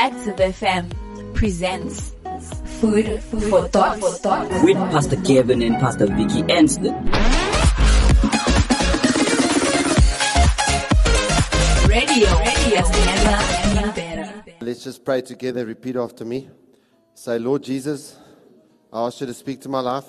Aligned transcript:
Active 0.00 0.36
FM 0.36 1.34
presents 1.34 2.14
Food 2.80 3.22
for 3.22 3.68
Thought. 3.68 4.00
For 4.00 4.12
thought. 4.12 4.64
with 4.64 4.78
Pastor 4.78 5.16
Kevin 5.16 5.60
and 5.60 5.74
Pastor 5.74 6.06
Vicky 6.06 6.42
Anston. 6.44 6.94
Radio, 11.86 12.30
radio 12.38 12.80
has 12.80 13.94
better. 13.94 14.54
Let's 14.62 14.84
just 14.84 15.04
pray 15.04 15.20
together. 15.20 15.66
Repeat 15.66 15.96
after 15.96 16.24
me. 16.24 16.48
Say, 17.12 17.38
Lord 17.38 17.62
Jesus, 17.62 18.16
I 18.90 19.04
ask 19.06 19.20
you 19.20 19.26
to 19.26 19.34
speak 19.34 19.60
to 19.60 19.68
my 19.68 19.80
life, 19.80 20.06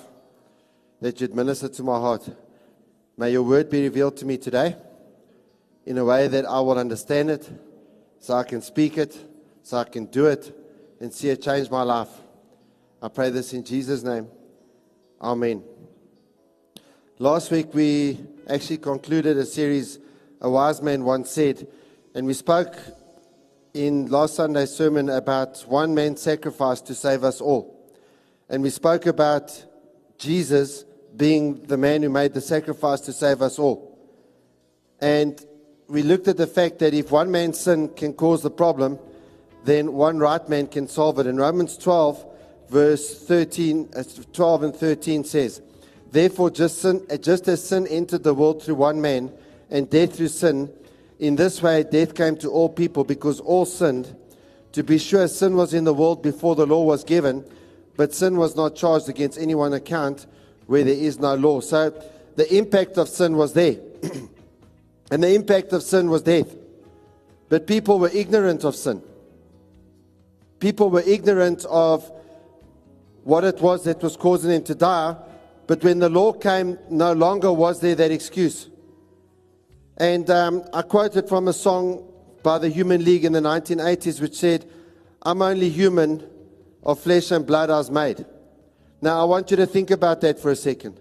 that 1.02 1.20
you'd 1.20 1.36
minister 1.36 1.68
to 1.68 1.84
my 1.84 2.00
heart. 2.00 2.30
May 3.18 3.34
your 3.34 3.44
word 3.44 3.70
be 3.70 3.84
revealed 3.84 4.16
to 4.18 4.26
me 4.26 4.38
today 4.38 4.78
in 5.86 5.98
a 5.98 6.06
way 6.06 6.30
that 6.30 6.46
I 6.46 6.62
will 6.62 6.80
understand 6.80 7.30
it, 7.30 7.50
so 8.22 8.36
I 8.36 8.44
can 8.44 8.62
speak 8.62 8.98
it, 8.98 9.31
so 9.64 9.78
I 9.78 9.84
can 9.84 10.06
do 10.06 10.28
it, 10.28 10.56
and 11.00 11.14
see 11.14 11.30
it 11.30 11.42
change 11.42 11.70
my 11.70 11.84
life. 11.84 12.10
I 13.02 13.08
pray 13.08 13.30
this 13.32 13.54
in 13.54 13.64
Jesus' 13.64 14.04
name. 14.04 14.28
Amen. 15.22 15.64
Last 17.18 17.52
week 17.52 17.74
we 17.74 18.20
actually 18.48 18.78
concluded 18.78 19.38
a 19.38 19.46
series, 19.46 20.00
A 20.42 20.50
Wise 20.50 20.82
Man 20.82 21.04
Once 21.04 21.32
Said, 21.32 21.68
and 22.14 22.28
we 22.28 22.34
spoke 22.34 22.76
in 23.74 24.08
last 24.08 24.36
Sunday's 24.36 24.72
sermon 24.72 25.10
about 25.10 25.62
one 25.68 25.96
man's 25.96 26.22
sacrifice 26.22 26.82
to 26.82 26.94
save 26.94 27.24
us 27.24 27.40
all. 27.40 27.90
And 28.50 28.62
we 28.62 28.70
spoke 28.70 29.06
about 29.06 29.66
Jesus 30.18 30.84
being 31.16 31.64
the 31.64 31.78
man 31.78 32.04
who 32.04 32.10
made 32.10 32.34
the 32.34 32.42
sacrifice 32.42 33.02
to 33.02 33.14
save 33.14 33.42
us 33.42 33.58
all. 33.58 33.98
And 35.00 35.44
we 35.88 36.04
looked 36.04 36.28
at 36.28 36.38
the 36.38 36.48
fact 36.48 36.80
that 36.80 36.94
if 36.94 37.12
one 37.12 37.32
man's 37.32 37.60
sin 37.60 37.90
can 37.90 38.14
cause 38.14 38.42
the 38.42 38.52
problem, 38.52 39.00
then 39.64 39.94
one 39.94 40.20
right 40.20 40.48
man 40.50 40.68
can 40.68 40.88
solve 40.88 41.20
it. 41.20 41.28
And 41.28 41.40
Romans 41.40 41.78
12, 41.78 42.26
verse 42.70 43.24
13, 43.26 43.90
uh, 43.96 44.04
12 44.34 44.64
and 44.64 44.76
13 44.76 45.24
says, 45.24 45.62
Therefore, 46.12 46.50
just, 46.50 46.82
sin, 46.82 47.06
uh, 47.10 47.18
just 47.18 47.48
as 47.48 47.64
sin 47.64 47.88
entered 47.88 48.24
the 48.24 48.34
world 48.34 48.64
through 48.64 48.76
one 48.76 49.02
man, 49.02 49.32
and 49.70 49.90
death 49.90 50.16
through 50.16 50.28
sin, 50.28 50.72
in 51.20 51.36
this 51.36 51.62
way 51.62 51.84
death 51.84 52.16
came 52.16 52.36
to 52.38 52.50
all 52.50 52.68
people 52.68 53.04
because 53.04 53.40
all 53.40 53.66
sinned. 53.66 54.16
To 54.74 54.84
be 54.84 54.98
sure, 54.98 55.28
sin 55.28 55.56
was 55.56 55.74
in 55.74 55.84
the 55.84 55.94
world 55.94 56.24
before 56.24 56.56
the 56.56 56.66
law 56.66 56.84
was 56.84 57.04
given, 57.04 57.46
but 57.96 58.14
sin 58.14 58.38
was 58.38 58.56
not 58.56 58.76
charged 58.76 59.10
against 59.10 59.38
any 59.38 59.54
one 59.54 59.74
account 59.74 60.26
where 60.66 60.84
there 60.84 60.94
is 60.96 61.20
no 61.20 61.36
law. 61.36 61.60
So 61.60 61.94
the 62.36 62.54
impact 62.56 62.98
of 62.98 63.10
sin 63.10 63.36
was 63.36 63.54
there. 63.54 63.78
and 65.12 65.24
the 65.24 65.34
impact 65.36 65.74
of 65.74 65.84
sin 65.84 66.10
was 66.10 66.22
death. 66.22 66.56
But 67.50 67.68
people 67.68 68.00
were 68.00 68.10
ignorant 68.14 68.64
of 68.64 68.76
sin. 68.76 69.04
People 70.62 70.92
were 70.92 71.02
ignorant 71.02 71.66
of 71.66 72.10
what 73.24 73.44
it 73.44 73.60
was 73.62 73.84
that 73.84 74.02
was 74.02 74.16
causing 74.16 74.52
them 74.52 74.64
to 74.64 74.76
die. 74.76 75.18
But 75.68 75.84
when 75.84 76.00
the 76.00 76.08
law 76.08 76.32
came, 76.34 76.78
no 76.90 77.14
longer 77.14 77.52
was 77.52 77.82
there 77.82 77.96
that 77.96 78.12
excuse. 78.12 78.70
And 79.98 80.30
um, 80.30 80.64
I 80.72 80.84
quoted 80.84 81.28
from 81.28 81.48
a 81.48 81.54
song 81.54 82.08
by 82.44 82.60
the 82.60 82.70
Human 82.70 83.04
League 83.04 83.26
in 83.26 83.34
the 83.34 83.40
1980s, 83.40 84.22
which 84.22 84.36
said, 84.36 84.70
I'm 85.24 85.42
only 85.42 85.70
human, 85.70 86.28
of 86.84 87.00
flesh 87.00 87.32
and 87.32 87.46
blood 87.46 87.70
I 87.70 87.78
was 87.78 87.92
made. 87.92 88.26
Now, 89.02 89.20
I 89.22 89.26
want 89.26 89.52
you 89.52 89.58
to 89.58 89.66
think 89.66 89.92
about 89.92 90.22
that 90.22 90.40
for 90.40 90.52
a 90.52 90.56
second. 90.56 91.00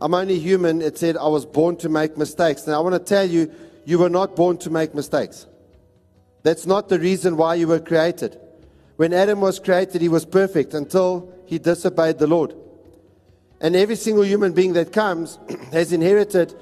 I'm 0.00 0.14
only 0.14 0.38
human. 0.38 0.82
It 0.82 0.98
said 0.98 1.16
I 1.16 1.26
was 1.28 1.44
born 1.46 1.76
to 1.78 1.88
make 1.88 2.16
mistakes. 2.16 2.66
Now, 2.66 2.74
I 2.74 2.80
want 2.80 2.94
to 2.94 3.14
tell 3.14 3.28
you, 3.28 3.52
you 3.84 3.98
were 3.98 4.10
not 4.10 4.36
born 4.36 4.58
to 4.58 4.70
make 4.70 4.94
mistakes. 4.94 5.46
That's 6.42 6.66
not 6.66 6.88
the 6.88 6.98
reason 6.98 7.36
why 7.36 7.54
you 7.56 7.68
were 7.68 7.80
created. 7.80 8.38
When 8.96 9.12
Adam 9.12 9.40
was 9.40 9.58
created, 9.58 10.02
he 10.02 10.08
was 10.08 10.24
perfect 10.24 10.74
until 10.74 11.32
he 11.46 11.58
disobeyed 11.58 12.18
the 12.18 12.26
Lord. 12.26 12.54
And 13.60 13.74
every 13.74 13.96
single 13.96 14.24
human 14.24 14.52
being 14.52 14.72
that 14.74 14.92
comes 14.92 15.38
has 15.72 15.92
inherited 15.92 16.54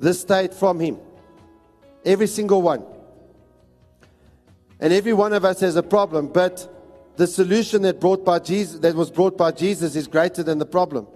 this 0.00 0.20
state 0.20 0.54
from 0.54 0.80
him. 0.80 0.98
Every 2.04 2.26
single 2.26 2.62
one. 2.62 2.84
And 4.80 4.92
every 4.92 5.12
one 5.12 5.32
of 5.32 5.44
us 5.44 5.60
has 5.60 5.76
a 5.76 5.82
problem, 5.82 6.28
but 6.28 6.70
the 7.16 7.26
solution 7.26 7.82
that, 7.82 8.00
brought 8.00 8.24
by 8.24 8.40
Jesus, 8.40 8.80
that 8.80 8.94
was 8.94 9.10
brought 9.10 9.38
by 9.38 9.52
Jesus 9.52 9.94
is 9.96 10.06
greater 10.06 10.42
than 10.42 10.58
the 10.58 10.66
problem. 10.66 11.06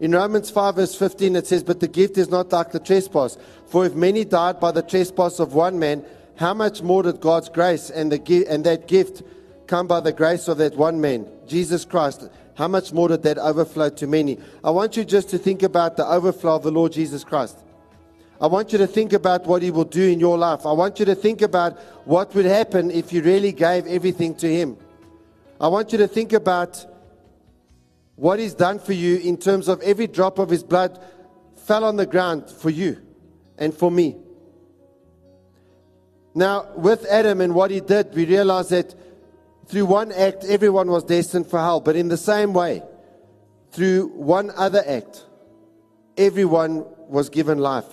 In 0.00 0.12
Romans 0.12 0.50
5, 0.50 0.76
verse 0.76 0.94
15, 0.94 1.36
it 1.36 1.46
says, 1.46 1.62
But 1.62 1.80
the 1.80 1.88
gift 1.88 2.18
is 2.18 2.28
not 2.28 2.52
like 2.52 2.72
the 2.72 2.80
trespass. 2.80 3.38
For 3.66 3.86
if 3.86 3.94
many 3.94 4.24
died 4.24 4.60
by 4.60 4.70
the 4.72 4.82
trespass 4.82 5.38
of 5.38 5.54
one 5.54 5.78
man, 5.78 6.04
how 6.36 6.52
much 6.54 6.82
more 6.82 7.02
did 7.02 7.20
God's 7.20 7.48
grace 7.48 7.90
and, 7.90 8.10
the, 8.10 8.46
and 8.48 8.64
that 8.64 8.88
gift 8.88 9.22
come 9.66 9.86
by 9.86 10.00
the 10.00 10.12
grace 10.12 10.48
of 10.48 10.58
that 10.58 10.76
one 10.76 11.00
man, 11.00 11.28
Jesus 11.46 11.84
Christ? 11.84 12.28
How 12.54 12.68
much 12.68 12.92
more 12.92 13.08
did 13.08 13.22
that 13.22 13.38
overflow 13.38 13.90
to 13.90 14.06
many? 14.06 14.38
I 14.62 14.70
want 14.70 14.96
you 14.96 15.04
just 15.04 15.30
to 15.30 15.38
think 15.38 15.62
about 15.62 15.96
the 15.96 16.06
overflow 16.06 16.56
of 16.56 16.62
the 16.62 16.70
Lord 16.70 16.92
Jesus 16.92 17.24
Christ. 17.24 17.58
I 18.40 18.46
want 18.46 18.72
you 18.72 18.78
to 18.78 18.86
think 18.86 19.12
about 19.12 19.46
what 19.46 19.62
He 19.62 19.70
will 19.70 19.84
do 19.84 20.02
in 20.02 20.20
your 20.20 20.36
life. 20.36 20.66
I 20.66 20.72
want 20.72 20.98
you 20.98 21.04
to 21.06 21.14
think 21.14 21.40
about 21.40 21.78
what 22.04 22.34
would 22.34 22.44
happen 22.44 22.90
if 22.90 23.12
you 23.12 23.22
really 23.22 23.52
gave 23.52 23.86
everything 23.86 24.34
to 24.36 24.52
Him. 24.52 24.76
I 25.60 25.68
want 25.68 25.92
you 25.92 25.98
to 25.98 26.08
think 26.08 26.32
about 26.32 26.84
what 28.16 28.38
He's 28.38 28.54
done 28.54 28.78
for 28.80 28.92
you 28.92 29.18
in 29.18 29.36
terms 29.36 29.68
of 29.68 29.80
every 29.82 30.08
drop 30.08 30.38
of 30.38 30.50
His 30.50 30.64
blood 30.64 31.00
fell 31.56 31.84
on 31.84 31.96
the 31.96 32.06
ground 32.06 32.50
for 32.50 32.70
you 32.70 33.00
and 33.56 33.72
for 33.72 33.90
me. 33.90 34.16
Now, 36.34 36.68
with 36.74 37.06
Adam 37.06 37.40
and 37.40 37.54
what 37.54 37.70
he 37.70 37.80
did, 37.80 38.14
we 38.14 38.24
realize 38.26 38.70
that 38.70 38.94
through 39.66 39.86
one 39.86 40.12
act, 40.12 40.44
everyone 40.44 40.90
was 40.90 41.04
destined 41.04 41.46
for 41.46 41.58
hell. 41.58 41.80
But 41.80 41.96
in 41.96 42.08
the 42.08 42.16
same 42.16 42.52
way, 42.52 42.82
through 43.70 44.08
one 44.08 44.50
other 44.56 44.82
act, 44.86 45.24
everyone 46.16 46.84
was 47.08 47.30
given 47.30 47.58
life. 47.58 47.86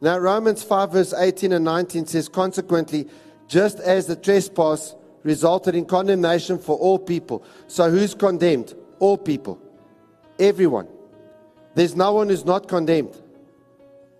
Now, 0.00 0.18
Romans 0.18 0.62
5, 0.62 0.92
verse 0.92 1.14
18 1.14 1.52
and 1.52 1.64
19 1.64 2.06
says, 2.06 2.28
Consequently, 2.28 3.08
just 3.48 3.80
as 3.80 4.06
the 4.06 4.16
trespass 4.16 4.94
resulted 5.22 5.74
in 5.74 5.86
condemnation 5.86 6.58
for 6.58 6.76
all 6.76 6.98
people. 6.98 7.42
So, 7.68 7.90
who's 7.90 8.14
condemned? 8.14 8.74
All 8.98 9.16
people. 9.16 9.58
Everyone. 10.38 10.88
There's 11.74 11.96
no 11.96 12.12
one 12.12 12.28
who's 12.28 12.44
not 12.44 12.68
condemned. 12.68 13.20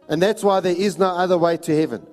And 0.09 0.23
that's 0.23 0.43
why 0.43 0.61
there 0.61 0.75
is 0.75 0.99
no 0.99 1.09
other 1.09 1.37
way 1.37 1.59
to 1.59 1.77
heaven. 1.77 2.07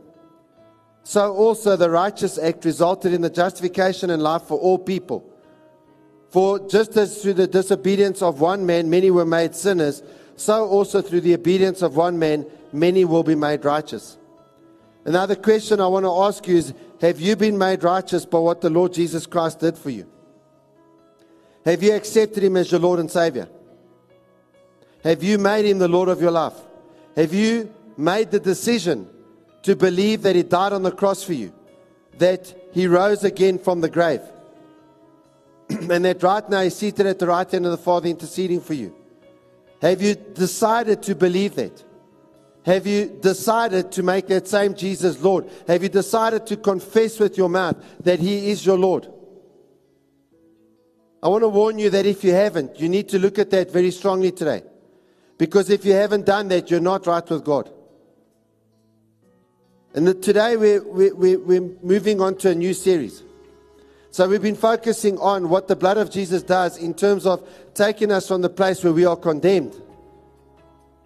So, 1.04 1.34
also, 1.34 1.76
the 1.76 1.90
righteous 1.90 2.38
act 2.38 2.64
resulted 2.64 3.14
in 3.14 3.22
the 3.22 3.30
justification 3.30 4.10
and 4.10 4.22
life 4.22 4.44
for 4.44 4.58
all 4.58 4.78
people. 4.78 5.28
For 6.30 6.60
just 6.70 6.96
as 6.96 7.22
through 7.22 7.34
the 7.34 7.48
disobedience 7.48 8.22
of 8.22 8.40
one 8.40 8.66
man 8.66 8.90
many 8.90 9.12
were 9.12 9.26
made 9.26 9.54
sinners, 9.54 10.02
so 10.38 10.66
also 10.66 11.02
through 11.02 11.22
the 11.22 11.34
obedience 11.34 11.82
of 11.82 11.98
one 11.98 12.18
man 12.18 12.46
many 12.72 13.04
will 13.04 13.24
be 13.24 13.36
made 13.36 13.66
righteous. 13.66 14.18
Another 15.04 15.36
question 15.36 15.82
I 15.82 15.88
want 15.88 16.06
to 16.06 16.12
ask 16.12 16.48
you 16.48 16.58
is 16.58 16.74
Have 17.02 17.20
you 17.20 17.36
been 17.36 17.58
made 17.58 17.84
righteous 17.84 18.26
by 18.26 18.40
what 18.40 18.62
the 18.62 18.70
Lord 18.70 18.94
Jesus 18.94 19.26
Christ 19.26 19.60
did 19.60 19.78
for 19.78 19.90
you? 19.90 20.08
Have 21.66 21.84
you 21.84 21.94
accepted 21.94 22.44
Him 22.44 22.56
as 22.58 22.72
your 22.72 22.80
Lord 22.80 23.00
and 23.00 23.12
Savior? 23.12 23.50
Have 25.04 25.24
you 25.24 25.38
made 25.38 25.66
Him 25.66 25.80
the 25.80 25.88
Lord 25.88 26.10
of 26.10 26.22
your 26.22 26.32
life? 26.32 26.56
Have 27.16 27.34
you 27.34 27.74
made 27.98 28.32
the 28.32 28.40
decision 28.40 29.10
to 29.64 29.76
believe 29.76 30.24
that 30.24 30.36
He 30.36 30.44
died 30.44 30.74
on 30.74 30.84
the 30.84 30.92
cross 30.92 31.24
for 31.24 31.34
you? 31.34 31.54
That 32.18 32.54
He 32.74 32.88
rose 32.88 33.24
again 33.24 33.60
from 33.60 33.82
the 33.82 33.90
grave? 33.90 34.22
and 35.70 36.06
that 36.06 36.24
right 36.24 36.48
now 36.50 36.62
He's 36.62 36.76
seated 36.76 37.06
at 37.06 37.20
the 37.20 37.28
right 37.28 37.50
hand 37.50 37.66
of 37.66 37.72
the 37.72 37.78
Father 37.78 38.10
interceding 38.10 38.62
for 38.62 38.74
you? 38.74 38.96
Have 39.82 40.02
you 40.02 40.16
decided 40.16 41.02
to 41.04 41.16
believe 41.16 41.56
that? 41.56 41.84
Have 42.64 42.86
you 42.86 43.08
decided 43.22 43.92
to 43.94 44.04
make 44.04 44.28
that 44.28 44.48
same 44.48 44.76
Jesus 44.76 45.22
Lord? 45.22 45.50
Have 45.68 45.82
you 45.82 45.90
decided 45.90 46.46
to 46.48 46.58
confess 46.58 47.20
with 47.20 47.38
your 47.38 47.50
mouth 47.50 47.78
that 48.04 48.20
He 48.20 48.52
is 48.52 48.66
your 48.66 48.78
Lord? 48.78 49.12
I 51.24 51.28
want 51.28 51.44
to 51.44 51.50
warn 51.50 51.80
you 51.80 51.90
that 51.92 52.06
if 52.06 52.24
you 52.24 52.34
haven't, 52.34 52.80
you 52.80 52.90
need 52.90 53.10
to 53.10 53.20
look 53.20 53.38
at 53.40 53.50
that 53.52 53.72
very 53.72 53.92
strongly 53.92 54.32
today. 54.32 54.64
Because 55.38 55.70
if 55.70 55.86
you 55.86 55.94
haven't 55.94 56.26
done 56.26 56.48
that, 56.50 56.70
you're 56.70 56.80
not 56.80 57.08
right 57.08 57.28
with 57.28 57.44
God. 57.44 57.72
And 59.94 60.22
today 60.24 60.56
we're, 60.56 60.82
we're, 60.84 61.40
we're 61.40 61.62
moving 61.82 62.22
on 62.22 62.38
to 62.38 62.50
a 62.52 62.56
new 62.56 62.74
series. 62.74 63.24
So 64.10 64.28
we've 64.28 64.42
been 64.42 64.56
focusing 64.56 65.18
on 65.20 65.50
what 65.50 65.68
the 65.68 65.76
blood 65.76 65.98
of 65.98 66.12
Jesus 66.12 66.44
does 66.44 66.78
in 66.78 66.94
terms 66.94 67.26
of 67.26 67.48
taking 67.74 68.12
us 68.12 68.28
from 68.28 68.42
the 68.42 68.50
place 68.50 68.84
where 68.84 68.94
we 68.94 69.06
are 69.06 69.16
condemned 69.16 69.82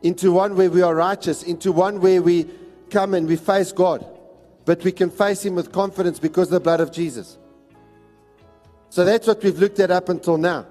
into 0.01 0.31
one 0.31 0.55
where 0.55 0.69
we 0.69 0.83
are 0.83 0.93
righteous, 0.93 1.41
into 1.41 1.71
one 1.71 1.99
where 1.99 2.21
we 2.21 2.47
come 2.91 3.15
and 3.15 3.27
we 3.27 3.35
face 3.35 3.71
God. 3.71 4.05
But 4.65 4.83
we 4.83 4.91
can 4.91 5.09
face 5.09 5.43
Him 5.43 5.55
with 5.55 5.71
confidence 5.71 6.19
because 6.19 6.47
of 6.47 6.51
the 6.51 6.59
blood 6.59 6.79
of 6.79 6.91
Jesus. 6.91 7.37
So 8.89 9.03
that's 9.03 9.25
what 9.25 9.43
we've 9.43 9.57
looked 9.57 9.79
at 9.79 9.89
up 9.89 10.09
until 10.09 10.37
now. 10.37 10.67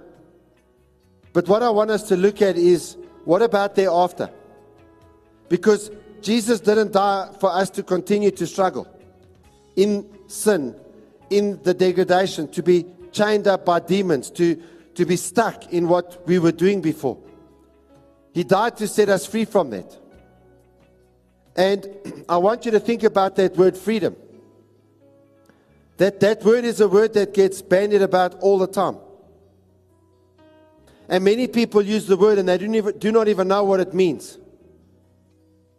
But 1.32 1.48
what 1.48 1.64
I 1.64 1.70
want 1.70 1.90
us 1.90 2.04
to 2.08 2.16
look 2.16 2.42
at 2.42 2.56
is 2.56 2.96
what 3.24 3.42
about 3.42 3.74
thereafter? 3.74 4.30
Because 5.48 5.90
Jesus 6.24 6.58
didn't 6.60 6.92
die 6.92 7.30
for 7.38 7.52
us 7.52 7.70
to 7.70 7.82
continue 7.82 8.30
to 8.32 8.46
struggle. 8.46 8.88
in 9.76 10.08
sin, 10.26 10.74
in 11.30 11.62
the 11.62 11.74
degradation, 11.74 12.48
to 12.48 12.62
be 12.62 12.86
chained 13.12 13.46
up 13.46 13.64
by 13.64 13.80
demons, 13.80 14.30
to, 14.30 14.60
to 14.94 15.04
be 15.04 15.16
stuck 15.16 15.72
in 15.72 15.88
what 15.88 16.26
we 16.26 16.38
were 16.38 16.52
doing 16.52 16.80
before. 16.80 17.18
He 18.32 18.44
died 18.44 18.76
to 18.78 18.88
set 18.88 19.08
us 19.08 19.26
free 19.26 19.44
from 19.44 19.70
that. 19.70 19.96
And 21.56 21.86
I 22.28 22.36
want 22.38 22.64
you 22.64 22.72
to 22.72 22.80
think 22.80 23.02
about 23.02 23.36
that 23.36 23.56
word 23.56 23.76
freedom. 23.76 24.16
That, 25.96 26.18
that 26.20 26.42
word 26.42 26.64
is 26.64 26.80
a 26.80 26.88
word 26.88 27.14
that 27.14 27.34
gets 27.34 27.62
bandied 27.62 28.02
about 28.02 28.40
all 28.40 28.58
the 28.58 28.66
time. 28.66 28.98
And 31.08 31.22
many 31.22 31.46
people 31.46 31.82
use 31.82 32.06
the 32.06 32.16
word 32.16 32.38
and 32.38 32.48
they 32.48 32.58
do 32.58 32.66
not 32.66 32.76
even, 32.76 32.98
do 32.98 33.12
not 33.12 33.28
even 33.28 33.48
know 33.48 33.62
what 33.62 33.78
it 33.78 33.94
means. 33.94 34.38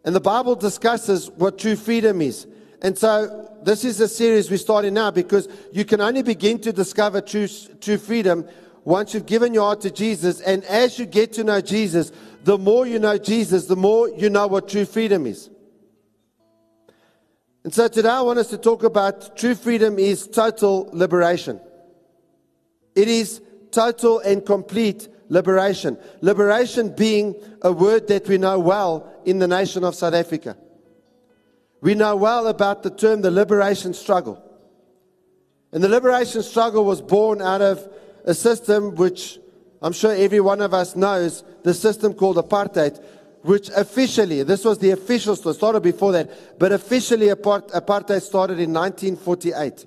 And 0.06 0.16
the 0.16 0.22
Bible 0.22 0.56
discusses 0.56 1.32
what 1.32 1.58
true 1.58 1.76
freedom 1.76 2.22
is. 2.22 2.46
And 2.84 2.96
so 2.96 3.52
this 3.64 3.84
is 3.84 4.00
a 4.00 4.08
series 4.08 4.52
we're 4.52 4.58
starting 4.58 4.94
now 4.94 5.10
because 5.10 5.50
you 5.74 5.84
can 5.84 6.00
only 6.00 6.22
begin 6.22 6.60
to 6.60 6.72
discover 6.72 7.22
true, 7.22 7.48
true 7.82 7.98
freedom 7.98 8.48
once 8.84 9.16
you've 9.16 9.26
given 9.26 9.56
your 9.56 9.64
heart 9.64 9.82
to 9.82 9.90
Jesus. 9.90 10.42
And 10.42 10.64
as 10.66 11.00
you 11.00 11.08
get 11.08 11.34
to 11.34 11.44
know 11.44 11.60
Jesus, 11.60 12.12
the 12.44 12.60
more 12.60 12.86
you 12.86 13.00
know 13.00 13.18
Jesus, 13.18 13.66
the 13.66 13.76
more 13.76 14.08
you 14.10 14.30
know 14.30 14.46
what 14.46 14.70
true 14.70 14.86
freedom 14.86 15.26
is. 15.26 15.50
And 17.64 17.74
so 17.74 17.88
today 17.88 18.10
I 18.10 18.22
want 18.22 18.38
us 18.38 18.52
to 18.52 18.60
talk 18.60 18.84
about 18.84 19.36
true 19.36 19.56
freedom 19.56 19.98
is 19.98 20.28
total 20.28 20.88
liberation. 20.94 21.60
It 22.94 23.08
is 23.08 23.42
total 23.72 24.20
and 24.20 24.46
complete 24.46 25.08
liberation. 25.30 25.98
Liberation 26.22 26.94
being 26.96 27.34
a 27.64 27.72
word 27.72 28.08
that 28.10 28.28
we 28.28 28.38
know 28.38 28.60
well 28.60 29.12
in 29.26 29.40
the 29.40 29.48
nation 29.48 29.84
of 29.84 29.96
South 29.96 30.14
Africa. 30.14 30.58
We 31.82 31.96
know 31.96 32.16
well 32.16 32.48
about 32.48 32.84
the 32.84 32.90
term 32.90 33.22
the 33.22 33.32
liberation 33.32 33.94
struggle. 33.94 34.42
And 35.72 35.84
the 35.84 35.90
liberation 35.90 36.42
struggle 36.42 36.86
was 36.86 37.02
born 37.02 37.42
out 37.42 37.62
of 37.62 37.88
a 38.24 38.34
system 38.34 38.96
which 38.96 39.40
I'm 39.82 39.94
sure 39.94 40.14
every 40.16 40.40
one 40.40 40.62
of 40.62 40.74
us 40.74 40.96
knows 40.96 41.44
the 41.64 41.74
system 41.74 42.14
called 42.14 42.38
apartheid, 42.38 43.04
which 43.44 43.70
officially, 43.70 44.42
this 44.42 44.66
was 44.66 44.80
the 44.80 44.92
official 44.92 45.36
story, 45.36 45.54
started 45.54 45.84
before 45.84 46.12
that, 46.14 46.58
but 46.58 46.72
officially 46.72 47.28
apartheid 47.28 48.22
started 48.22 48.60
in 48.60 48.74
1948. 48.74 49.86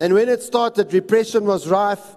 And 0.00 0.14
when 0.14 0.28
it 0.28 0.42
started, 0.42 0.92
repression 0.92 1.44
was 1.44 1.68
rife 1.68 2.16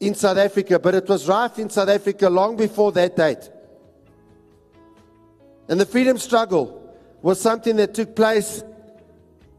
in 0.00 0.14
South 0.14 0.38
Africa, 0.38 0.78
but 0.78 0.94
it 0.94 1.08
was 1.08 1.28
rife 1.28 1.58
in 1.58 1.68
South 1.68 1.88
Africa 1.88 2.30
long 2.30 2.56
before 2.56 2.92
that 2.92 3.16
date. 3.16 3.50
And 5.68 5.80
the 5.80 5.86
freedom 5.86 6.18
struggle 6.18 6.96
was 7.22 7.40
something 7.40 7.76
that 7.76 7.94
took 7.94 8.16
place 8.16 8.62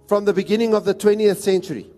from 0.08 0.26
the 0.26 0.34
beginning 0.34 0.74
of 0.74 0.86
the 0.86 0.94
20th 0.94 1.38
century 1.38 1.90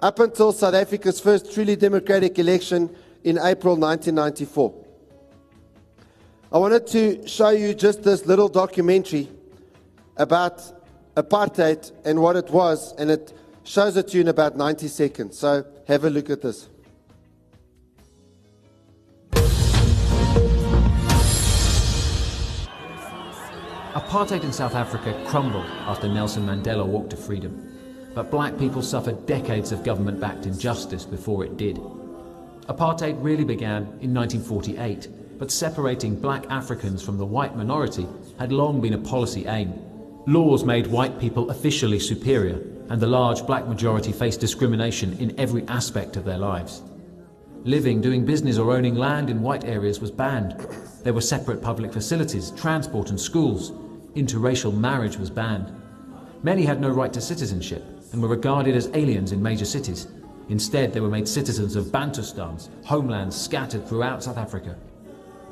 up 0.00 0.20
until 0.20 0.52
South 0.52 0.74
Africa's 0.74 1.20
first 1.20 1.52
truly 1.52 1.76
democratic 1.76 2.38
election 2.38 2.94
in 3.24 3.38
April 3.38 3.76
1994. 3.76 4.74
I 6.52 6.58
wanted 6.58 6.86
to 6.88 7.26
show 7.26 7.50
you 7.50 7.74
just 7.74 8.02
this 8.02 8.24
little 8.24 8.48
documentary 8.48 9.28
about 10.16 10.62
apartheid 11.16 11.90
and 12.04 12.20
what 12.20 12.36
it 12.36 12.50
was, 12.50 12.94
and 12.98 13.10
it 13.10 13.32
shows 13.64 13.96
it 13.96 14.08
to 14.08 14.16
you 14.16 14.20
in 14.20 14.28
about 14.28 14.56
90 14.56 14.86
seconds. 14.88 15.38
So 15.38 15.66
have 15.88 16.04
a 16.04 16.10
look 16.10 16.30
at 16.30 16.42
this. 16.42 16.68
Apartheid 23.96 24.44
in 24.44 24.52
South 24.52 24.74
Africa 24.74 25.18
crumbled 25.26 25.66
after 25.86 26.06
Nelson 26.06 26.46
Mandela 26.46 26.84
walked 26.84 27.10
to 27.10 27.16
freedom. 27.16 27.72
But 28.14 28.30
black 28.30 28.58
people 28.58 28.82
suffered 28.82 29.26
decades 29.26 29.72
of 29.72 29.84
government 29.84 30.20
backed 30.20 30.44
injustice 30.44 31.04
before 31.04 31.44
it 31.44 31.56
did. 31.56 31.76
Apartheid 32.68 33.16
really 33.20 33.44
began 33.44 33.82
in 34.02 34.12
1948 34.12 35.08
but 35.38 35.50
separating 35.50 36.18
black 36.18 36.44
Africans 36.50 37.02
from 37.02 37.18
the 37.18 37.26
white 37.26 37.56
minority 37.56 38.06
had 38.38 38.52
long 38.52 38.80
been 38.80 38.94
a 38.94 38.98
policy 38.98 39.46
aim. 39.46 39.72
Laws 40.26 40.64
made 40.64 40.86
white 40.86 41.18
people 41.20 41.50
officially 41.50 41.98
superior, 41.98 42.60
and 42.88 43.00
the 43.00 43.06
large 43.06 43.46
black 43.46 43.66
majority 43.66 44.12
faced 44.12 44.40
discrimination 44.40 45.16
in 45.18 45.38
every 45.38 45.66
aspect 45.68 46.16
of 46.16 46.24
their 46.24 46.38
lives. 46.38 46.82
Living, 47.64 48.00
doing 48.00 48.24
business, 48.24 48.58
or 48.58 48.72
owning 48.72 48.94
land 48.94 49.28
in 49.28 49.42
white 49.42 49.64
areas 49.64 50.00
was 50.00 50.10
banned. 50.10 50.52
There 51.02 51.12
were 51.12 51.20
separate 51.20 51.60
public 51.60 51.92
facilities, 51.92 52.52
transport, 52.52 53.10
and 53.10 53.20
schools. 53.20 53.72
Interracial 54.16 54.74
marriage 54.74 55.18
was 55.18 55.28
banned. 55.28 55.70
Many 56.42 56.64
had 56.64 56.80
no 56.80 56.88
right 56.88 57.12
to 57.12 57.20
citizenship 57.20 57.84
and 58.12 58.22
were 58.22 58.28
regarded 58.28 58.74
as 58.74 58.88
aliens 58.94 59.30
in 59.30 59.42
major 59.42 59.66
cities. 59.66 60.06
Instead, 60.48 60.94
they 60.94 61.00
were 61.00 61.10
made 61.10 61.28
citizens 61.28 61.76
of 61.76 61.86
Bantustans, 61.86 62.70
homelands 62.82 63.36
scattered 63.38 63.86
throughout 63.86 64.24
South 64.24 64.38
Africa. 64.38 64.74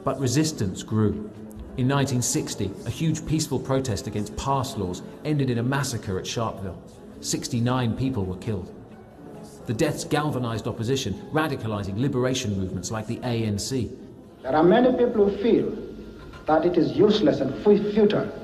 But 0.03 0.19
resistance 0.19 0.83
grew. 0.83 1.31
In 1.77 1.89
1960, 1.89 2.71
a 2.87 2.91
huge 2.91 3.27
peaceful 3.27 3.59
protest 3.59 4.07
against 4.07 4.35
pass 4.39 4.79
laws 4.79 5.03
ended 5.27 5.51
in 5.51 5.59
a 5.59 5.63
massacre 5.63 6.19
at 6.19 6.25
Sharpeville. 6.25 6.79
69 7.21 7.95
people 7.99 8.25
were 8.25 8.39
killed. 8.39 8.73
The 9.67 9.75
deaths 9.75 10.05
galvanized 10.05 10.67
opposition, 10.67 11.21
radicalizing 11.33 11.99
liberation 11.99 12.57
movements 12.59 12.91
like 12.91 13.09
the 13.09 13.19
ANC. 13.19 13.95
There 14.43 14.57
are 14.57 14.63
many 14.63 14.97
people 14.97 15.29
who 15.29 15.43
feel 15.43 15.77
that 16.47 16.65
it 16.65 16.79
is 16.79 16.93
useless 16.97 17.41
and 17.41 17.63
futile 17.63 18.44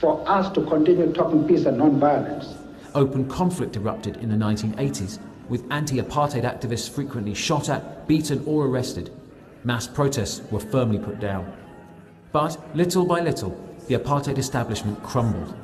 for 0.00 0.22
us 0.28 0.50
to 0.54 0.64
continue 0.64 1.12
talking 1.12 1.46
peace 1.46 1.66
and 1.66 1.78
non-violence. 1.78 2.54
Open 2.94 3.28
conflict 3.28 3.76
erupted 3.76 4.16
in 4.18 4.28
the 4.28 4.36
1980s, 4.36 5.18
with 5.48 5.64
anti-apartheid 5.70 6.44
activists 6.44 6.90
frequently 6.90 7.34
shot 7.34 7.68
at, 7.68 8.06
beaten 8.06 8.42
or 8.46 8.66
arrested 8.66 9.10
mass 9.64 9.86
protests 9.86 10.40
were 10.50 10.60
firmly 10.60 10.98
put 10.98 11.20
down. 11.20 11.52
But 12.32 12.58
little 12.74 13.04
by 13.04 13.20
little, 13.20 13.50
the 13.88 13.96
apartheid 13.96 14.38
establishment 14.38 15.02
crumbled. 15.02 15.54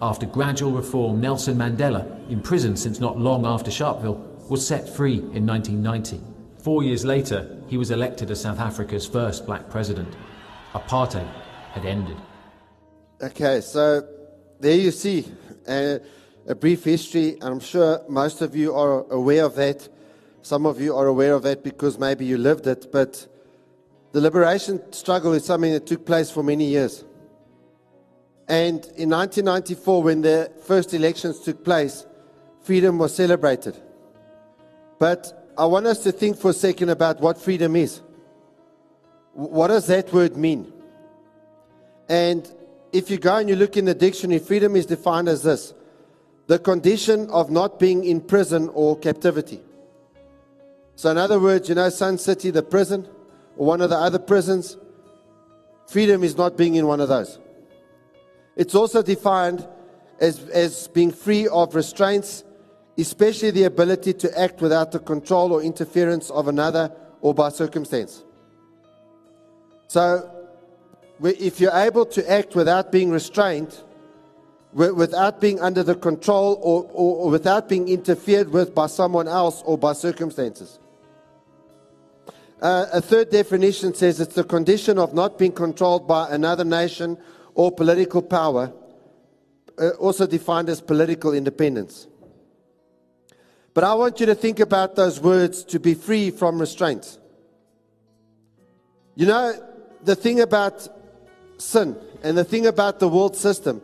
After 0.00 0.26
gradual 0.26 0.72
reform, 0.72 1.20
Nelson 1.20 1.56
Mandela, 1.56 2.30
imprisoned 2.30 2.78
since 2.78 3.00
not 3.00 3.18
long 3.18 3.46
after 3.46 3.70
Sharpeville, 3.70 4.48
was 4.48 4.66
set 4.66 4.88
free 4.88 5.18
in 5.32 5.46
1990. 5.46 6.20
Four 6.58 6.82
years 6.82 7.04
later, 7.04 7.56
he 7.68 7.76
was 7.76 7.90
elected 7.90 8.30
as 8.30 8.40
South 8.40 8.58
Africa's 8.58 9.06
first 9.06 9.46
black 9.46 9.70
president. 9.70 10.14
Apartheid 10.74 11.28
had 11.72 11.84
ended. 11.84 12.16
Okay, 13.24 13.62
so 13.62 14.06
there 14.60 14.76
you 14.76 14.90
see 14.90 15.24
uh, 15.66 15.96
a 16.46 16.54
brief 16.54 16.84
history. 16.84 17.38
and 17.40 17.44
I'm 17.44 17.60
sure 17.60 18.02
most 18.06 18.42
of 18.42 18.54
you 18.54 18.74
are 18.74 19.10
aware 19.10 19.46
of 19.46 19.54
that. 19.54 19.88
Some 20.42 20.66
of 20.66 20.78
you 20.78 20.94
are 20.94 21.06
aware 21.06 21.32
of 21.32 21.42
that 21.44 21.64
because 21.64 21.98
maybe 21.98 22.26
you 22.26 22.36
lived 22.36 22.66
it, 22.66 22.92
but 22.92 23.26
the 24.12 24.20
liberation 24.20 24.92
struggle 24.92 25.32
is 25.32 25.42
something 25.42 25.72
that 25.72 25.86
took 25.86 26.04
place 26.04 26.30
for 26.30 26.42
many 26.42 26.66
years. 26.66 27.02
And 28.46 28.84
in 28.94 29.08
1994, 29.08 30.02
when 30.02 30.20
the 30.20 30.52
first 30.66 30.92
elections 30.92 31.40
took 31.40 31.64
place, 31.64 32.04
freedom 32.60 32.98
was 32.98 33.16
celebrated. 33.16 33.74
But 34.98 35.50
I 35.56 35.64
want 35.64 35.86
us 35.86 36.02
to 36.02 36.12
think 36.12 36.36
for 36.36 36.50
a 36.50 36.52
second 36.52 36.90
about 36.90 37.22
what 37.22 37.40
freedom 37.40 37.74
is. 37.74 38.02
What 39.32 39.68
does 39.68 39.86
that 39.86 40.12
word 40.12 40.36
mean? 40.36 40.70
And 42.06 42.54
if 42.94 43.10
you 43.10 43.18
go 43.18 43.36
and 43.36 43.48
you 43.48 43.56
look 43.56 43.76
in 43.76 43.86
the 43.86 43.94
dictionary, 43.94 44.38
freedom 44.38 44.76
is 44.76 44.86
defined 44.86 45.28
as 45.28 45.42
this 45.42 45.74
the 46.46 46.58
condition 46.58 47.28
of 47.30 47.50
not 47.50 47.78
being 47.78 48.04
in 48.04 48.20
prison 48.20 48.70
or 48.74 48.98
captivity. 48.98 49.60
So, 50.94 51.10
in 51.10 51.18
other 51.18 51.40
words, 51.40 51.68
you 51.68 51.74
know, 51.74 51.88
Sun 51.88 52.18
City, 52.18 52.50
the 52.50 52.62
prison, 52.62 53.08
or 53.56 53.66
one 53.66 53.80
of 53.80 53.90
the 53.90 53.96
other 53.96 54.18
prisons. 54.18 54.76
Freedom 55.88 56.22
is 56.22 56.36
not 56.36 56.56
being 56.56 56.76
in 56.76 56.86
one 56.86 57.00
of 57.00 57.08
those. 57.08 57.38
It's 58.56 58.74
also 58.74 59.02
defined 59.02 59.66
as, 60.20 60.38
as 60.50 60.88
being 60.88 61.10
free 61.10 61.48
of 61.48 61.74
restraints, 61.74 62.44
especially 62.96 63.50
the 63.50 63.64
ability 63.64 64.12
to 64.12 64.38
act 64.38 64.60
without 64.60 64.92
the 64.92 65.00
control 65.00 65.52
or 65.52 65.62
interference 65.62 66.30
of 66.30 66.46
another 66.46 66.92
or 67.22 67.34
by 67.34 67.48
circumstance. 67.48 68.22
So, 69.88 70.30
if 71.22 71.60
you're 71.60 71.76
able 71.76 72.06
to 72.06 72.30
act 72.30 72.54
without 72.54 72.90
being 72.90 73.10
restrained, 73.10 73.76
without 74.72 75.40
being 75.40 75.60
under 75.60 75.82
the 75.82 75.94
control 75.94 76.58
or, 76.60 76.84
or, 76.92 77.24
or 77.24 77.30
without 77.30 77.68
being 77.68 77.88
interfered 77.88 78.50
with 78.50 78.74
by 78.74 78.86
someone 78.86 79.28
else 79.28 79.62
or 79.64 79.78
by 79.78 79.92
circumstances. 79.92 80.80
Uh, 82.60 82.86
a 82.92 83.00
third 83.00 83.30
definition 83.30 83.94
says 83.94 84.20
it's 84.20 84.34
the 84.34 84.44
condition 84.44 84.98
of 84.98 85.14
not 85.14 85.38
being 85.38 85.52
controlled 85.52 86.08
by 86.08 86.28
another 86.30 86.64
nation 86.64 87.16
or 87.54 87.70
political 87.70 88.22
power, 88.22 88.72
uh, 89.78 89.90
also 89.90 90.26
defined 90.26 90.68
as 90.68 90.80
political 90.80 91.32
independence. 91.32 92.08
But 93.74 93.84
I 93.84 93.94
want 93.94 94.18
you 94.18 94.26
to 94.26 94.34
think 94.34 94.60
about 94.60 94.96
those 94.96 95.20
words 95.20 95.64
to 95.64 95.78
be 95.78 95.94
free 95.94 96.30
from 96.30 96.60
restraints. 96.60 97.18
You 99.14 99.26
know, 99.26 99.52
the 100.02 100.16
thing 100.16 100.40
about 100.40 100.88
sin 101.58 101.96
and 102.22 102.36
the 102.36 102.44
thing 102.44 102.66
about 102.66 102.98
the 103.00 103.08
world 103.08 103.36
system 103.36 103.82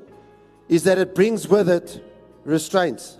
is 0.68 0.84
that 0.84 0.98
it 0.98 1.14
brings 1.14 1.48
with 1.48 1.68
it 1.68 2.02
restraints. 2.44 3.18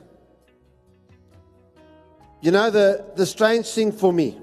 You 2.41 2.51
know, 2.53 2.71
the, 2.71 3.05
the 3.17 3.27
strange 3.27 3.67
thing 3.69 3.93
for 3.93 4.13
me 4.13 4.39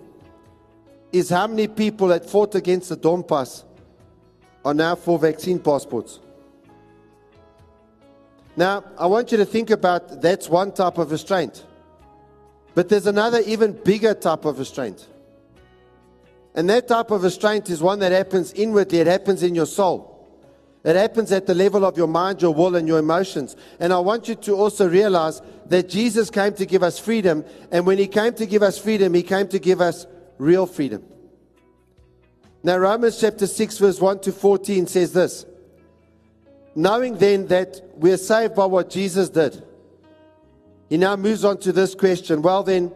is 1.12 1.30
how 1.30 1.48
many 1.48 1.68
people 1.68 2.10
that 2.10 2.30
fought 2.30 2.54
against 2.54 2.90
the 2.90 2.98
dompas 2.98 3.64
are 4.64 4.74
now 4.74 4.96
for 4.96 5.18
vaccine 5.18 5.60
passports. 5.60 6.20
Now, 8.56 8.84
I 8.98 9.08
want 9.08 9.32
you 9.32 9.38
to 9.38 9.46
think 9.46 9.70
about 9.70 10.22
that's 10.22 10.50
one 10.50 10.72
type 10.72 10.98
of 10.98 11.12
restraint. 11.12 11.64
But 12.76 12.90
there's 12.90 13.08
another 13.08 13.40
even 13.46 13.72
bigger 13.72 14.14
type 14.14 14.46
of 14.46 14.60
restraint. 14.60 15.08
And 16.58 16.68
that 16.72 16.88
type 16.88 17.12
of 17.12 17.22
restraint 17.24 17.70
is 17.70 17.84
one 17.84 18.00
that 18.00 18.12
happens 18.12 18.52
inwardly, 18.54 18.98
it 18.98 19.06
happens 19.08 19.44
in 19.44 19.54
your 19.54 19.68
soul. 19.68 20.16
It 20.84 20.96
happens 20.96 21.32
at 21.32 21.46
the 21.46 21.54
level 21.54 21.86
of 21.86 21.98
your 21.98 22.08
mind, 22.08 22.42
your 22.42 22.54
will, 22.54 22.76
and 22.76 22.88
your 22.88 22.98
emotions. 22.98 23.56
And 23.80 23.94
I 23.94 24.00
want 24.00 24.28
you 24.28 24.36
to 24.36 24.56
also 24.56 24.90
realize 24.90 25.42
that 25.68 25.88
Jesus 25.88 26.30
came 26.30 26.54
to 26.56 26.66
give 26.66 26.82
us 26.82 26.98
freedom. 26.98 27.46
And 27.72 27.86
when 27.86 27.98
He 27.98 28.08
came 28.08 28.34
to 28.36 28.46
give 28.46 28.64
us 28.64 28.80
freedom, 28.80 29.14
He 29.14 29.22
came 29.22 29.48
to 29.50 29.60
give 29.60 29.82
us 29.82 30.08
real 30.38 30.66
freedom. 30.66 31.04
Now, 32.64 32.78
Romans 32.78 33.20
chapter 33.20 33.46
6, 33.46 33.78
verse 33.78 34.02
1 34.02 34.22
to 34.22 34.32
14 34.32 34.88
says 34.88 35.14
this 35.14 35.46
Knowing 36.74 37.18
then 37.18 37.48
that 37.48 37.82
we 37.96 38.12
are 38.12 38.18
saved 38.18 38.56
by 38.56 38.66
what 38.66 38.90
Jesus 38.90 39.30
did, 39.30 39.64
he 40.90 40.98
now 40.98 41.16
moves 41.16 41.44
on 41.44 41.60
to 41.60 41.72
this 41.72 41.94
question. 41.94 42.42
Well, 42.42 42.64
then, 42.64 42.92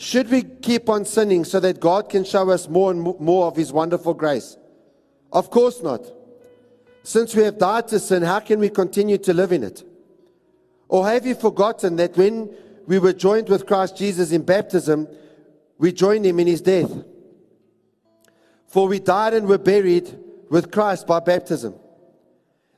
should 0.00 0.30
we 0.30 0.44
keep 0.44 0.88
on 0.88 1.04
sinning 1.04 1.44
so 1.44 1.58
that 1.58 1.80
God 1.80 2.08
can 2.08 2.22
show 2.22 2.48
us 2.50 2.68
more 2.68 2.92
and 2.92 3.00
more 3.00 3.48
of 3.48 3.56
His 3.56 3.72
wonderful 3.72 4.14
grace? 4.14 4.56
Of 5.32 5.50
course 5.50 5.82
not. 5.82 6.02
Since 7.02 7.34
we 7.34 7.42
have 7.42 7.58
died 7.58 7.88
to 7.88 7.98
sin, 7.98 8.22
how 8.22 8.38
can 8.38 8.60
we 8.60 8.68
continue 8.68 9.18
to 9.18 9.34
live 9.34 9.50
in 9.50 9.64
it? 9.64 9.82
Or 10.88 11.04
have 11.08 11.26
you 11.26 11.34
forgotten 11.34 11.96
that 11.96 12.16
when 12.16 12.48
we 12.86 13.00
were 13.00 13.12
joined 13.12 13.48
with 13.48 13.66
Christ 13.66 13.96
Jesus 13.96 14.30
in 14.30 14.42
baptism, 14.42 15.08
we 15.78 15.90
joined 15.90 16.24
Him 16.24 16.38
in 16.38 16.46
His 16.46 16.60
death? 16.60 16.92
For 18.68 18.86
we 18.86 19.00
died 19.00 19.34
and 19.34 19.48
were 19.48 19.58
buried 19.58 20.16
with 20.48 20.70
Christ 20.70 21.08
by 21.08 21.18
baptism. 21.18 21.74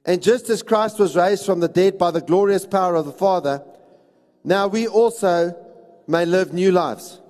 And 0.06 0.22
just 0.22 0.48
as 0.48 0.62
Christ 0.62 0.98
was 0.98 1.16
raised 1.16 1.44
from 1.44 1.60
the 1.60 1.68
dead 1.68 1.98
by 1.98 2.12
the 2.12 2.22
glorious 2.22 2.64
power 2.64 2.96
of 2.96 3.04
the 3.04 3.12
Father, 3.12 3.62
now 4.42 4.68
we 4.68 4.88
also 4.88 5.54
may 6.10 6.26
live 6.26 6.52
new 6.52 6.72
lives. 6.72 7.20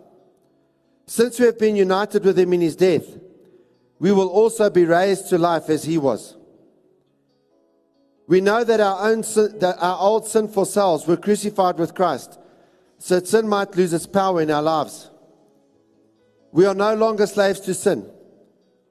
Since 1.06 1.38
we 1.38 1.46
have 1.46 1.58
been 1.58 1.76
united 1.76 2.24
with 2.24 2.38
him 2.38 2.52
in 2.52 2.60
his 2.60 2.76
death, 2.76 3.04
we 3.98 4.10
will 4.10 4.28
also 4.28 4.70
be 4.70 4.84
raised 4.84 5.28
to 5.28 5.38
life 5.38 5.68
as 5.68 5.84
he 5.84 5.98
was. 5.98 6.36
We 8.26 8.40
know 8.40 8.64
that 8.64 8.80
our, 8.80 9.10
own, 9.10 9.20
that 9.20 9.76
our 9.78 9.98
old 9.98 10.26
sinful 10.26 10.64
selves 10.64 11.06
were 11.06 11.16
crucified 11.16 11.78
with 11.78 11.94
Christ, 11.94 12.38
so 12.98 13.16
that 13.16 13.28
sin 13.28 13.48
might 13.48 13.76
lose 13.76 13.92
its 13.92 14.06
power 14.06 14.40
in 14.40 14.50
our 14.50 14.62
lives. 14.62 15.10
We 16.52 16.64
are 16.64 16.74
no 16.74 16.94
longer 16.94 17.26
slaves 17.26 17.60
to 17.60 17.74
sin, 17.74 18.08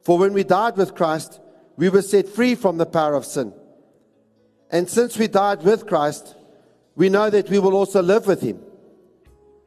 for 0.04 0.18
when 0.18 0.34
we 0.34 0.44
died 0.44 0.78
with 0.78 0.94
Christ, 0.94 1.40
we 1.78 1.90
were 1.90 2.02
set 2.02 2.28
free 2.28 2.54
from 2.54 2.78
the 2.78 2.86
power 2.86 3.16
of 3.16 3.26
sin. 3.26 3.54
And 4.70 4.90
since 4.90 5.18
we 5.18 5.28
died 5.28 5.64
with 5.64 5.88
Christ, 5.88 6.36
we 6.96 7.10
know 7.10 7.30
that 7.30 7.50
we 7.50 7.60
will 7.60 7.74
also 7.74 8.02
live 8.02 8.28
with 8.28 8.42
him. 8.42 8.60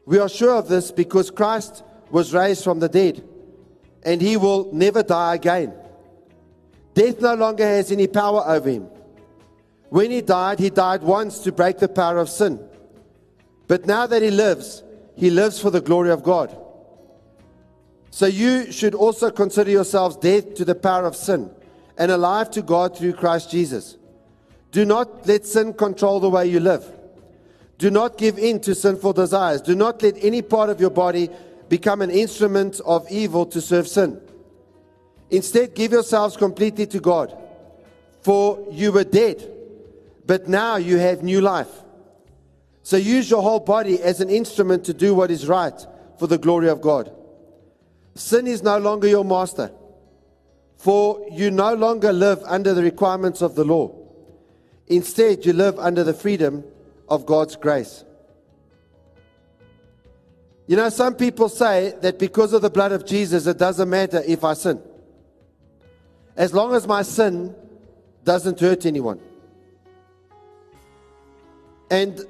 We 0.04 0.18
are 0.18 0.28
sure 0.28 0.54
of 0.54 0.68
this 0.68 0.90
because 0.90 1.30
Christ 1.30 1.82
was 2.10 2.34
raised 2.34 2.64
from 2.64 2.80
the 2.80 2.88
dead, 2.88 3.24
and 4.02 4.20
he 4.20 4.36
will 4.36 4.72
never 4.72 5.02
die 5.02 5.34
again. 5.36 5.74
Death 6.94 7.20
no 7.20 7.34
longer 7.34 7.64
has 7.64 7.90
any 7.90 8.06
power 8.06 8.42
over 8.46 8.68
him. 8.68 8.88
When 9.88 10.10
he 10.10 10.20
died, 10.20 10.58
he 10.58 10.70
died 10.70 11.02
once 11.02 11.38
to 11.40 11.52
break 11.52 11.78
the 11.78 11.88
power 11.88 12.18
of 12.18 12.28
sin. 12.28 12.60
But 13.68 13.86
now 13.86 14.06
that 14.06 14.22
he 14.22 14.30
lives, 14.30 14.82
he 15.16 15.30
lives 15.30 15.60
for 15.60 15.70
the 15.70 15.80
glory 15.80 16.10
of 16.10 16.22
God. 16.22 16.56
So 18.10 18.26
you 18.26 18.70
should 18.72 18.94
also 18.94 19.30
consider 19.30 19.70
yourselves 19.70 20.16
dead 20.16 20.56
to 20.56 20.64
the 20.64 20.74
power 20.74 21.06
of 21.06 21.16
sin 21.16 21.50
and 21.96 22.10
alive 22.10 22.50
to 22.50 22.62
God 22.62 22.96
through 22.96 23.14
Christ 23.14 23.50
Jesus. 23.50 23.96
Do 24.70 24.84
not 24.84 25.26
let 25.26 25.46
sin 25.46 25.72
control 25.72 26.20
the 26.20 26.30
way 26.30 26.46
you 26.46 26.60
live. 26.60 26.84
Do 27.82 27.90
not 27.90 28.16
give 28.16 28.38
in 28.38 28.60
to 28.60 28.76
sinful 28.76 29.14
desires. 29.14 29.60
Do 29.60 29.74
not 29.74 30.00
let 30.04 30.14
any 30.22 30.40
part 30.40 30.70
of 30.70 30.80
your 30.80 30.88
body 30.88 31.28
become 31.68 32.00
an 32.00 32.12
instrument 32.12 32.80
of 32.86 33.10
evil 33.10 33.44
to 33.46 33.60
serve 33.60 33.88
sin. 33.88 34.20
Instead, 35.30 35.74
give 35.74 35.90
yourselves 35.90 36.36
completely 36.36 36.86
to 36.86 37.00
God. 37.00 37.36
For 38.20 38.64
you 38.70 38.92
were 38.92 39.02
dead, 39.02 39.50
but 40.24 40.46
now 40.46 40.76
you 40.76 40.98
have 40.98 41.24
new 41.24 41.40
life. 41.40 41.66
So 42.84 42.96
use 42.96 43.28
your 43.28 43.42
whole 43.42 43.58
body 43.58 44.00
as 44.00 44.20
an 44.20 44.30
instrument 44.30 44.84
to 44.84 44.94
do 44.94 45.12
what 45.12 45.32
is 45.32 45.48
right 45.48 45.84
for 46.20 46.28
the 46.28 46.38
glory 46.38 46.68
of 46.68 46.80
God. 46.80 47.12
Sin 48.14 48.46
is 48.46 48.62
no 48.62 48.78
longer 48.78 49.08
your 49.08 49.24
master, 49.24 49.72
for 50.76 51.26
you 51.32 51.50
no 51.50 51.74
longer 51.74 52.12
live 52.12 52.44
under 52.44 52.74
the 52.74 52.82
requirements 52.84 53.42
of 53.42 53.56
the 53.56 53.64
law. 53.64 53.92
Instead, 54.86 55.44
you 55.44 55.52
live 55.52 55.80
under 55.80 56.04
the 56.04 56.14
freedom 56.14 56.62
of 57.08 57.26
God's 57.26 57.56
grace. 57.56 58.04
You 60.66 60.76
know, 60.76 60.88
some 60.88 61.14
people 61.14 61.48
say 61.48 61.94
that 62.02 62.18
because 62.18 62.52
of 62.52 62.62
the 62.62 62.70
blood 62.70 62.92
of 62.92 63.04
Jesus, 63.04 63.46
it 63.46 63.58
doesn't 63.58 63.90
matter 63.90 64.22
if 64.26 64.44
I 64.44 64.54
sin. 64.54 64.80
As 66.36 66.54
long 66.54 66.74
as 66.74 66.86
my 66.86 67.02
sin 67.02 67.54
doesn't 68.24 68.58
hurt 68.60 68.86
anyone. 68.86 69.20
And 71.90 72.24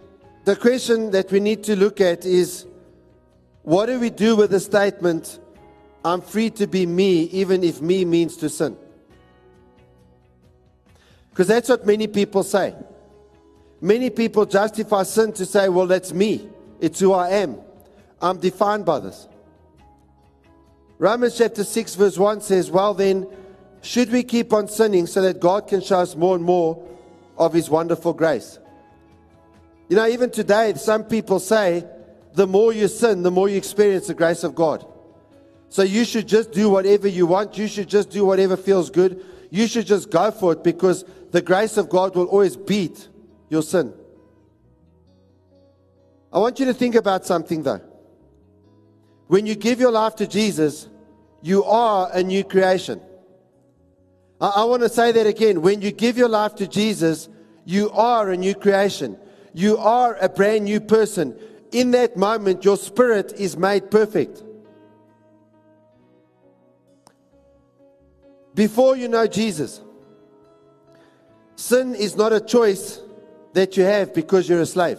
the 0.44 0.56
question 0.56 1.12
that 1.12 1.30
we 1.30 1.38
need 1.38 1.62
to 1.64 1.76
look 1.76 2.00
at 2.00 2.24
is 2.24 2.66
what 3.62 3.86
do 3.86 4.00
we 4.00 4.10
do 4.10 4.34
with 4.34 4.50
the 4.50 4.58
statement, 4.58 5.38
I'm 6.04 6.20
free 6.20 6.50
to 6.50 6.66
be 6.66 6.84
me, 6.84 7.24
even 7.24 7.62
if 7.62 7.80
me 7.80 8.04
means 8.04 8.36
to 8.38 8.48
sin? 8.48 8.76
Because 11.30 11.46
that's 11.46 11.68
what 11.68 11.86
many 11.86 12.08
people 12.08 12.42
say. 12.42 12.74
Many 13.82 14.10
people 14.10 14.46
justify 14.46 15.02
sin 15.02 15.32
to 15.32 15.44
say, 15.44 15.68
well, 15.68 15.88
that's 15.88 16.12
me. 16.12 16.48
It's 16.80 17.00
who 17.00 17.12
I 17.12 17.30
am. 17.30 17.58
I'm 18.20 18.38
defined 18.38 18.86
by 18.86 19.00
this. 19.00 19.26
Romans 20.98 21.36
chapter 21.36 21.64
6, 21.64 21.96
verse 21.96 22.16
1 22.16 22.42
says, 22.42 22.70
Well, 22.70 22.94
then, 22.94 23.26
should 23.82 24.12
we 24.12 24.22
keep 24.22 24.52
on 24.52 24.68
sinning 24.68 25.08
so 25.08 25.20
that 25.22 25.40
God 25.40 25.66
can 25.66 25.80
show 25.80 25.98
us 25.98 26.14
more 26.14 26.36
and 26.36 26.44
more 26.44 26.80
of 27.36 27.52
His 27.52 27.68
wonderful 27.68 28.12
grace? 28.12 28.60
You 29.88 29.96
know, 29.96 30.06
even 30.06 30.30
today, 30.30 30.72
some 30.74 31.02
people 31.02 31.40
say, 31.40 31.84
the 32.34 32.46
more 32.46 32.72
you 32.72 32.86
sin, 32.86 33.24
the 33.24 33.32
more 33.32 33.48
you 33.48 33.56
experience 33.56 34.06
the 34.06 34.14
grace 34.14 34.44
of 34.44 34.54
God. 34.54 34.86
So 35.70 35.82
you 35.82 36.04
should 36.04 36.28
just 36.28 36.52
do 36.52 36.70
whatever 36.70 37.08
you 37.08 37.26
want. 37.26 37.58
You 37.58 37.66
should 37.66 37.88
just 37.88 38.10
do 38.10 38.24
whatever 38.24 38.56
feels 38.56 38.90
good. 38.90 39.24
You 39.50 39.66
should 39.66 39.86
just 39.86 40.08
go 40.08 40.30
for 40.30 40.52
it 40.52 40.62
because 40.62 41.04
the 41.32 41.42
grace 41.42 41.76
of 41.76 41.88
God 41.88 42.14
will 42.14 42.26
always 42.26 42.56
beat 42.56 43.08
your 43.52 43.62
sin. 43.62 43.92
I 46.32 46.38
want 46.38 46.58
you 46.58 46.66
to 46.66 46.74
think 46.74 46.94
about 46.94 47.26
something 47.26 47.62
though. 47.62 47.82
When 49.28 49.46
you 49.46 49.54
give 49.54 49.78
your 49.78 49.90
life 49.90 50.16
to 50.16 50.26
Jesus, 50.26 50.88
you 51.42 51.62
are 51.64 52.10
a 52.12 52.22
new 52.22 52.44
creation. 52.44 53.00
I, 54.40 54.48
I 54.48 54.64
want 54.64 54.82
to 54.82 54.88
say 54.88 55.12
that 55.12 55.26
again. 55.26 55.62
When 55.62 55.82
you 55.82 55.92
give 55.92 56.16
your 56.16 56.28
life 56.28 56.54
to 56.56 56.66
Jesus, 56.66 57.28
you 57.64 57.90
are 57.90 58.30
a 58.30 58.36
new 58.36 58.54
creation. 58.54 59.18
You 59.54 59.76
are 59.78 60.16
a 60.20 60.28
brand 60.28 60.64
new 60.64 60.80
person. 60.80 61.38
In 61.70 61.90
that 61.92 62.16
moment, 62.16 62.64
your 62.64 62.76
spirit 62.76 63.34
is 63.36 63.56
made 63.56 63.90
perfect. 63.90 64.42
Before 68.54 68.96
you 68.96 69.08
know 69.08 69.26
Jesus, 69.26 69.80
Sin 71.62 71.94
is 71.94 72.16
not 72.16 72.32
a 72.32 72.40
choice 72.40 73.00
that 73.52 73.76
you 73.76 73.84
have 73.84 74.14
because 74.14 74.48
you're 74.48 74.60
a 74.60 74.66
slave. 74.66 74.98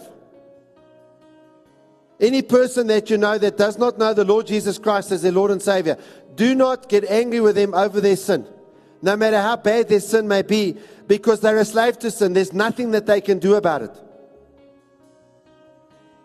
Any 2.20 2.42
person 2.42 2.86
that 2.86 3.10
you 3.10 3.18
know 3.18 3.36
that 3.38 3.56
does 3.56 3.76
not 3.76 3.98
know 3.98 4.14
the 4.14 4.24
Lord 4.24 4.46
Jesus 4.46 4.78
Christ 4.78 5.10
as 5.10 5.22
their 5.22 5.32
Lord 5.32 5.50
and 5.50 5.60
Savior, 5.60 5.98
do 6.36 6.54
not 6.54 6.88
get 6.88 7.04
angry 7.04 7.40
with 7.40 7.56
them 7.56 7.74
over 7.74 8.00
their 8.00 8.16
sin. 8.16 8.46
No 9.02 9.16
matter 9.16 9.40
how 9.40 9.56
bad 9.56 9.88
their 9.88 10.00
sin 10.00 10.28
may 10.28 10.42
be, 10.42 10.76
because 11.06 11.40
they're 11.40 11.58
a 11.58 11.64
slave 11.64 11.98
to 11.98 12.10
sin, 12.10 12.32
there's 12.32 12.52
nothing 12.52 12.92
that 12.92 13.06
they 13.06 13.20
can 13.20 13.38
do 13.38 13.56
about 13.56 13.82
it. 13.82 14.00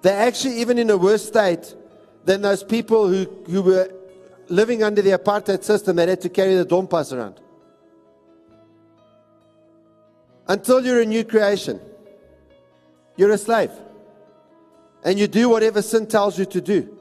They're 0.01 0.27
actually 0.27 0.61
even 0.61 0.77
in 0.77 0.89
a 0.89 0.97
worse 0.97 1.27
state 1.27 1.75
than 2.23 2.41
those 2.41 2.63
people 2.63 3.07
who, 3.07 3.25
who 3.49 3.61
were 3.61 3.91
living 4.47 4.83
under 4.83 5.01
the 5.01 5.11
apartheid 5.11 5.63
system 5.63 5.97
that 5.97 6.07
had 6.07 6.21
to 6.21 6.29
carry 6.29 6.55
the 6.55 6.65
dompas 6.65 7.11
around. 7.11 7.39
Until 10.47 10.83
you're 10.83 11.01
a 11.01 11.05
new 11.05 11.23
creation, 11.23 11.79
you're 13.19 13.31
a 13.31 13.37
slave. 13.37 13.71
And 15.03 15.19
you 15.19 15.27
do 15.27 15.49
whatever 15.49 15.81
sin 15.81 16.07
tells 16.07 16.39
you 16.39 16.45
to 16.45 16.61
do. 16.61 16.97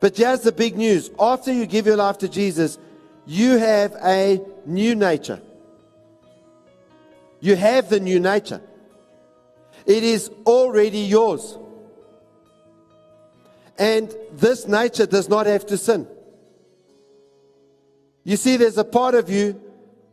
But 0.00 0.16
here's 0.16 0.40
the 0.40 0.50
big 0.50 0.76
news 0.76 1.10
after 1.16 1.52
you 1.52 1.64
give 1.66 1.86
your 1.86 1.94
life 1.96 2.18
to 2.18 2.28
Jesus, 2.28 2.76
you 3.24 3.56
have 3.58 3.94
a 4.02 4.40
new 4.66 4.96
nature. 4.96 5.40
You 7.38 7.54
have 7.54 7.88
the 7.88 8.00
new 8.00 8.18
nature. 8.18 8.60
It 9.86 10.02
is 10.02 10.28
already 10.44 10.98
yours. 10.98 11.56
And 13.78 14.12
this 14.32 14.66
nature 14.66 15.06
does 15.06 15.28
not 15.28 15.46
have 15.46 15.66
to 15.66 15.78
sin. 15.78 16.08
You 18.24 18.36
see, 18.36 18.56
there's 18.56 18.76
a 18.76 18.84
part 18.84 19.14
of 19.14 19.30
you 19.30 19.60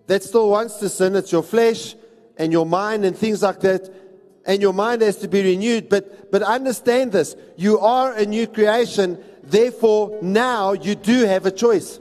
that 0.05 0.21
still 0.21 0.51
wants 0.51 0.75
to 0.77 0.89
sin. 0.89 1.15
It's 1.15 1.31
your 1.31 1.41
flesh 1.41 1.95
and 2.37 2.51
your 2.51 2.67
mind 2.67 3.05
and 3.05 3.17
things 3.17 3.41
like 3.41 3.59
that. 3.61 4.06
And 4.47 4.61
your 4.61 4.73
mind 4.73 5.01
has 5.01 5.17
to 5.17 5.27
be 5.27 5.43
renewed. 5.43 5.89
But, 5.89 6.31
but 6.31 6.41
understand 6.41 7.11
this. 7.11 7.35
You 7.57 7.79
are 7.79 8.13
a 8.13 8.25
new 8.25 8.47
creation. 8.47 9.21
Therefore, 9.43 10.17
now 10.21 10.71
you 10.71 10.95
do 10.95 11.25
have 11.25 11.45
a 11.45 11.51
choice. 11.51 11.99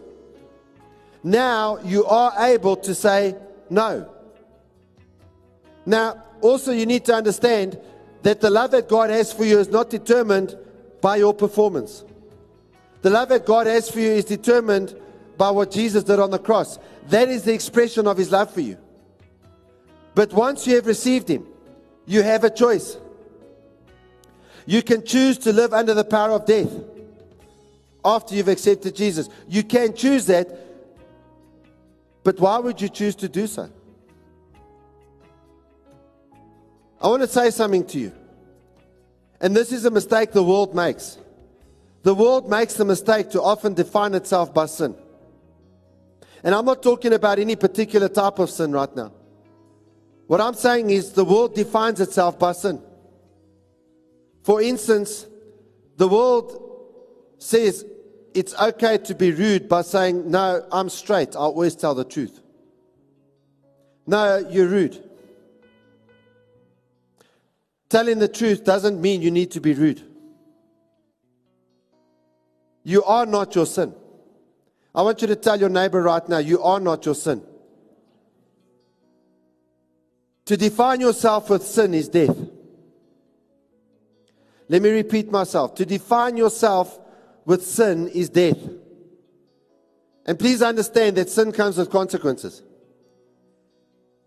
Now 1.23 1.79
you 1.85 2.07
are 2.07 2.33
able 2.47 2.77
to 2.77 2.95
say 2.95 3.35
no. 3.69 4.09
Now, 5.85 6.23
also 6.41 6.73
you 6.73 6.87
need 6.87 7.05
to 7.07 7.15
understand 7.15 7.79
that 8.23 8.41
the 8.41 8.51
love 8.51 8.71
that 8.73 8.89
God 8.89 9.11
has 9.11 9.33
for 9.33 9.45
you 9.45 9.59
is 9.59 9.69
not 9.69 9.91
determined 9.91 10.57
by 11.01 11.17
your 11.17 11.35
performance. 11.35 12.05
The 13.03 13.11
love 13.11 13.29
that 13.29 13.45
God 13.45 13.67
has 13.67 13.91
for 13.91 14.01
you 14.01 14.11
is 14.11 14.25
determined 14.25 14.95
by 15.37 15.51
what 15.51 15.71
Jesus 15.71 16.05
did 16.05 16.19
on 16.19 16.31
the 16.31 16.39
cross. 16.39 16.79
That 17.09 17.29
is 17.29 17.43
the 17.43 17.53
expression 17.53 18.07
of 18.07 18.17
his 18.17 18.33
love 18.33 18.53
for 18.53 18.61
you. 18.61 18.79
But 20.15 20.33
once 20.33 20.67
you 20.67 20.77
have 20.77 20.87
received 20.87 21.29
him, 21.29 21.47
you 22.07 22.23
have 22.23 22.45
a 22.45 22.51
choice. 22.51 22.97
You 24.65 24.83
can 24.83 25.05
choose 25.05 25.39
to 25.39 25.53
live 25.53 25.73
under 25.73 25.95
the 25.95 26.05
power 26.05 26.33
of 26.33 26.47
death 26.47 26.73
after 28.05 28.35
you've 28.35 28.49
accepted 28.49 28.95
Jesus. 28.95 29.29
You 29.49 29.63
can 29.63 29.95
choose 29.95 30.27
that, 30.27 30.49
but 32.23 32.39
why 32.41 32.59
would 32.59 32.81
you 32.81 32.89
choose 32.89 33.15
to 33.17 33.29
do 33.29 33.47
so? 33.47 33.71
I 37.01 37.09
want 37.09 37.23
to 37.23 37.29
say 37.29 37.51
something 37.51 37.85
to 37.87 37.99
you. 37.99 38.13
And 39.41 39.55
this 39.55 39.71
is 39.71 39.85
a 39.85 39.91
mistake 39.91 40.33
the 40.33 40.43
world 40.43 40.75
makes. 40.75 41.19
The 42.03 42.15
world 42.15 42.49
makes 42.49 42.75
the 42.75 42.85
mistake 42.85 43.31
to 43.31 43.43
often 43.43 43.75
define 43.75 44.15
itself 44.15 44.55
by 44.55 44.67
sin. 44.67 44.95
And 46.43 46.55
I'm 46.55 46.65
not 46.65 46.83
talking 46.83 47.13
about 47.13 47.39
any 47.39 47.57
particular 47.57 48.09
type 48.09 48.39
of 48.39 48.51
sin 48.51 48.73
right 48.73 48.95
now. 48.95 49.13
What 50.27 50.41
I'm 50.41 50.55
saying 50.55 50.91
is 50.91 51.13
the 51.13 51.25
world 51.25 51.55
defines 51.55 52.01
itself 52.01 52.39
by 52.39 52.53
sin. 52.53 52.83
For 54.43 54.61
instance, 54.61 55.27
the 55.97 56.09
world 56.09 56.63
says 57.39 57.85
it's 58.35 58.55
okay 58.55 58.99
to 58.99 59.15
be 59.15 59.31
rude 59.31 59.69
by 59.69 59.83
saying, 59.83 60.31
No, 60.31 60.67
I'm 60.73 60.89
straight. 60.89 61.37
I'll 61.37 61.43
always 61.43 61.75
tell 61.75 61.95
the 61.95 62.05
truth. 62.05 62.41
No, 64.07 64.39
you're 64.51 64.69
rude. 64.69 65.03
Telling 67.89 68.19
the 68.19 68.29
truth 68.29 68.65
doesn't 68.65 69.01
mean 69.01 69.23
you 69.23 69.31
need 69.31 69.53
to 69.53 69.61
be 69.61 69.75
rude. 69.75 70.03
You 72.83 73.03
are 73.05 73.27
not 73.27 73.55
your 73.55 73.67
sin. 73.67 73.95
I 74.95 75.03
want 75.03 75.21
you 75.21 75.29
to 75.29 75.37
tell 75.37 75.59
your 75.59 75.69
neighbor 75.69 76.03
right 76.03 76.27
now, 76.29 76.39
you 76.39 76.63
are 76.63 76.81
not 76.81 77.05
your 77.05 77.15
sin. 77.15 77.43
To 80.47 80.57
define 80.57 81.01
yourself 81.01 81.51
with 81.51 81.65
sin 81.65 81.93
is 81.95 82.09
death. 82.09 82.37
Let 84.69 84.83
me 84.83 84.91
repeat 84.91 85.31
myself. 85.31 85.75
To 85.77 85.87
define 85.87 86.37
yourself 86.37 86.99
with 87.45 87.65
sin 87.65 88.09
is 88.09 88.29
death. 88.29 88.59
And 90.25 90.39
please 90.39 90.63
understand 90.63 91.17
that 91.17 91.31
sin 91.31 91.53
comes 91.53 91.77
with 91.79 91.91
consequences. 91.91 92.63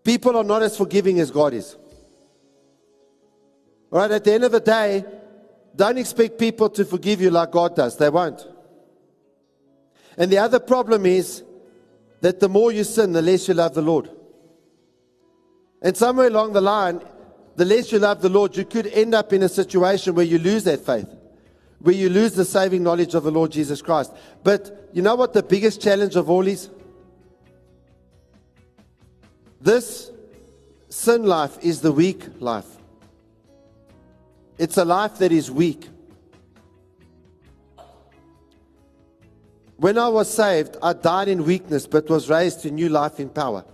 People 0.04 0.36
are 0.36 0.44
not 0.44 0.62
as 0.62 0.76
forgiving 0.76 1.20
as 1.20 1.30
God 1.30 1.52
is. 1.52 1.76
All 3.92 3.98
right, 3.98 4.10
at 4.10 4.24
the 4.24 4.32
end 4.32 4.44
of 4.44 4.52
the 4.52 4.60
day, 4.60 5.04
don't 5.76 5.98
expect 5.98 6.38
people 6.38 6.70
to 6.70 6.84
forgive 6.84 7.20
you 7.20 7.30
like 7.30 7.50
God 7.50 7.76
does. 7.76 7.96
They 7.96 8.08
won't. 8.08 8.46
And 10.16 10.30
the 10.30 10.38
other 10.38 10.60
problem 10.60 11.06
is 11.06 11.42
that 12.20 12.40
the 12.40 12.48
more 12.48 12.72
you 12.72 12.84
sin, 12.84 13.12
the 13.12 13.22
less 13.22 13.48
you 13.48 13.54
love 13.54 13.74
the 13.74 13.82
Lord. 13.82 14.10
And 15.82 15.96
somewhere 15.96 16.26
along 16.26 16.52
the 16.52 16.60
line, 16.60 17.00
the 17.56 17.64
less 17.64 17.90
you 17.92 17.98
love 17.98 18.22
the 18.22 18.28
Lord, 18.28 18.56
you 18.56 18.64
could 18.64 18.86
end 18.86 19.14
up 19.14 19.32
in 19.32 19.42
a 19.42 19.48
situation 19.48 20.14
where 20.14 20.24
you 20.24 20.38
lose 20.38 20.64
that 20.64 20.84
faith, 20.84 21.08
where 21.80 21.94
you 21.94 22.08
lose 22.08 22.34
the 22.34 22.44
saving 22.44 22.82
knowledge 22.82 23.14
of 23.14 23.24
the 23.24 23.30
Lord 23.30 23.50
Jesus 23.50 23.80
Christ. 23.82 24.12
But 24.42 24.90
you 24.92 25.02
know 25.02 25.14
what 25.14 25.32
the 25.32 25.42
biggest 25.42 25.80
challenge 25.80 26.16
of 26.16 26.28
all 26.28 26.46
is? 26.46 26.70
This 29.60 30.10
sin 30.88 31.24
life 31.24 31.58
is 31.62 31.80
the 31.80 31.92
weak 31.92 32.24
life. 32.40 32.66
It's 34.58 34.76
a 34.76 34.84
life 34.84 35.18
that 35.18 35.32
is 35.32 35.50
weak. 35.50 35.88
When 39.76 39.96
I 39.96 40.08
was 40.08 40.32
saved, 40.32 40.76
I 40.82 40.92
died 40.92 41.28
in 41.28 41.44
weakness 41.44 41.86
but 41.86 42.08
was 42.10 42.28
raised 42.28 42.60
to 42.62 42.70
new 42.70 42.90
life 42.90 43.18
in 43.18 43.30
power. 43.30 43.64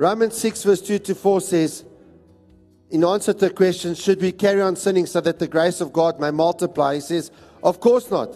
Romans 0.00 0.34
6, 0.38 0.62
verse 0.62 0.80
2 0.80 0.98
to 1.00 1.14
4 1.14 1.42
says, 1.42 1.84
in 2.88 3.04
answer 3.04 3.34
to 3.34 3.38
the 3.38 3.50
question, 3.50 3.94
should 3.94 4.22
we 4.22 4.32
carry 4.32 4.62
on 4.62 4.74
sinning 4.74 5.04
so 5.04 5.20
that 5.20 5.38
the 5.38 5.46
grace 5.46 5.82
of 5.82 5.92
God 5.92 6.18
may 6.18 6.30
multiply? 6.30 6.94
He 6.94 7.02
says, 7.02 7.30
Of 7.62 7.80
course 7.80 8.10
not. 8.10 8.34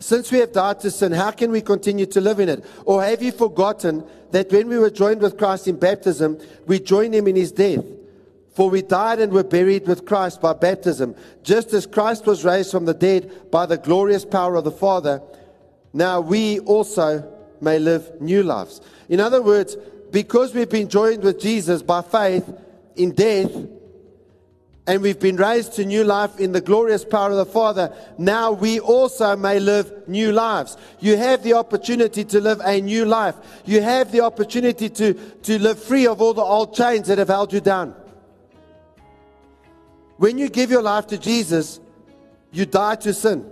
Since 0.00 0.30
we 0.30 0.40
have 0.40 0.52
died 0.52 0.80
to 0.80 0.90
sin, 0.90 1.12
how 1.12 1.30
can 1.30 1.50
we 1.50 1.62
continue 1.62 2.04
to 2.04 2.20
live 2.20 2.40
in 2.40 2.50
it? 2.50 2.62
Or 2.84 3.02
have 3.02 3.22
you 3.22 3.32
forgotten 3.32 4.04
that 4.32 4.52
when 4.52 4.68
we 4.68 4.76
were 4.76 4.90
joined 4.90 5.22
with 5.22 5.38
Christ 5.38 5.66
in 5.66 5.78
baptism, 5.78 6.38
we 6.66 6.78
joined 6.78 7.14
him 7.14 7.26
in 7.26 7.36
his 7.36 7.52
death? 7.52 7.86
For 8.54 8.68
we 8.68 8.82
died 8.82 9.18
and 9.18 9.32
were 9.32 9.44
buried 9.44 9.88
with 9.88 10.04
Christ 10.04 10.42
by 10.42 10.52
baptism, 10.52 11.16
just 11.42 11.72
as 11.72 11.86
Christ 11.86 12.26
was 12.26 12.44
raised 12.44 12.70
from 12.70 12.84
the 12.84 12.92
dead 12.92 13.50
by 13.50 13.64
the 13.64 13.78
glorious 13.78 14.26
power 14.26 14.56
of 14.56 14.64
the 14.64 14.70
Father. 14.70 15.22
Now 15.94 16.20
we 16.20 16.58
also 16.58 17.32
may 17.62 17.78
live 17.78 18.20
new 18.20 18.42
lives. 18.42 18.82
In 19.08 19.20
other 19.20 19.40
words, 19.40 19.76
because 20.12 20.54
we've 20.54 20.68
been 20.68 20.88
joined 20.88 21.24
with 21.24 21.40
Jesus 21.40 21.82
by 21.82 22.02
faith 22.02 22.48
in 22.94 23.12
death, 23.12 23.50
and 24.86 25.00
we've 25.00 25.20
been 25.20 25.36
raised 25.36 25.74
to 25.74 25.84
new 25.84 26.04
life 26.04 26.38
in 26.38 26.52
the 26.52 26.60
glorious 26.60 27.04
power 27.04 27.30
of 27.30 27.36
the 27.36 27.46
Father, 27.46 27.94
now 28.18 28.52
we 28.52 28.80
also 28.80 29.36
may 29.36 29.58
live 29.58 30.08
new 30.08 30.32
lives. 30.32 30.76
You 31.00 31.16
have 31.16 31.42
the 31.42 31.54
opportunity 31.54 32.24
to 32.24 32.40
live 32.40 32.60
a 32.64 32.80
new 32.80 33.04
life. 33.04 33.36
You 33.64 33.80
have 33.80 34.10
the 34.10 34.20
opportunity 34.20 34.88
to, 34.90 35.14
to 35.14 35.58
live 35.58 35.82
free 35.82 36.06
of 36.06 36.20
all 36.20 36.34
the 36.34 36.42
old 36.42 36.74
chains 36.74 37.06
that 37.06 37.18
have 37.18 37.28
held 37.28 37.52
you 37.52 37.60
down. 37.60 37.94
When 40.16 40.36
you 40.36 40.48
give 40.48 40.70
your 40.70 40.82
life 40.82 41.06
to 41.08 41.18
Jesus, 41.18 41.80
you 42.50 42.66
die 42.66 42.96
to 42.96 43.14
sin. 43.14 43.48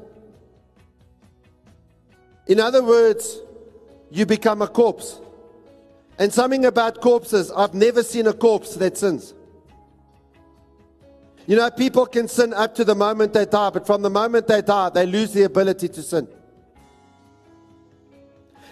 In 2.49 2.59
other 2.59 2.83
words, 2.83 3.39
you 4.11 4.27
become 4.27 4.63
a 4.63 4.69
corpse. 4.69 5.21
And 6.21 6.31
something 6.31 6.67
about 6.67 7.01
corpses, 7.01 7.51
I've 7.51 7.73
never 7.73 8.03
seen 8.03 8.27
a 8.27 8.35
corpse 8.35 8.75
that 8.75 8.99
sins. 8.99 9.33
You 11.47 11.57
know, 11.57 11.71
people 11.71 12.05
can 12.05 12.29
sin 12.29 12.53
up 12.53 12.75
to 12.75 12.85
the 12.85 12.95
moment 12.95 13.33
they 13.33 13.47
die, 13.47 13.71
but 13.71 13.87
from 13.87 14.03
the 14.03 14.11
moment 14.11 14.47
they 14.47 14.61
die, 14.61 14.91
they 14.91 15.07
lose 15.07 15.33
the 15.33 15.45
ability 15.45 15.89
to 15.89 16.03
sin. 16.03 16.29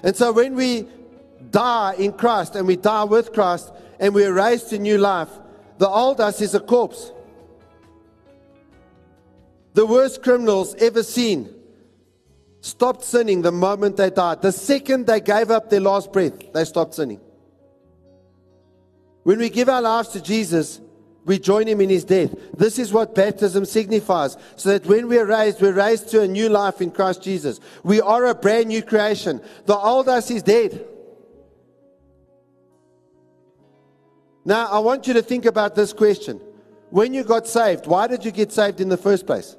And 0.02 0.14
so 0.14 0.30
when 0.30 0.56
we 0.56 0.88
die 1.50 1.94
in 1.94 2.12
Christ 2.12 2.54
and 2.54 2.66
we 2.66 2.76
die 2.76 3.04
with 3.04 3.32
Christ 3.32 3.72
and 3.98 4.14
we're 4.14 4.34
raised 4.34 4.68
to 4.68 4.78
new 4.78 4.98
life, 4.98 5.30
the 5.78 5.88
old 5.88 6.20
us 6.20 6.42
is 6.42 6.54
a 6.54 6.60
corpse. 6.60 7.12
The 9.72 9.86
worst 9.86 10.22
criminals 10.22 10.74
ever 10.74 11.02
seen 11.02 11.48
stopped 12.60 13.04
sinning 13.04 13.40
the 13.40 13.52
moment 13.52 13.96
they 13.96 14.10
died. 14.10 14.42
The 14.42 14.52
second 14.52 15.06
they 15.06 15.20
gave 15.20 15.50
up 15.50 15.70
their 15.70 15.80
last 15.80 16.12
breath, 16.12 16.52
they 16.52 16.66
stopped 16.66 16.92
sinning. 16.92 17.22
When 19.22 19.38
we 19.38 19.50
give 19.50 19.68
our 19.68 19.82
lives 19.82 20.08
to 20.10 20.22
Jesus, 20.22 20.80
we 21.24 21.38
join 21.38 21.66
him 21.66 21.82
in 21.82 21.90
his 21.90 22.04
death. 22.04 22.34
This 22.56 22.78
is 22.78 22.92
what 22.92 23.14
baptism 23.14 23.66
signifies. 23.66 24.36
So 24.56 24.70
that 24.70 24.86
when 24.86 25.08
we're 25.08 25.26
raised, 25.26 25.60
we're 25.60 25.72
raised 25.72 26.08
to 26.10 26.22
a 26.22 26.28
new 26.28 26.48
life 26.48 26.80
in 26.80 26.90
Christ 26.90 27.22
Jesus. 27.22 27.60
We 27.82 28.00
are 28.00 28.26
a 28.26 28.34
brand 28.34 28.68
new 28.68 28.82
creation. 28.82 29.42
The 29.66 29.76
old 29.76 30.08
us 30.08 30.30
is 30.30 30.42
dead. 30.42 30.86
Now, 34.46 34.68
I 34.68 34.78
want 34.78 35.06
you 35.06 35.12
to 35.12 35.22
think 35.22 35.44
about 35.44 35.74
this 35.74 35.92
question. 35.92 36.40
When 36.88 37.12
you 37.12 37.22
got 37.22 37.46
saved, 37.46 37.86
why 37.86 38.06
did 38.06 38.24
you 38.24 38.30
get 38.30 38.50
saved 38.50 38.80
in 38.80 38.88
the 38.88 38.96
first 38.96 39.26
place? 39.26 39.54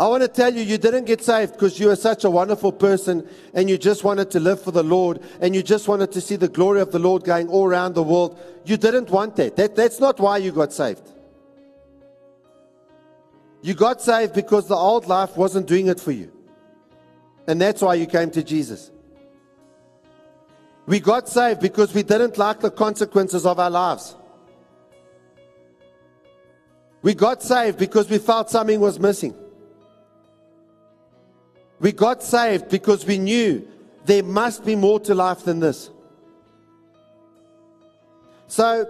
I 0.00 0.08
want 0.08 0.22
to 0.22 0.28
tell 0.28 0.54
you, 0.54 0.62
you 0.62 0.78
didn't 0.78 1.04
get 1.04 1.22
saved 1.22 1.52
because 1.52 1.78
you 1.78 1.88
were 1.88 1.96
such 1.96 2.24
a 2.24 2.30
wonderful 2.30 2.72
person 2.72 3.28
and 3.52 3.68
you 3.68 3.76
just 3.76 4.02
wanted 4.02 4.30
to 4.30 4.40
live 4.40 4.62
for 4.62 4.70
the 4.70 4.82
Lord 4.82 5.20
and 5.42 5.54
you 5.54 5.62
just 5.62 5.88
wanted 5.88 6.10
to 6.12 6.22
see 6.22 6.36
the 6.36 6.48
glory 6.48 6.80
of 6.80 6.90
the 6.90 6.98
Lord 6.98 7.22
going 7.22 7.48
all 7.48 7.66
around 7.66 7.94
the 7.94 8.02
world. 8.02 8.40
You 8.64 8.78
didn't 8.78 9.10
want 9.10 9.36
that. 9.36 9.56
that 9.56 9.76
that's 9.76 10.00
not 10.00 10.18
why 10.18 10.38
you 10.38 10.52
got 10.52 10.72
saved. 10.72 11.06
You 13.60 13.74
got 13.74 14.00
saved 14.00 14.32
because 14.32 14.68
the 14.68 14.74
old 14.74 15.06
life 15.06 15.36
wasn't 15.36 15.66
doing 15.66 15.88
it 15.88 16.00
for 16.00 16.12
you. 16.12 16.32
And 17.46 17.60
that's 17.60 17.82
why 17.82 17.96
you 17.96 18.06
came 18.06 18.30
to 18.30 18.42
Jesus. 18.42 18.90
We 20.86 21.00
got 21.00 21.28
saved 21.28 21.60
because 21.60 21.92
we 21.92 22.04
didn't 22.04 22.38
like 22.38 22.60
the 22.60 22.70
consequences 22.70 23.44
of 23.44 23.58
our 23.58 23.68
lives. 23.68 24.16
We 27.02 27.12
got 27.12 27.42
saved 27.42 27.76
because 27.76 28.08
we 28.08 28.16
felt 28.16 28.48
something 28.48 28.80
was 28.80 28.98
missing. 28.98 29.34
We 31.80 31.92
got 31.92 32.22
saved 32.22 32.68
because 32.68 33.06
we 33.06 33.18
knew 33.18 33.66
there 34.04 34.22
must 34.22 34.64
be 34.64 34.76
more 34.76 35.00
to 35.00 35.14
life 35.14 35.44
than 35.44 35.60
this. 35.60 35.90
So, 38.46 38.86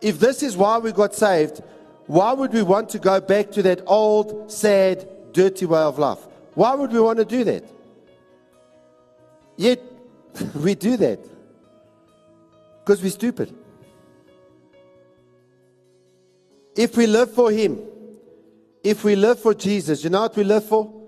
if 0.00 0.20
this 0.20 0.42
is 0.42 0.56
why 0.56 0.78
we 0.78 0.92
got 0.92 1.14
saved, 1.14 1.62
why 2.06 2.32
would 2.32 2.52
we 2.52 2.62
want 2.62 2.88
to 2.90 2.98
go 2.98 3.20
back 3.20 3.50
to 3.52 3.62
that 3.62 3.82
old, 3.86 4.50
sad, 4.50 5.08
dirty 5.32 5.66
way 5.66 5.80
of 5.80 5.98
life? 5.98 6.18
Why 6.54 6.74
would 6.74 6.92
we 6.92 7.00
want 7.00 7.18
to 7.18 7.24
do 7.24 7.44
that? 7.44 7.64
Yet, 9.56 9.80
we 10.54 10.74
do 10.74 10.96
that 10.98 11.20
because 12.80 13.02
we're 13.02 13.10
stupid. 13.10 13.54
If 16.76 16.96
we 16.96 17.06
live 17.06 17.32
for 17.32 17.50
Him, 17.50 17.78
if 18.82 19.04
we 19.04 19.16
live 19.16 19.40
for 19.40 19.52
Jesus, 19.52 20.04
you 20.04 20.10
know 20.10 20.22
what 20.22 20.36
we 20.36 20.44
live 20.44 20.64
for? 20.64 20.99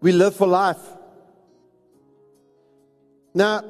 We 0.00 0.12
live 0.12 0.34
for 0.34 0.46
life. 0.46 0.78
Now, 3.34 3.62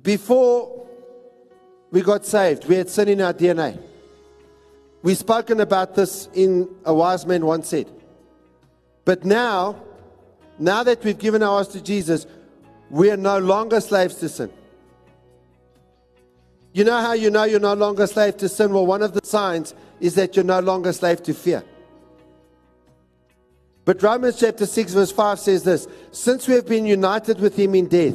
before 0.00 0.86
we 1.90 2.02
got 2.02 2.24
saved, 2.24 2.66
we 2.66 2.76
had 2.76 2.88
sin 2.88 3.08
in 3.08 3.20
our 3.20 3.34
DNA. 3.34 3.78
We've 5.02 5.18
spoken 5.18 5.60
about 5.60 5.94
this 5.94 6.28
in 6.34 6.68
A 6.84 6.94
Wise 6.94 7.26
Man 7.26 7.44
Once 7.44 7.68
Said. 7.68 7.90
But 9.04 9.24
now, 9.24 9.82
now 10.58 10.82
that 10.82 11.02
we've 11.02 11.18
given 11.18 11.42
our 11.42 11.48
hearts 11.48 11.72
to 11.72 11.82
Jesus, 11.82 12.26
we 12.90 13.10
are 13.10 13.16
no 13.16 13.38
longer 13.38 13.80
slaves 13.80 14.16
to 14.16 14.28
sin. 14.28 14.50
You 16.72 16.84
know 16.84 17.00
how 17.00 17.14
you 17.14 17.30
know 17.30 17.44
you're 17.44 17.58
no 17.58 17.74
longer 17.74 18.06
slave 18.06 18.36
to 18.38 18.48
sin? 18.48 18.72
Well, 18.72 18.86
one 18.86 19.02
of 19.02 19.12
the 19.12 19.20
signs 19.24 19.74
is 19.98 20.14
that 20.14 20.36
you're 20.36 20.44
no 20.44 20.60
longer 20.60 20.92
slave 20.92 21.22
to 21.24 21.34
fear. 21.34 21.64
But 23.90 24.04
Romans 24.04 24.38
chapter 24.38 24.66
6, 24.66 24.92
verse 24.92 25.10
5 25.10 25.40
says 25.40 25.64
this 25.64 25.88
Since 26.12 26.46
we 26.46 26.54
have 26.54 26.68
been 26.68 26.86
united 26.86 27.40
with 27.40 27.56
him 27.56 27.74
in 27.74 27.88
death, 27.88 28.14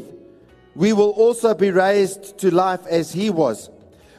we 0.74 0.94
will 0.94 1.10
also 1.10 1.54
be 1.54 1.70
raised 1.70 2.38
to 2.38 2.50
life 2.50 2.86
as 2.88 3.12
he 3.12 3.30
was. 3.30 3.70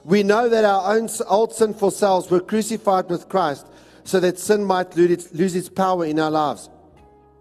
We 0.05 0.23
know 0.23 0.51
that 0.51 0.66
our 0.66 0.95
own 0.95 1.09
old 1.27 1.55
sinful 1.55 1.92
selves 1.92 2.31
were 2.31 2.40
crucified 2.40 3.09
with 3.09 3.31
Christ 3.31 3.66
so 4.05 4.21
that 4.21 4.38
sin 4.38 4.66
might 4.66 4.95
lose 4.99 5.11
its, 5.11 5.33
lose 5.33 5.57
its 5.57 5.71
power 5.71 6.05
in 6.05 6.21
our 6.21 6.31
lives. 6.31 6.69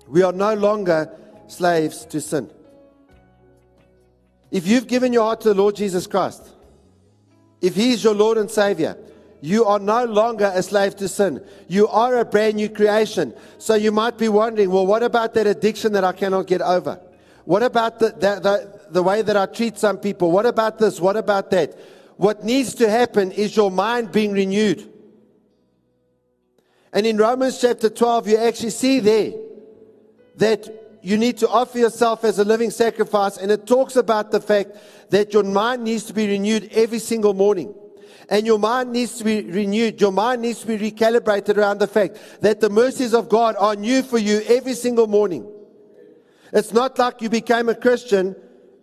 We 0.08 0.22
are 0.24 0.32
no 0.32 0.54
longer 0.54 1.12
slaves 1.48 2.06
to 2.06 2.22
sin. 2.22 2.50
If 4.50 4.66
you've 4.66 4.88
given 4.88 5.12
your 5.12 5.24
heart 5.24 5.42
to 5.42 5.50
the 5.50 5.62
Lord 5.62 5.76
Jesus 5.76 6.08
Christ, 6.08 6.42
if 7.60 7.76
He 7.76 7.92
is 7.92 8.02
your 8.02 8.16
Lord 8.16 8.38
and 8.38 8.50
Savior, 8.50 8.96
you 9.46 9.66
are 9.66 9.78
no 9.78 10.06
longer 10.06 10.52
a 10.56 10.64
slave 10.64 10.96
to 10.96 11.08
sin. 11.08 11.46
You 11.68 11.88
are 11.90 12.18
a 12.18 12.26
brand 12.26 12.56
new 12.56 12.68
creation. 12.68 13.32
So 13.60 13.76
you 13.76 13.92
might 13.92 14.18
be 14.18 14.28
wondering, 14.28 14.72
well, 14.72 14.88
what 14.88 15.04
about 15.04 15.36
that 15.36 15.46
addiction 15.46 15.94
that 15.94 16.04
I 16.04 16.14
cannot 16.14 16.48
get 16.48 16.64
over? 16.64 17.00
What 17.44 17.62
about 17.62 18.00
the, 18.00 18.08
the, 18.08 18.40
the, 18.40 18.82
the 18.90 19.04
way 19.04 19.22
that 19.22 19.38
I 19.38 19.46
treat 19.46 19.78
some 19.78 20.00
people? 20.00 20.32
What 20.32 20.48
about 20.48 20.80
this? 20.80 21.00
What 21.00 21.16
about 21.16 21.52
that? 21.52 21.78
What 22.18 22.44
needs 22.44 22.74
to 22.76 22.90
happen 22.90 23.32
is 23.32 23.56
your 23.56 23.70
mind 23.70 24.12
being 24.12 24.32
renewed. 24.32 24.92
And 26.92 27.06
in 27.06 27.18
Romans 27.18 27.62
chapter 27.62 27.92
12, 27.92 28.30
you 28.30 28.38
actually 28.38 28.72
see 28.72 29.00
there 29.00 29.32
that 30.38 30.68
you 31.04 31.18
need 31.18 31.38
to 31.38 31.50
offer 31.50 31.78
yourself 31.78 32.24
as 32.24 32.40
a 32.40 32.44
living 32.44 32.72
sacrifice. 32.72 33.38
And 33.38 33.52
it 33.52 33.68
talks 33.68 33.96
about 33.96 34.32
the 34.32 34.42
fact 34.42 34.72
that 35.12 35.34
your 35.34 35.44
mind 35.44 35.84
needs 35.84 36.06
to 36.06 36.14
be 36.14 36.28
renewed 36.28 36.72
every 36.72 36.98
single 36.98 37.36
morning. 37.36 37.76
And 38.30 38.46
your 38.46 38.60
mind 38.60 38.92
needs 38.92 39.18
to 39.20 39.24
be 39.24 39.42
renewed. 39.42 40.02
Your 40.02 40.12
mind 40.12 40.42
needs 40.42 40.62
to 40.62 40.68
be 40.68 40.92
recalibrated 40.92 41.58
around 41.58 41.80
the 41.80 41.88
fact 41.88 42.18
that 42.42 42.60
the 42.60 42.70
mercies 42.70 43.14
of 43.14 43.30
God 43.30 43.56
are 43.60 43.76
new 43.76 44.02
for 44.02 44.18
you 44.18 44.42
every 44.48 44.74
single 44.74 45.08
morning. 45.08 45.52
It's 46.52 46.74
not 46.74 46.98
like 46.98 47.22
you 47.22 47.30
became 47.30 47.70
a 47.70 47.76
Christian 47.76 48.36